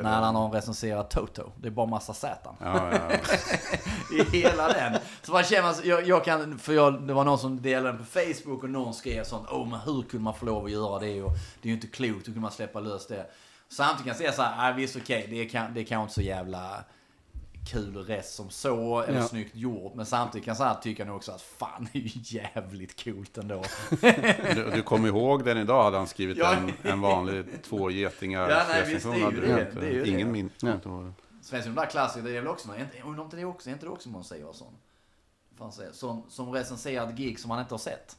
[0.01, 1.51] när han har recenserat Toto.
[1.57, 2.37] Det är bara massa Z.
[2.43, 2.55] Ja,
[2.91, 3.17] ja, ja.
[4.17, 4.97] I hela den.
[5.21, 8.03] Så man känner, jag, jag kan, för jag, det var någon som delade den på
[8.05, 11.21] Facebook och någon skrev sånt, åh men hur kunde man få lov att göra det?
[11.21, 11.31] Och
[11.61, 13.25] det är ju inte klokt, hur kunde man släppa lös det?
[13.69, 16.21] Samtidigt kan jag säga så här, ah, visst okej, det, kan, det kan inte så
[16.21, 16.83] jävla
[17.65, 19.27] kul rest som så, eller Ja.
[19.27, 19.95] snyggt gjort.
[19.95, 23.03] Men samtidigt kan jag så här tycka nog också att fan, det är ju jävligt
[23.03, 23.63] coolt ändå.
[24.55, 25.83] Du, du kommer ihåg den idag?
[25.83, 26.53] Hade han skrivit Ja.
[26.55, 29.71] en, en vanlig två getingar Ja, nej, visst, det är ju det.
[29.79, 30.05] Det är ju.
[30.05, 30.49] Ingen min.
[30.61, 30.79] Ja.
[31.41, 32.69] Svensson, de där klassiker, det är väl också,
[33.05, 34.73] undrar om det är också, är inte det också Måns Ivarsson?
[35.91, 38.17] Som, som recenserat gig som man inte har sett.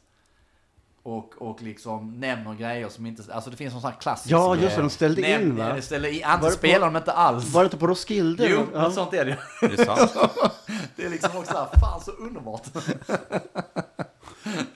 [1.03, 4.55] Och, och liksom nämner grejer som inte, alltså det finns någon sån här klassisk Ja,
[4.55, 5.81] just det, de ställde Näm- in, va?
[5.81, 7.45] Ställde in, det antingen spelar de inte alls.
[7.53, 8.47] Var det inte på Roskilde?
[8.49, 8.81] Jo, Ja.
[8.81, 10.13] något sånt är det Är det sant?
[10.95, 12.63] Det är liksom också såhär, fan så underbart.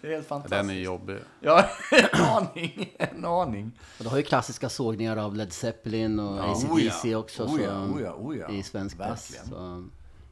[0.02, 0.50] Det är helt fantastiskt.
[0.62, 1.18] Den är jobbig.
[1.42, 2.94] Ja, en aning.
[3.00, 3.72] En aning.
[3.98, 7.18] Och du har ju klassiska sågningar av Led Zeppelin och Ja, AC/DC ja.
[7.18, 7.44] också.
[7.44, 8.50] Oh ja, så, oh ja, oh ja.
[8.50, 9.36] I svensk press.
[9.50, 9.86] Så.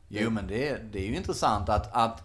[0.07, 2.23] Jo, men det, är- det är ju intressant att, att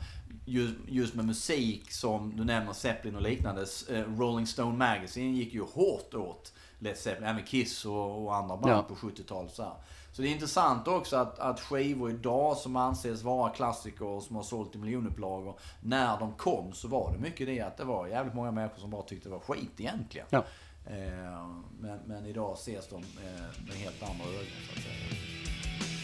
[0.48, 3.66] just, just med musik som du nämner Zeppelin och liknande.
[3.90, 8.56] eh, Rolling Stone Magazine gick ju hårt åt Led Zeppelin, även Kiss och, och andra
[8.56, 8.82] band Ja.
[8.82, 9.54] på 70-talet.
[9.54, 9.72] Så,
[10.12, 14.36] så det är intressant också att, att skivor idag som anses vara klassiker och som
[14.36, 15.58] har sålt i miljonupplagor.
[15.80, 18.90] När de kom så var det mycket det att det var jävligt många människor som
[18.90, 20.26] bara tyckte det var skit egentligen.
[20.30, 20.44] Ja.
[20.86, 21.46] Eh,
[21.80, 25.97] men, men idag ses de eh, med helt andra ögon så att säga.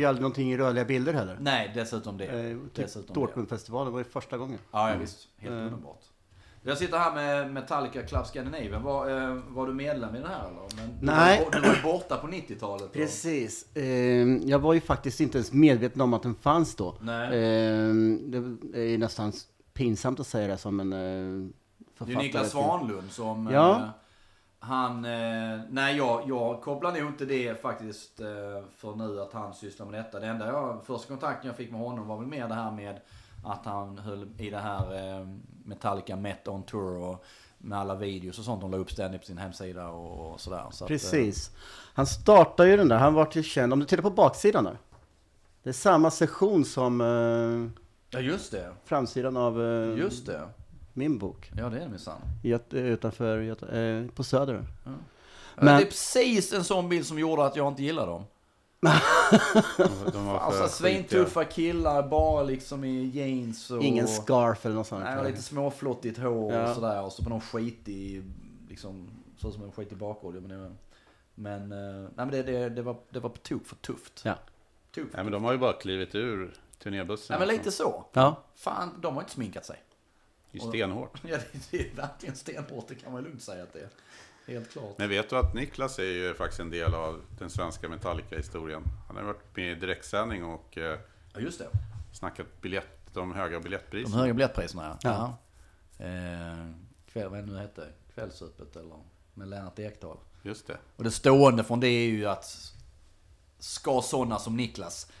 [0.00, 1.36] Ju aldrig någonting i rörliga bilder heller.
[1.40, 2.24] Nej, dessutom det.
[2.26, 3.14] Eh, typ dessutom.
[3.14, 4.58] Dortmundfestivalen var ju första gången.
[4.72, 5.28] Ja, ja visst.
[5.38, 5.64] Helt Mm.
[5.66, 6.00] underbart.
[6.62, 8.82] Jag sitter här med Metallica Club Scandinavian.
[8.82, 10.60] Var, eh, var du medlem i den här eller?
[10.82, 11.44] Men du Nej.
[11.44, 12.82] Var, du var ju borta på 90-talet.
[12.86, 13.76] och- Precis.
[13.76, 13.84] Eh,
[14.44, 16.94] jag var ju faktiskt inte ens medveten om att den fanns då.
[17.00, 17.26] Nej.
[17.26, 19.32] Eh, det är ju nästan
[19.72, 21.50] pinsamt att säga det som en eh, Det är
[21.96, 22.22] författare.
[22.26, 23.48] Niklas Svanlund som...
[23.52, 23.90] Ja.
[24.62, 25.04] Han...
[25.04, 28.26] Eh, nej, jag, jag kopplar nog inte det faktiskt eh,
[28.76, 30.20] för nu att han sysslar med detta.
[30.20, 30.84] Det enda jag...
[30.84, 33.00] Första kontakten jag fick med honom var väl mer det här med
[33.44, 35.26] att han höll i det här eh,
[35.64, 37.24] Metallica Met on Tour och
[37.58, 40.64] med alla videos och sånt de la upp ständigt på sin hemsida och, och sådär.
[40.70, 41.50] Så att, eh, Precis.
[41.94, 44.78] Han startade ju den där, han var till känd, om du tittar på baksidan där.
[45.62, 47.80] Det är samma session som eh,
[48.10, 48.70] Ja, just det.
[48.84, 50.48] framsidan av eh, Just det.
[50.92, 51.50] Min bok.
[51.56, 52.20] Ja, det är det minsann.
[52.42, 54.64] Göt, utanför, Göt, eh, på Söder.
[54.84, 54.98] Men...
[55.56, 58.24] Men- Det är precis en sån bild som gjorde att jag inte gillar dem.
[58.80, 58.90] De,
[60.12, 63.82] de var Alltså svintuffa killar, bara liksom i jeans och...
[63.82, 65.04] Ingen scarf eller något sånt.
[65.04, 66.68] Nej, och lite småflottigt hår Ja.
[66.68, 67.02] och sådär.
[67.02, 68.22] Och så på någon skitig,
[68.68, 70.42] liksom, så som en skitig bakgrund.
[70.42, 70.76] Men, det-
[71.34, 74.22] men, eh, nej, men det, det, det, var, det var på tok för tufft.
[74.24, 74.34] Ja.
[74.94, 77.38] Tok för Nej, men de har ju bara klivit ur turnébussen.
[77.38, 78.04] Nej, men lite så.
[78.12, 78.36] Ja.
[78.56, 79.76] Fan, de har inte sminkat sig.
[80.52, 81.20] Det är stenhårt.
[81.28, 81.38] Ja,
[81.70, 83.88] det, är verkligen stenhårt, det kan man lugnt säga att det är.
[84.46, 84.98] Helt klart.
[84.98, 88.82] Men vet du att Niklas är ju faktiskt en del av den svenska Metallica-historien.
[89.06, 90.98] Han har varit med i direktsändning och eh,
[91.34, 91.68] Ja, just det.
[92.12, 94.16] snackat biljett, de höga De biljettpriserna.
[94.16, 95.36] höga biljettpriserna, ja.
[95.98, 96.04] Ja.
[96.06, 96.70] Eh,
[97.12, 97.88] kväll, vad är det nu hette?
[98.14, 98.96] Kvällsöppet eller?
[99.34, 100.16] Med Lennart Ekdal.
[100.42, 100.76] Just det.
[100.96, 102.72] Och det stående från det är ju att
[103.58, 105.12] ska sådana som Niklas,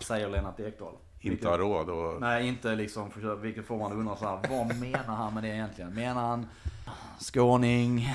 [0.00, 0.94] säger Lennart Ekdal.
[1.20, 2.20] Inte har råd och...
[2.20, 3.10] Nej, inte liksom,
[3.42, 5.94] vilket får man undra så här, vad menar han med det egentligen?
[5.94, 6.46] Menar han
[7.18, 8.08] skåning?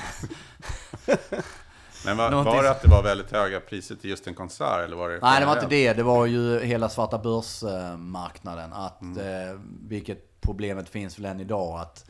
[2.05, 4.85] Men var, Någonting- var det att det var väldigt höga priser till just en konsert?
[4.85, 5.93] Eller var det Nej, det var inte det.
[5.93, 8.73] Det var ju hela svarta börsmarknaden.
[8.73, 11.79] Att, eh, vilket problemet finns väl än idag.
[11.79, 12.05] Att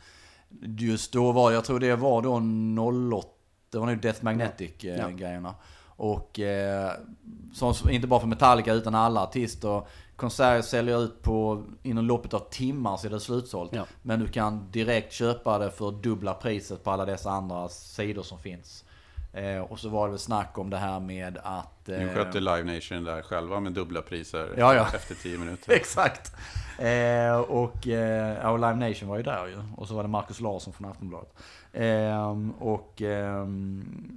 [0.62, 2.32] just då var, jag tror det var då
[3.10, 3.28] 08,
[3.70, 5.54] det var nog Death Magnetic-grejerna.
[5.86, 6.92] Och eh,
[7.54, 9.82] som, inte bara för Metallica utan alla artister.
[10.22, 13.70] Konserter säljer ut på, inom loppet av timmar så är det slutsålt.
[13.74, 13.86] Ja.
[14.02, 18.38] Men du kan direkt köpa det för dubbla priset på alla dessa andra sidor som
[18.38, 18.84] finns.
[19.32, 21.86] Eh, och så var det väl snack om det här med att...
[21.86, 24.86] Nu eh, skötte Live Nation där själva med dubbla priser Ja, ja.
[24.94, 25.72] efter tio minuter.
[25.76, 26.32] Exakt.
[26.78, 29.62] Eh, och, eh, ja, och Live Nation var ju där ju.
[29.76, 31.32] Och så var det Marcus Larsson från Aftonbladet.
[31.72, 33.46] Eh, och, eh,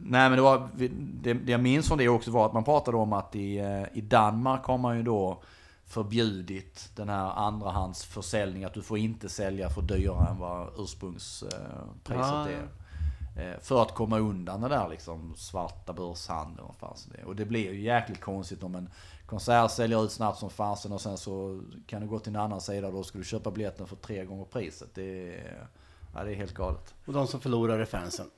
[0.03, 2.97] nej men det var, det, det jag minns från det också var att man pratade
[2.97, 5.41] om att i, eh, i Danmark har man ju då
[5.95, 8.63] förbjudit den här andrahandsförsäljning.
[8.63, 12.69] Att du får inte sälja för dyrare än vad ursprungspriset Ah, är.
[13.37, 16.69] Eh, För att komma undan det där liksom svarta börshandeln.
[17.25, 18.89] Och det blir ju jäkligt konstigt om en
[19.25, 22.61] konsert säljer ut snabbt som fasen och sen så kan du gå till en annan
[22.61, 24.89] sida och då ska du köpa biljetten för tre gånger priset.
[24.93, 25.67] Det är,
[26.13, 26.93] ja, det är helt galet.
[27.05, 28.29] Och de som förlorar är fansen.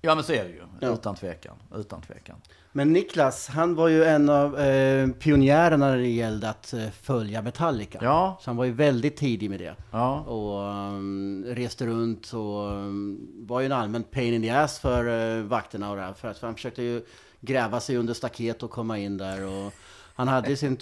[0.00, 0.62] Ja men så är det ju.
[0.80, 0.88] Ja.
[0.88, 1.56] Utan tvekan.
[1.74, 2.36] Utan tvekan.
[2.72, 7.42] Men Niklas, han var ju en av eh, pionjärerna när det gällde att eh, följa
[7.42, 7.98] Metallica.
[8.02, 8.38] Ja.
[8.40, 9.74] Så han var ju väldigt tidig med det.
[9.90, 10.20] Ja.
[10.20, 15.06] Och um, reste runt och um, var ju en allmän pain in the ass för
[15.08, 16.12] uh, vakterna och det här.
[16.12, 17.04] För att han försökte ju
[17.40, 19.46] gräva sig under staket och komma in där.
[19.46, 19.72] Och
[20.14, 20.78] Han hade sin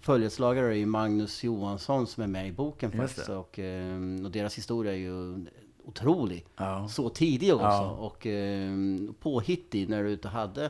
[0.00, 3.28] följeslagare i Magnus Johansson som är med i boken faktiskt.
[3.28, 5.46] Och, eh, och deras historia är ju
[5.84, 6.46] otrolig.
[6.56, 6.88] Ja.
[6.88, 7.64] Så tidig också.
[7.66, 7.90] Ja.
[7.90, 8.72] Och eh,
[9.20, 10.64] påhittig när du inte hade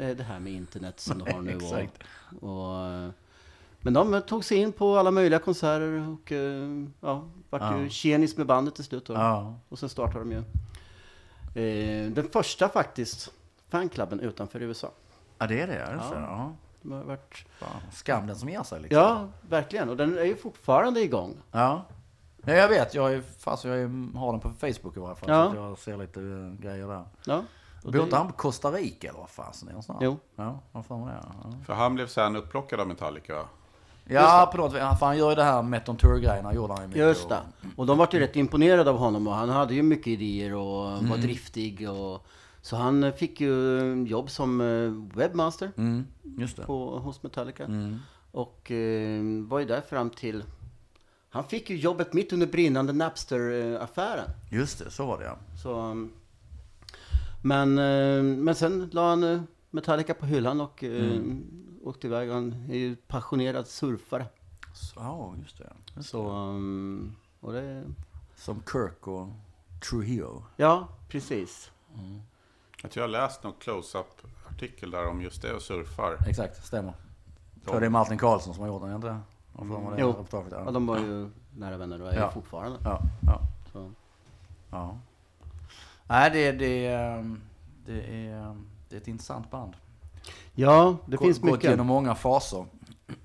[0.00, 1.56] eh, det här med internet som du har nu.
[1.56, 2.02] Exakt.
[2.40, 3.08] Och, och, eh,
[3.80, 7.78] men de tog sig in på alla möjliga konserter och eh, ja, vart Ja.
[7.80, 9.06] ju tjenis med bandet till slut.
[9.06, 9.12] Då.
[9.12, 9.54] Ja.
[9.68, 10.38] Och sen startade de ju
[11.54, 13.32] eh, den första faktiskt
[13.68, 14.90] fanklubben utanför USA.
[15.38, 15.74] ja, det är det.
[15.94, 16.52] Just Ja.
[16.82, 17.44] De har varit,
[17.92, 18.98] Skam den som ger sig liksom.
[19.02, 19.88] ja, verkligen.
[19.88, 21.36] Och den är ju fortfarande igång.
[21.52, 21.84] Ja.
[22.46, 22.94] Ja, jag vet.
[22.94, 25.28] Jag, är, fast jag är, har den på Facebook i varje fall.
[25.30, 25.44] Ja.
[25.44, 27.04] Så att jag ser lite uh, grejer där.
[27.26, 27.42] Ja.
[27.84, 29.74] Bor det- inte han på Costa Rica eller vad fasen är?
[30.00, 30.18] Jo.
[30.36, 31.14] Ja, vad fan var det?
[31.44, 33.44] Ja, För han blev sen upplockad av Metallica.
[34.04, 34.78] ja på något vis.
[34.98, 36.54] För han gör ju det här Meton Tour-grejerna.
[36.54, 37.00] gjorde han ju mycket.
[37.02, 37.38] Just det.
[37.62, 40.54] Och, Och de var ju rätt imponerade av honom och han hade ju mycket idéer
[40.54, 41.90] och var driftig.
[41.90, 42.26] Och,
[42.62, 46.62] så han fick ju jobb som eh, webbmaster mm, just det.
[46.62, 47.64] på, hos Metallica.
[47.64, 47.98] Mm.
[48.30, 50.44] Och eh, var ju där fram till...
[51.34, 54.30] Han fick ju jobbet mitt under brinnande Napster-affären.
[54.50, 55.36] Just det, så var det ja.
[55.62, 56.12] Så, um,
[57.42, 61.20] men, eh, men sen la han eh, Metallica på hyllan och eh,
[61.82, 62.30] åkte iväg.
[62.30, 64.26] Han är ju passionerad surfare.
[64.96, 65.72] Ja, just det.
[65.96, 67.84] Just Så, um, och det,
[68.36, 69.28] Som Kirk och
[69.90, 70.44] Trujillo.
[70.56, 71.70] ja, precis.
[72.82, 76.18] Jag tror jag läst någon close-up-artikel där om just det och surfar.
[76.28, 76.94] Exakt, stämmer.
[77.54, 79.20] Jag tror det är Martin Karlsson som har gjort den, inte
[79.56, 79.58] det?
[79.58, 80.08] Har för mig det Jo.
[80.08, 80.70] reportaget, Ja, ja.
[80.70, 82.30] de var ju nära vänner och är Ja.
[82.30, 82.78] fortfarande.
[82.84, 83.40] Ja, ja,
[83.72, 83.90] Så.
[84.70, 84.98] ja.
[86.06, 87.40] Nej, det, det, ehm,
[87.86, 89.72] det, är, ehm, det är ett intressant band.
[90.54, 91.70] Ja, det Gå- finns Gått mycket.
[91.70, 92.66] genom många faser.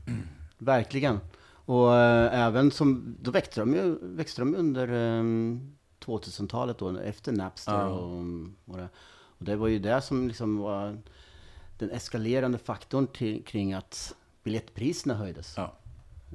[0.57, 1.19] Verkligen.
[1.65, 5.23] Och eh, även som, då växte de ju växte de under eh,
[6.05, 7.85] 2000-talet då, efter Napster Ja.
[7.87, 8.19] och,
[8.65, 8.89] och, det.
[9.37, 10.97] och det var ju det som liksom var
[11.77, 15.53] den eskalerande faktorn till, kring att biljettpriserna höjdes.
[15.57, 15.73] Ja.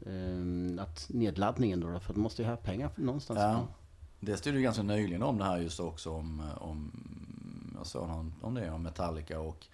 [0.06, 3.40] Eh, att nedladdningen då, för de måste ju ha pengar för någonstans.
[3.40, 3.66] Ja.
[4.20, 6.92] Det stod ju ganska nyligen om det här just också om, om
[7.76, 9.66] jag såg någon, om det, om Metallica och,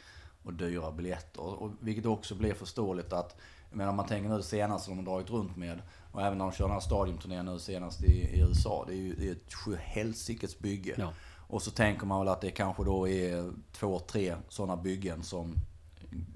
[0.42, 1.42] och dyra biljetter.
[1.42, 3.36] Och, vilket också blir förståeligt att,
[3.72, 5.82] menar om man tänker nu det senaste de har dragit runt med,
[6.12, 8.96] och även när de kör den här stadiumturnén nu senast i, i USA, det är
[8.96, 10.94] ju det är ett sjuhelsikes bygge.
[10.98, 11.12] Ja.
[11.48, 15.54] Och så tänker man väl att det kanske då är två, tre sådana byggen som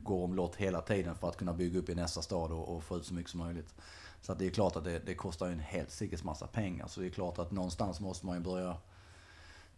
[0.03, 2.97] går omlott hela tiden för att kunna bygga upp i nästa stad och, och få
[2.97, 3.75] ut så mycket som möjligt.
[4.23, 6.87] Så att det är klart att det, det kostar en helsikes massa pengar.
[6.87, 8.77] Så det är klart att någonstans måste man ju börja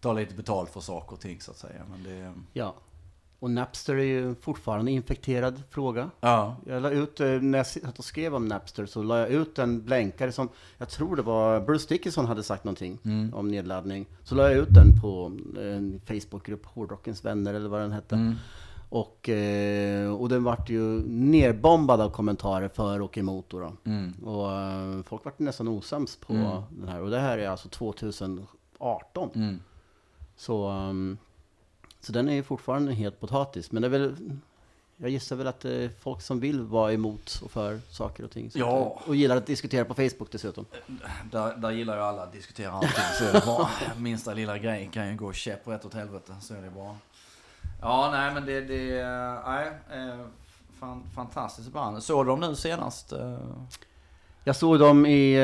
[0.00, 1.82] ta lite betalt för saker och ting så att säga.
[1.90, 2.74] Men det, ja.
[3.38, 6.10] Och Napster är ju fortfarande en infekterad fråga.
[6.20, 9.28] ja, Jag la ut, eh, när jag satt och skrev om Napster, så la jag
[9.28, 10.48] ut en blänkare som,
[10.78, 12.98] jag tror det var Bruce Dickinson hade sagt någonting
[13.34, 14.06] om nedladdning.
[14.24, 18.14] Så la jag ut den på en Facebookgrupp, Hårdrockens vänner eller vad den hette.
[18.88, 23.58] Och, eh, och den vart ju nerbombad av kommentarer för och emot då.
[23.60, 23.72] då.
[24.30, 26.32] Och eh, folk vart nästan osams på
[26.70, 27.02] den här.
[27.02, 29.30] Och det här är alltså 2018.
[29.34, 29.60] mm.
[30.36, 31.18] Så, um,
[32.00, 33.72] så den är ju fortfarande en het potatis.
[33.72, 34.16] Men det är väl,
[34.96, 38.30] jag gissar väl att det är folk som vill vara emot och för saker och
[38.30, 38.50] ting.
[38.54, 39.02] Ja.
[39.06, 40.66] och gillar att diskutera på Facebook dessutom.
[41.30, 43.40] där, där gillar ju alla att diskutera allting.
[43.42, 43.68] Så.
[44.00, 46.36] Minsta lilla grej kan ju gå käpp rätt åt helvete.
[46.40, 46.96] Så är det bara.
[47.80, 49.04] Ja, nej men det, det
[49.46, 50.20] nej, eh,
[50.80, 52.02] fan, fantastiskt band.
[52.02, 53.12] Såg du dem nu senast?
[53.12, 53.38] eh?
[54.44, 55.36] Jag såg dem i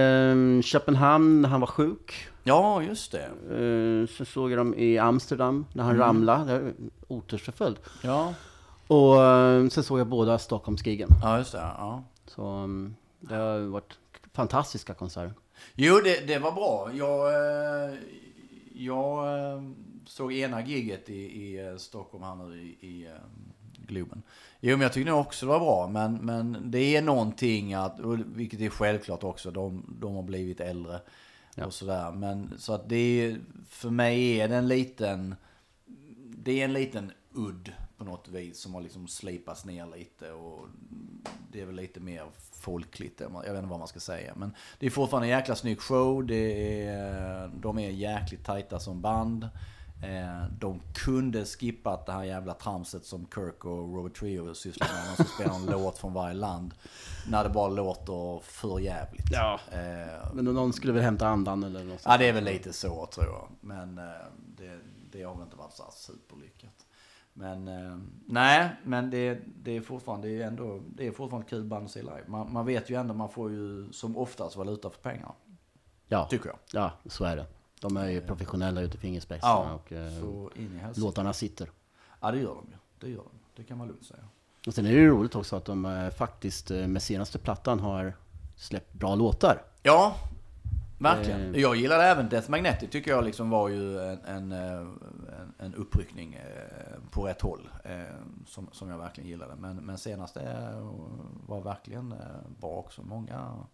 [0.65, 2.29] Köpenhamn när han var sjuk.
[2.43, 3.29] Ja, just det.
[4.17, 6.45] Sen såg jag dem i Amsterdam när han ramlade.
[6.45, 6.75] Det är
[7.09, 7.77] Otursförföljd.
[8.03, 8.35] Ja,
[8.87, 9.15] Och
[9.73, 11.09] sen såg jag båda Stockholmsgiggen.
[11.23, 11.59] ja just det.
[11.59, 12.03] Ja.
[12.27, 13.99] Så um, det har varit
[14.33, 15.35] fantastiska konserter.
[15.75, 16.91] Jo, det, det var bra.
[16.93, 17.95] Jag, eh,
[18.75, 19.63] jag eh,
[20.13, 23.13] såg ena giget i, i eh, Stockholm här nu i, i eh,
[23.87, 24.23] Globen.
[24.61, 25.89] Jo, men jag tyckte nog också det var bra.
[25.89, 31.01] Men, men det är någonting att, vilket är självklart också, de, de har blivit äldre.
[31.57, 32.13] Och sådär.
[32.13, 35.35] Men så att det är, för mig är det en liten,
[36.29, 40.33] det är en liten udd på något vis som har liksom slipats ner lite.
[40.33, 40.67] Och
[41.53, 44.33] det är väl lite mer folkligt, jag vet inte vad man ska säga.
[44.37, 46.27] Men det är fortfarande en jäkla snygg show.
[46.27, 49.49] Det är, de är jäkligt tajta som band.
[50.03, 55.05] Eh, De kunde skippat det här jävla tramset som Kirk och Robert Trio sysslar med.
[55.19, 56.75] De ska spela en låt från varje land.
[57.31, 59.27] När det bara låter för jävligt.
[59.33, 59.61] Ja.
[59.73, 63.07] Eh, Men någon skulle väl hämta andan eller något Ja, det är väl lite så
[63.07, 63.49] tror jag.
[63.61, 64.05] Men eh,
[64.57, 64.79] det,
[65.13, 66.87] det har väl inte varit så superlyckat.
[67.35, 71.65] Men eh, nej, men det, det är fortfarande det är ändå, det är fortfarande kul
[71.65, 72.25] band att se live.
[72.27, 75.33] Man, man vet ju ändå, man får ju som oftast valuta för pengarna.
[76.09, 76.27] Ja.
[76.31, 76.59] Tycker jag.
[76.73, 77.47] Ja, så är det.
[77.83, 81.71] De är ju professionella ute i fingerspetsarna Ja, och eh, låtarna sitter.
[82.21, 82.77] Ja, det gör de ju.
[83.01, 83.31] Det gör de.
[83.57, 84.25] Det kan man lugnt säga.
[84.67, 87.81] Och sen är det ju roligt också att de eh, faktiskt eh, med senaste plattan
[87.81, 88.15] har
[88.57, 89.63] släppt bra låtar.
[89.83, 90.17] Ja,
[90.99, 91.55] verkligen.
[91.55, 91.61] Eh.
[91.61, 94.53] Jag gillade även Death Magnetic, tycker jag liksom var ju en, en,
[95.59, 96.41] en, uppryckning
[97.11, 97.69] på rätt håll.
[98.47, 99.57] Som, som jag verkligen gillade.
[99.57, 100.41] Men, men senaste
[101.47, 102.15] var verkligen
[102.61, 103.03] bra också.
[103.03, 103.65] Många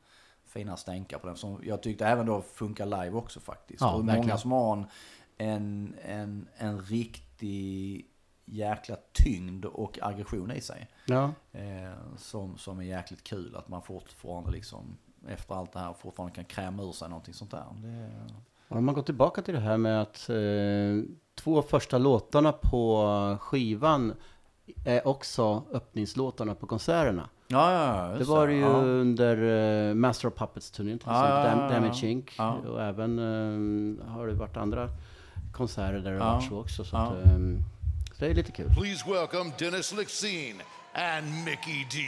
[0.49, 1.37] fina stänkar på den.
[1.37, 3.81] Som jag tyckte även då funkar live också faktiskt.
[3.81, 4.39] Ja, och många verkligen.
[4.39, 4.87] som har en,
[5.37, 8.07] en, en, en riktig
[8.45, 10.89] jäkla tyngd och aggression i sig.
[11.07, 11.33] Ja.
[11.53, 14.99] Eh, som, som är jäkligt kul att man fortfarande liksom
[15.29, 17.65] efter allt det här fortfarande kan kräma ur sig någonting sånt där.
[17.75, 18.11] Det,
[18.69, 24.15] Om man går tillbaka till det här med att eh, två första låtarna på skivan
[24.85, 27.29] är också öppningslåtarna på konserterna.
[27.49, 28.67] Ja, ja, Det just var det ju Ja.
[28.69, 29.37] under
[29.89, 31.81] eh, Master of Puppets-turnén till Ja, exempel, ja, Dam- ja, ja.
[31.81, 32.25] Damage Inc.
[32.39, 32.53] Ja.
[32.69, 34.89] Och även eh, har det varit andra
[35.53, 36.25] konserter där det Ja.
[36.25, 36.85] har varit så också.
[36.85, 37.03] Så, Ja.
[37.07, 37.39] att, eh,
[38.13, 38.71] så det är lite kul.
[38.75, 40.63] Please welcome Dennis Lexine
[40.95, 41.99] and Mickey D.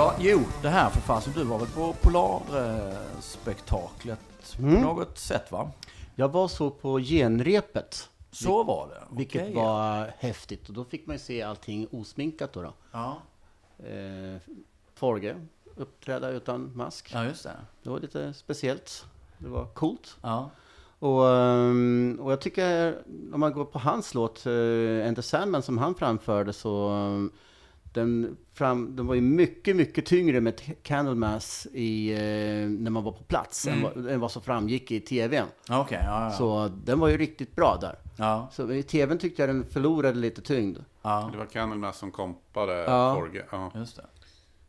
[0.00, 1.32] ja, jo, det här för fasen.
[1.36, 4.18] Du var väl på Polarspektaklet
[4.56, 4.82] på Mm.
[4.82, 5.70] något sätt va?
[6.14, 9.02] Jag var så på genrepet, Så var det?
[9.16, 9.54] vilket Okej.
[9.54, 10.68] var häftigt.
[10.68, 12.62] Och då fick man ju se allting osminkat då.
[12.62, 12.72] då.
[12.92, 13.16] Ja,
[13.78, 14.36] Eh,
[14.94, 15.36] Forge
[15.76, 17.10] uppträda utan mask.
[17.14, 17.52] ja just det.
[17.82, 19.04] Det var lite speciellt.
[19.38, 20.16] Det var coolt.
[20.22, 20.50] Ja,
[20.98, 22.98] Och, ehm, och jag tycker,
[23.32, 26.90] om man går på hans låt, uh, Enter Sandman, som han framförde, så
[27.92, 32.18] den, fram, den var ju mycket, mycket tyngre med Candlemass i, eh,
[32.68, 35.46] när man var på plats än, vad, än vad som framgick i tvn.
[35.70, 35.98] okej.
[36.04, 36.30] ja, ja.
[36.30, 37.98] Så den var ju riktigt bra där.
[38.16, 40.78] ja, Så i tvn tyckte jag den förlorade lite tyngd.
[41.02, 43.14] ja, Det var Candlemass som kompade Ja.
[43.14, 43.44] Forge.
[43.50, 43.70] Ja.
[43.74, 44.06] just det.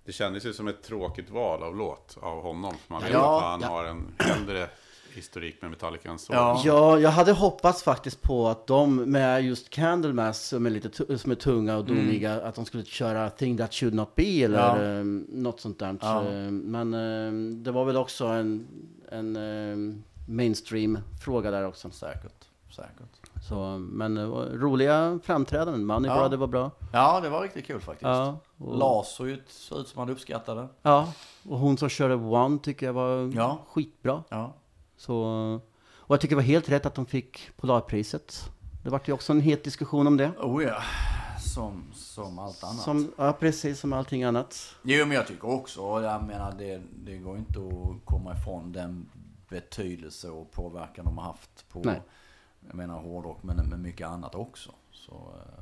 [0.05, 2.73] Det kändes ju som ett tråkigt val av låt av honom.
[2.73, 3.67] för Man vet Ja, att han ja.
[3.67, 4.69] har en äldre
[5.15, 6.33] historik med Metallica än så.
[6.33, 6.61] Ja.
[6.65, 11.31] Ja, jag hade hoppats faktiskt på att de med just Candlemass som är lite som
[11.31, 14.77] är tunga och doniga, att de skulle köra Thing That Should Not Be eller Ja.
[14.77, 15.97] ehm, något sånt där.
[16.01, 16.21] Ja.
[16.23, 18.67] Ehm, Men ehm, det var väl också en,
[19.11, 21.89] en ehm, mainstream-fråga där också.
[21.91, 23.07] Säkert, säkert.
[23.49, 25.85] Så, men var roliga framträdanden.
[25.85, 26.17] Money Ja.
[26.19, 26.71] Brother var bra.
[26.93, 28.03] Ja, det var riktigt kul faktiskt.
[28.03, 30.67] Ja, och, Lars såg ut, såg ut som han uppskattade.
[30.81, 31.13] ja,
[31.49, 33.57] och hon som körde One tycker jag var Ja.
[33.69, 34.23] skitbra.
[34.29, 34.53] Ja,
[35.01, 35.15] Så,
[35.93, 38.51] och jag tycker det var helt rätt att de fick Polarpriset.
[38.83, 40.31] Det vart ju också en het diskussion om det.
[40.37, 40.83] oh ja.
[41.39, 42.81] Som, som allt annat.
[42.81, 44.75] Som, ja, precis som allting annat.
[44.83, 49.09] Jo, men jag tycker också, jag menar det, det går inte att komma ifrån den
[49.49, 52.01] betydelse och påverkan de har haft på, Nej.
[52.67, 54.71] jag menar hårdrock, men med mycket annat också.
[54.91, 55.60] Så eh,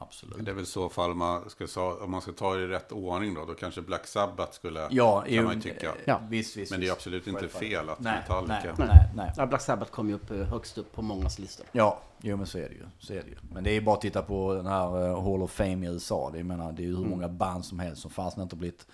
[0.00, 0.44] absolut.
[0.44, 2.92] Det är väl så fall man ska, sa- om man ska ta det i rätt
[2.92, 3.44] ordning då.
[3.44, 5.92] Då kanske Black Sabbath skulle, Ja, kan jo, man ju tycka.
[6.04, 6.20] Ja.
[6.28, 6.70] Visst, visst.
[6.70, 6.96] Men det är visst.
[6.96, 8.74] absolut inte fel att nej, Metallica...
[8.78, 9.32] Nej, nej, nej.
[9.36, 11.66] Ja, Black Sabbath kom ju upp eh, högst upp på mångas listor.
[11.72, 12.86] Ja, jo men så är det ju.
[12.98, 13.36] Så är det ju.
[13.52, 16.30] Men det är bara att titta på den här eh, Hall of Fame i USA.
[16.32, 18.58] Det, jag menar, det är ju hur många band som helst som fastän inte har
[18.58, 18.86] blivit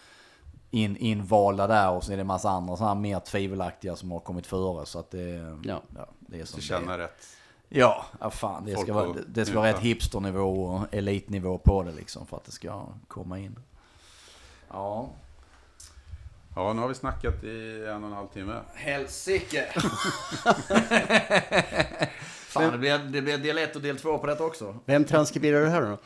[0.70, 4.10] in, invalda där och så är det en massa andra sådana här mer tvivelaktiga som
[4.10, 4.86] har kommit före.
[4.86, 5.82] Så att det, Ja.
[6.20, 6.98] det är som det känna är.
[6.98, 7.26] rätt.
[7.68, 8.64] Ja, ja fan.
[8.64, 12.44] Det ska, vara, det ska vara rätt hipsternivå och elitnivå på det liksom för att
[12.44, 13.58] det ska komma in.
[14.70, 15.08] Ja,
[16.56, 18.60] Ja, nu har vi snackat i en och en halv timme.
[18.74, 19.66] helsike!
[22.60, 24.76] fan, det blir, det blir del 1 och del 2 på detta också.
[24.84, 25.98] Vem transkriberar det här då?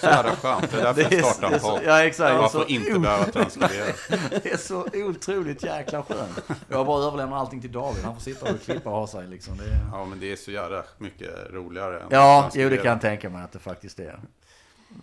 [0.00, 0.70] Så jävla skönt.
[0.70, 1.80] Det är därför jag startar en podd.
[1.84, 2.40] Ja, exakt.
[2.40, 3.84] Man får inte behöva transkribera.
[4.42, 6.40] Det är så otroligt jäkla skönt.
[6.68, 8.04] Jag bara överlämnar allting till David.
[8.04, 9.56] Han får sitta och klippa och ha sig liksom.
[9.56, 9.78] Det är...
[9.92, 12.00] Ja, men det är så jävla mycket roligare.
[12.00, 14.20] Än Ja, jo det kan jag tänka mig att det faktiskt är.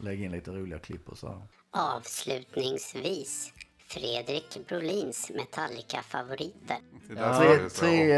[0.01, 1.41] lägga in lite roliga klipp och så.
[1.71, 3.51] Avslutningsvis,
[3.87, 6.77] Fredrik Brolins Metallica-favoriter.
[7.09, 8.17] Det jag Tre, tre, eh,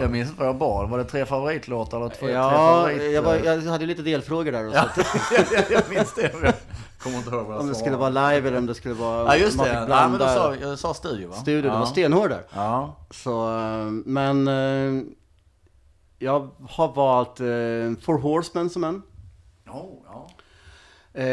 [0.00, 0.90] jag minns vad jag bad.
[0.90, 3.12] Var det tre favoritlåtar eller två, tre Ja, favorit...
[3.12, 4.64] jag, var, jag hade lite delfrågor där.
[4.64, 6.32] Ja, Så att, jag minns det.
[6.42, 6.54] Jag
[6.98, 9.24] kommer inte ihåg vad jag om det skulle vara live eller om det skulle vara...
[9.26, 9.64] Ja, just det.
[9.64, 9.82] Nej, men
[10.12, 11.36] du blanda sa, jag sa studio, va?
[11.36, 11.68] studio.
[11.68, 11.72] ja.
[11.74, 12.42] Du var stenhård där.
[12.54, 12.96] Ja.
[13.10, 15.02] Så, eh, men eh,
[16.18, 19.02] jag har valt eh, Four Horsemen som en.
[19.68, 20.28] Oh, ja.
[21.14, 21.26] Eh,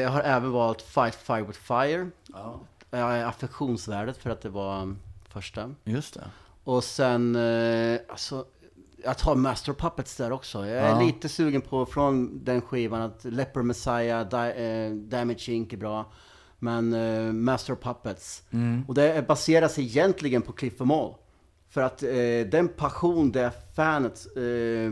[0.00, 2.10] jag har även valt Fight Fire with Fire.
[2.32, 2.60] ja.
[2.90, 4.98] Har affektionsvärdet för att det var um,
[5.28, 5.74] första.
[5.84, 6.24] Just det.
[6.64, 8.44] Och sen, eh, alltså,
[9.04, 10.66] jag tar Master of Puppets där också.
[10.66, 11.00] Jag är Ja.
[11.00, 16.12] lite sugen på från den skivan att Leper Messiah, Di- eh, Damage Inc är bra.
[16.58, 18.42] Men eh, Master Puppets.
[18.50, 18.84] Mm.
[18.88, 21.14] Och det baseras egentligen på Cliff Moll.
[21.68, 22.10] För att eh,
[22.50, 24.42] den passion det fanet eh,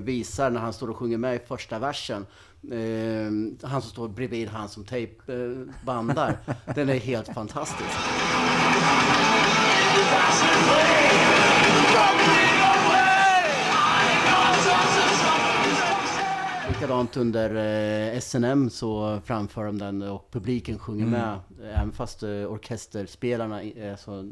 [0.02, 2.26] visar när han står och sjunger med i första versen.
[2.72, 5.68] Eh, han som står bredvid han som tejpbandar.
[5.68, 6.36] Eh, bandar,
[6.74, 7.90] den är helt fantastisk.
[16.68, 17.54] Likadant under
[18.14, 21.20] eh, SNM så framför de den och publiken sjunger Mm.
[21.20, 21.38] med.
[21.74, 24.30] Även fast eh, orkesterspelarna är så,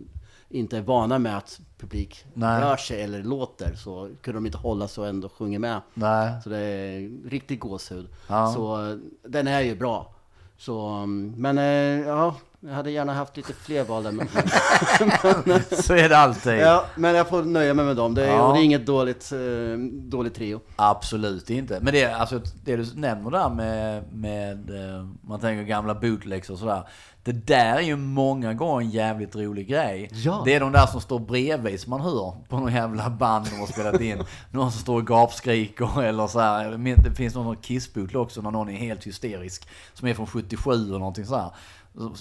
[0.48, 2.62] inte är vana med att publik Nej.
[2.62, 5.81] rör sig eller låter så kunde de inte hålla sig och ändå sjunger med.
[5.94, 6.43] Nej.
[6.43, 8.09] Så det är riktigt gåshud.
[8.28, 8.52] Ja.
[8.55, 10.14] Så eh, den är ju bra.
[10.59, 14.12] Så, mm, men eh, ja, jag hade gärna haft lite fler val där.
[14.12, 14.26] Men,
[15.82, 16.52] Så är det alltid.
[16.58, 18.14] ja, men jag får nöja mig med dem.
[18.14, 18.42] Det är, Ja.
[18.48, 20.60] och det är inget dåligt, eh, dåligt trio.
[20.76, 21.78] Absolut inte.
[21.82, 26.58] Men det, alltså, det du nämner där med, med eh, man tänker gamla bootlegs och
[26.58, 26.88] sådär.
[27.22, 30.08] Det där är ju många gånger en jävligt rolig grej.
[30.12, 30.42] Ja.
[30.44, 33.56] Det är de där som står bredvid som man hör på någon jävla band de
[33.60, 34.22] har spelat in.
[34.50, 36.70] någon som står och gapskriker eller så här.
[36.70, 39.68] Jag minns- Det finns någon kissbootleg också när någon är helt hysterisk.
[39.94, 41.50] Som är från 77 eller någonting så här.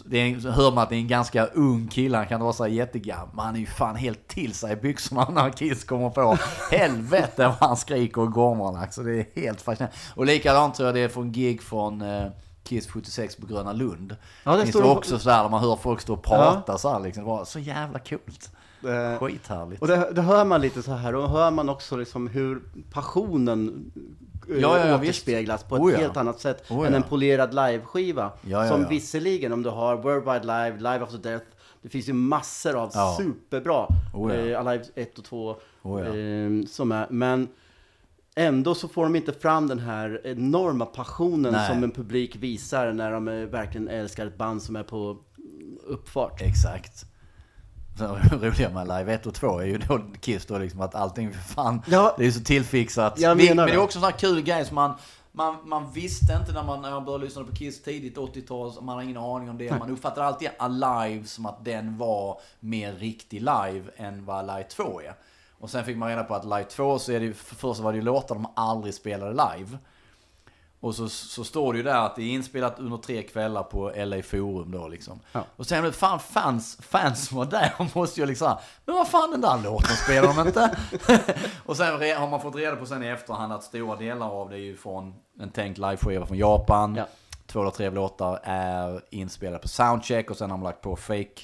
[0.06, 2.44] Det är, så hör man att det är en ganska ung kille, han kan inte
[2.44, 3.30] vara så jättegammal.
[3.36, 6.38] Men han är ju fan helt till sig i byxorna när Kiss kommer på.
[6.72, 9.04] Helvete vad han skriker och gormar alltså.
[9.04, 9.98] Det är helt fascinerande.
[10.16, 12.28] Och likadant tror jag det är från gig från eh,
[12.64, 14.16] Kiss 76 på Gröna Lund.
[14.44, 17.00] Ja, det Finns det också sådär där man hör folk stå och prata så här
[17.00, 17.24] liksom.
[17.24, 18.52] Det var så jävla coolt.
[18.86, 19.82] Eh, Skithärligt.
[19.82, 23.92] Och det, det hör man lite så här, och hör man också liksom hur passionen
[24.50, 25.98] eh, Ja, ja, ja, återspeglas på ett Oh, ja.
[25.98, 28.32] helt annat sätt Oh, än en polerad liveskiva.
[28.70, 31.46] Som visserligen, om du har Worldwide Live, Live After Death,
[31.82, 36.92] det finns ju massor av superbra, Oh, eh, Alive 1 och 2, Oh, eh, som
[36.92, 37.48] är, men
[38.36, 41.70] ändå så får de inte fram den här enorma passionen Nej.
[41.70, 45.18] som en publik visar när de eh, verkligen älskar ett band som är på
[45.88, 46.42] uppfart.
[46.42, 47.06] Exakt.
[48.32, 51.42] Roliga med Live 1 och 2 är ju då Kiss då liksom att allting för
[51.42, 52.14] fan, Ja.
[52.18, 53.20] det är ju så tillfixat.
[53.38, 54.94] Vi- men det är också en sån här kul grej som man,
[55.32, 58.82] man, man visste inte när man, när man började lyssna på Kiss tidigt 80-tal, så
[58.82, 59.80] man har ingen aning om det.
[59.80, 65.02] Man uppfattar alltid Alive som att den var mer riktig live än vad Live 2
[65.02, 65.14] är.
[65.60, 67.80] Och sen fick man reda på att Live 2 så är det ju, för först
[67.80, 69.78] var det ju låtar de aldrig spelade live.
[70.86, 73.92] Och så, så står det ju där att det är inspelat under tre kvällar på
[73.96, 75.20] LA Forum då liksom.
[75.32, 75.44] Ja.
[75.56, 78.56] Och sen, fan fans, fans som var där måste ju liksom,
[78.86, 80.78] men vad fan den där låten spelar de inte?
[81.66, 84.56] och sen har man fått reda på sen i efterhand att stora delar av det
[84.56, 86.96] är ju från en tänkt liveskiva från Japan.
[86.96, 87.08] Ja.
[87.46, 91.42] Två eller tre låtar är inspelade på soundcheck och sen har man lagt på fake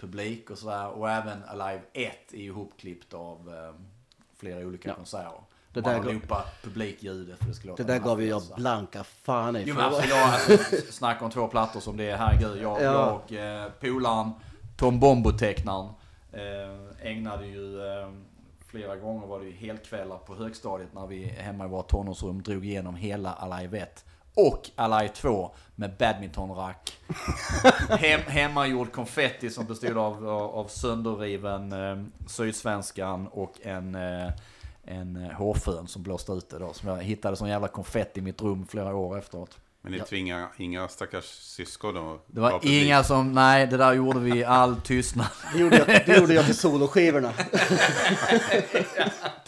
[0.00, 0.88] publik och sådär.
[0.88, 3.80] Och även Alive 1 är ju ihopklippt av eh,
[4.38, 4.94] flera olika Ja.
[4.94, 5.40] konserter.
[5.82, 9.56] Det man där loopat publikljudet för det skulle Det där gav ju jag blanka fan
[9.56, 9.64] i.
[9.66, 12.62] Jo men alltså jag alltså, snackar om två plattor som det är, herregud.
[12.62, 12.82] Jag, Ja.
[12.82, 14.30] jag och eh, polaren,
[14.76, 15.88] Tom Bombo-tecknaren,
[16.32, 18.08] eh, ägnade ju eh,
[18.66, 22.64] flera gånger var det ju helkvällar på högstadiet när vi hemma i vårt tonårsrum drog
[22.64, 24.04] igenom hela Alive 1
[24.34, 26.98] och Alive 2 med badmintonrack.
[27.90, 34.28] Hem, hemmagjord konfetti som bestod av, av, av sönderriven eh, Sydsvenskan och en eh,
[34.86, 36.72] en eh, hårfön som blåste ut det då.
[36.72, 39.58] Som jag hittade som jävla konfetti i mitt rum flera år efteråt.
[39.82, 42.20] Men ni tvingar inga stackars syskon då?
[42.26, 45.26] Det var inga som, nej det där gjorde vi i all tystnad.
[45.52, 47.32] Det gjorde jag, det gjorde jag till soloskivorna.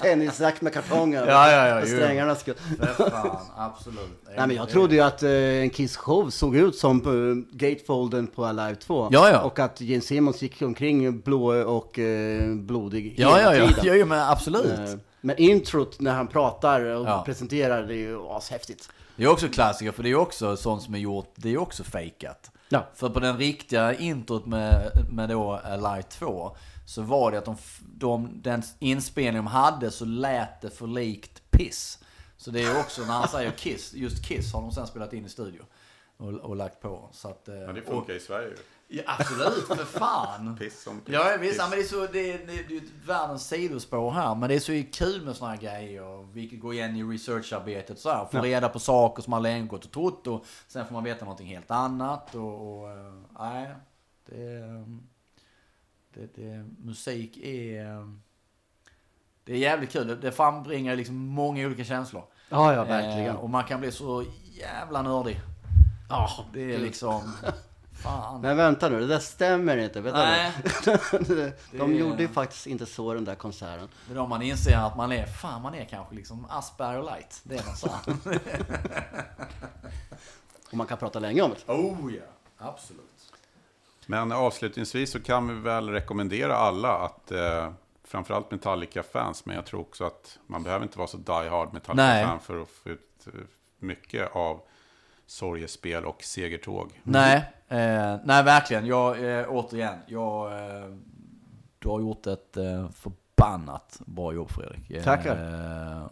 [0.01, 1.27] Tennisrack med kartonger.
[1.27, 2.56] Ja, ja, ja, För strängarna skulle...
[2.56, 4.23] För fan, absolut.
[4.36, 8.44] Nej, men jag trodde ju att eh, en Kiss-show såg ut som eh, Gatefolden på
[8.44, 9.09] Alive 2.
[9.12, 9.43] Ja, ja.
[9.43, 13.85] Och att Gene Simmons gick omkring blå och eh, blodig Ja, ja, hela ja, tiden.
[13.85, 15.01] ja, ja, men absolut.
[15.20, 17.22] Eh, Men introt när han pratar och Ja.
[17.26, 18.88] presenterar, det är ju ashäftigt.
[19.16, 21.84] Det är också klassiker, för det är också sånt som är gjort, det är också
[21.84, 22.50] fejkat.
[22.68, 22.86] Ja.
[22.94, 27.56] För på den riktiga introt med, med då Alive 2 så var det att de,
[27.80, 31.98] de, den inspelning de hade så lät det för likt Piss.
[32.36, 35.26] Så det är också när han säger Kiss, just Kiss har de sen spelat in
[35.26, 35.62] i studio.
[36.16, 37.08] och, och lagt på.
[37.12, 38.56] Så att, eh, Ja, det och, funkar i Sverige ju.
[38.89, 40.56] Ja, absolut, för fan.
[40.56, 41.15] Piss som piss.
[41.15, 41.59] Ja, visst, piss.
[41.59, 44.35] ja, men det är så, det, är- det, är ju världens sidospår här.
[44.35, 46.32] Men det är så kul med såna här grejer.
[46.32, 48.24] Vilket går igen i researcharbetet så här.
[48.27, 51.24] Få reda på saker som man länge gått och trott och sen får man veta
[51.24, 52.35] någonting helt annat.
[52.35, 53.69] Och, och eh, nej,
[54.27, 54.85] det, är,
[56.15, 58.09] det, det, musik är, eh,
[59.44, 60.20] det är jävligt kul.
[60.20, 62.24] Det, frambringar liksom många olika känslor.
[62.48, 63.27] Ja, ja, verkligen.
[63.35, 65.40] Eh, och man kan bli så jävla nördig.
[66.09, 67.32] Ja, Det är liksom,
[68.09, 68.40] fan.
[68.40, 70.01] Men vänta nu, det där stämmer inte.
[70.01, 70.52] Vänta Nej.
[71.28, 71.52] nu.
[71.72, 73.89] De Det- gjorde ju faktiskt inte så den där konserten.
[74.06, 77.40] Det är då man inser att man är, fan man är kanske liksom Asperger light.
[77.43, 78.26] Det är något sånt.
[80.70, 81.72] Och man kan prata länge om det.
[81.72, 82.22] oh ja,
[82.59, 83.32] absolut.
[84.06, 87.72] Men avslutningsvis så kan vi väl rekommendera alla att eh,
[88.05, 92.40] framförallt Metallica-fans, men jag tror också att man behöver inte vara så die hard Metallica-fan
[92.40, 93.32] för att få ut eh,
[93.78, 94.60] mycket av
[95.26, 97.01] sorgespel och segertåg.
[97.02, 98.86] Nej, eh, nej verkligen.
[98.86, 100.90] Jag, eh, återigen, jag, eh,
[101.78, 104.90] du har gjort ett eh, förbannat bra jobb Fredrik.
[104.90, 105.38] Eh, Tackar.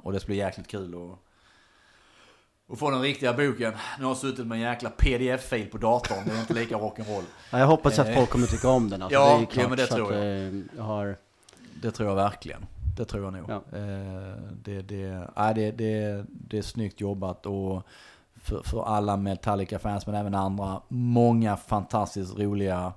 [0.06, 1.18] och det ska bli jäkligt kul att,
[2.72, 3.72] att få den riktiga boken.
[3.98, 7.22] Nu har jag suttit med en jäkla pdf-fil på datorn, det är inte lika rock'n'roll.
[7.52, 8.14] Ja, jag hoppas att Eh.
[8.14, 9.02] folk kommer tycka om den.
[9.02, 9.68] Alltså, Ja, det är klart.
[9.68, 10.22] men det tror jag.
[10.24, 11.16] eh, jag har...
[11.82, 12.66] Det tror jag verkligen.
[12.96, 13.50] Det tror jag nog.
[13.50, 13.62] Ja.
[14.62, 17.86] Det, det, nej, det, det, det är snyggt jobbat och
[18.46, 20.80] för, för alla Metallica-fans men även andra.
[20.88, 22.92] Många fantastiskt roliga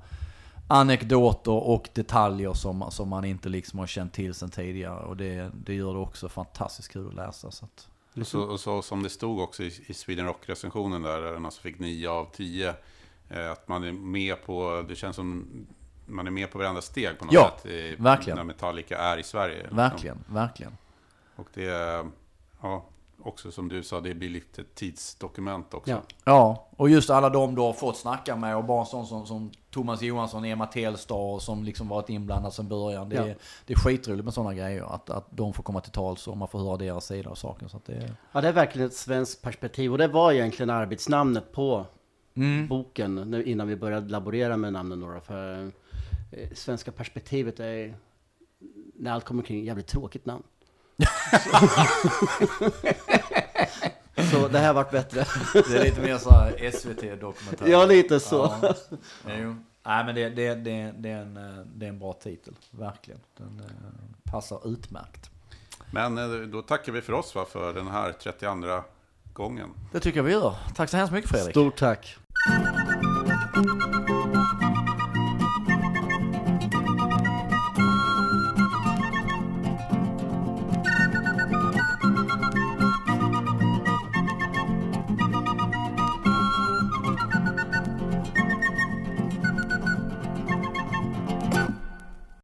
[0.68, 5.00] anekdoter och detaljer som, som man inte liksom har känt till sedan tidigare.
[5.00, 7.52] Och det, det gör det också fantastiskt kul att läsa.
[7.52, 7.88] Så att,
[8.20, 11.46] Och så, och så som det stod också i, i Sweden Rock-recensionen där, där den
[11.46, 12.74] alltså fick 9 av 10.
[13.30, 15.48] Eh, att man är med på, det känns som
[16.06, 17.72] man är med på varenda steg på något Ja, sätt.
[17.72, 18.38] i- verkligen.
[18.38, 19.68] När Metallica är i Sverige.
[19.72, 20.78] verkligen, verkligen.
[21.36, 21.64] Och det
[22.62, 22.84] ja,
[23.24, 25.92] också som du sa, det blir lite tidsdokument också.
[25.92, 26.02] Ja.
[26.24, 29.52] Ja, och just alla de du har fått snacka med och bara sån som, som
[29.72, 33.10] Thomas Johansson, Emma Telstar som liksom varit inblandad sedan början.
[33.10, 33.34] Det, är, Ja.
[33.66, 34.96] det är skitroligt med sådana grejer.
[34.96, 37.70] Att, att de får komma till tals och man får höra deras sida av saken.
[37.70, 39.92] Så att det, ja, det är verkligen ett svenskt perspektiv.
[39.92, 41.86] Och det var egentligen arbetsnamnet på
[42.36, 42.68] Mm.
[42.68, 45.00] boken nu, innan vi började laborera med namnen.
[45.00, 45.64] Då, för
[46.32, 47.96] eh, svenska perspektivet är,
[48.96, 50.44] när allt kommer kring, jävligt tråkigt namn.
[54.32, 55.26] Så det här har varit bättre.
[55.54, 57.68] Det är lite mer så här SVT-dokumentär.
[57.68, 58.54] Ja, lite så.
[58.62, 58.74] Ja.
[59.26, 59.56] Jo.
[59.86, 61.34] Nej, men det, det, det, det, är en,
[61.76, 62.54] det är en bra titel.
[62.72, 63.20] Verkligen.
[63.38, 65.30] Den eh, passar utmärkt.
[65.92, 68.82] Men eh, då tackar vi för oss va, för den här 32
[69.34, 69.70] gången.
[69.92, 70.56] Det tycker jag vi gör.
[70.76, 71.54] Tack så hemskt mycket Fredrik.
[71.54, 72.18] Stort tack.
[73.54, 74.09] Thank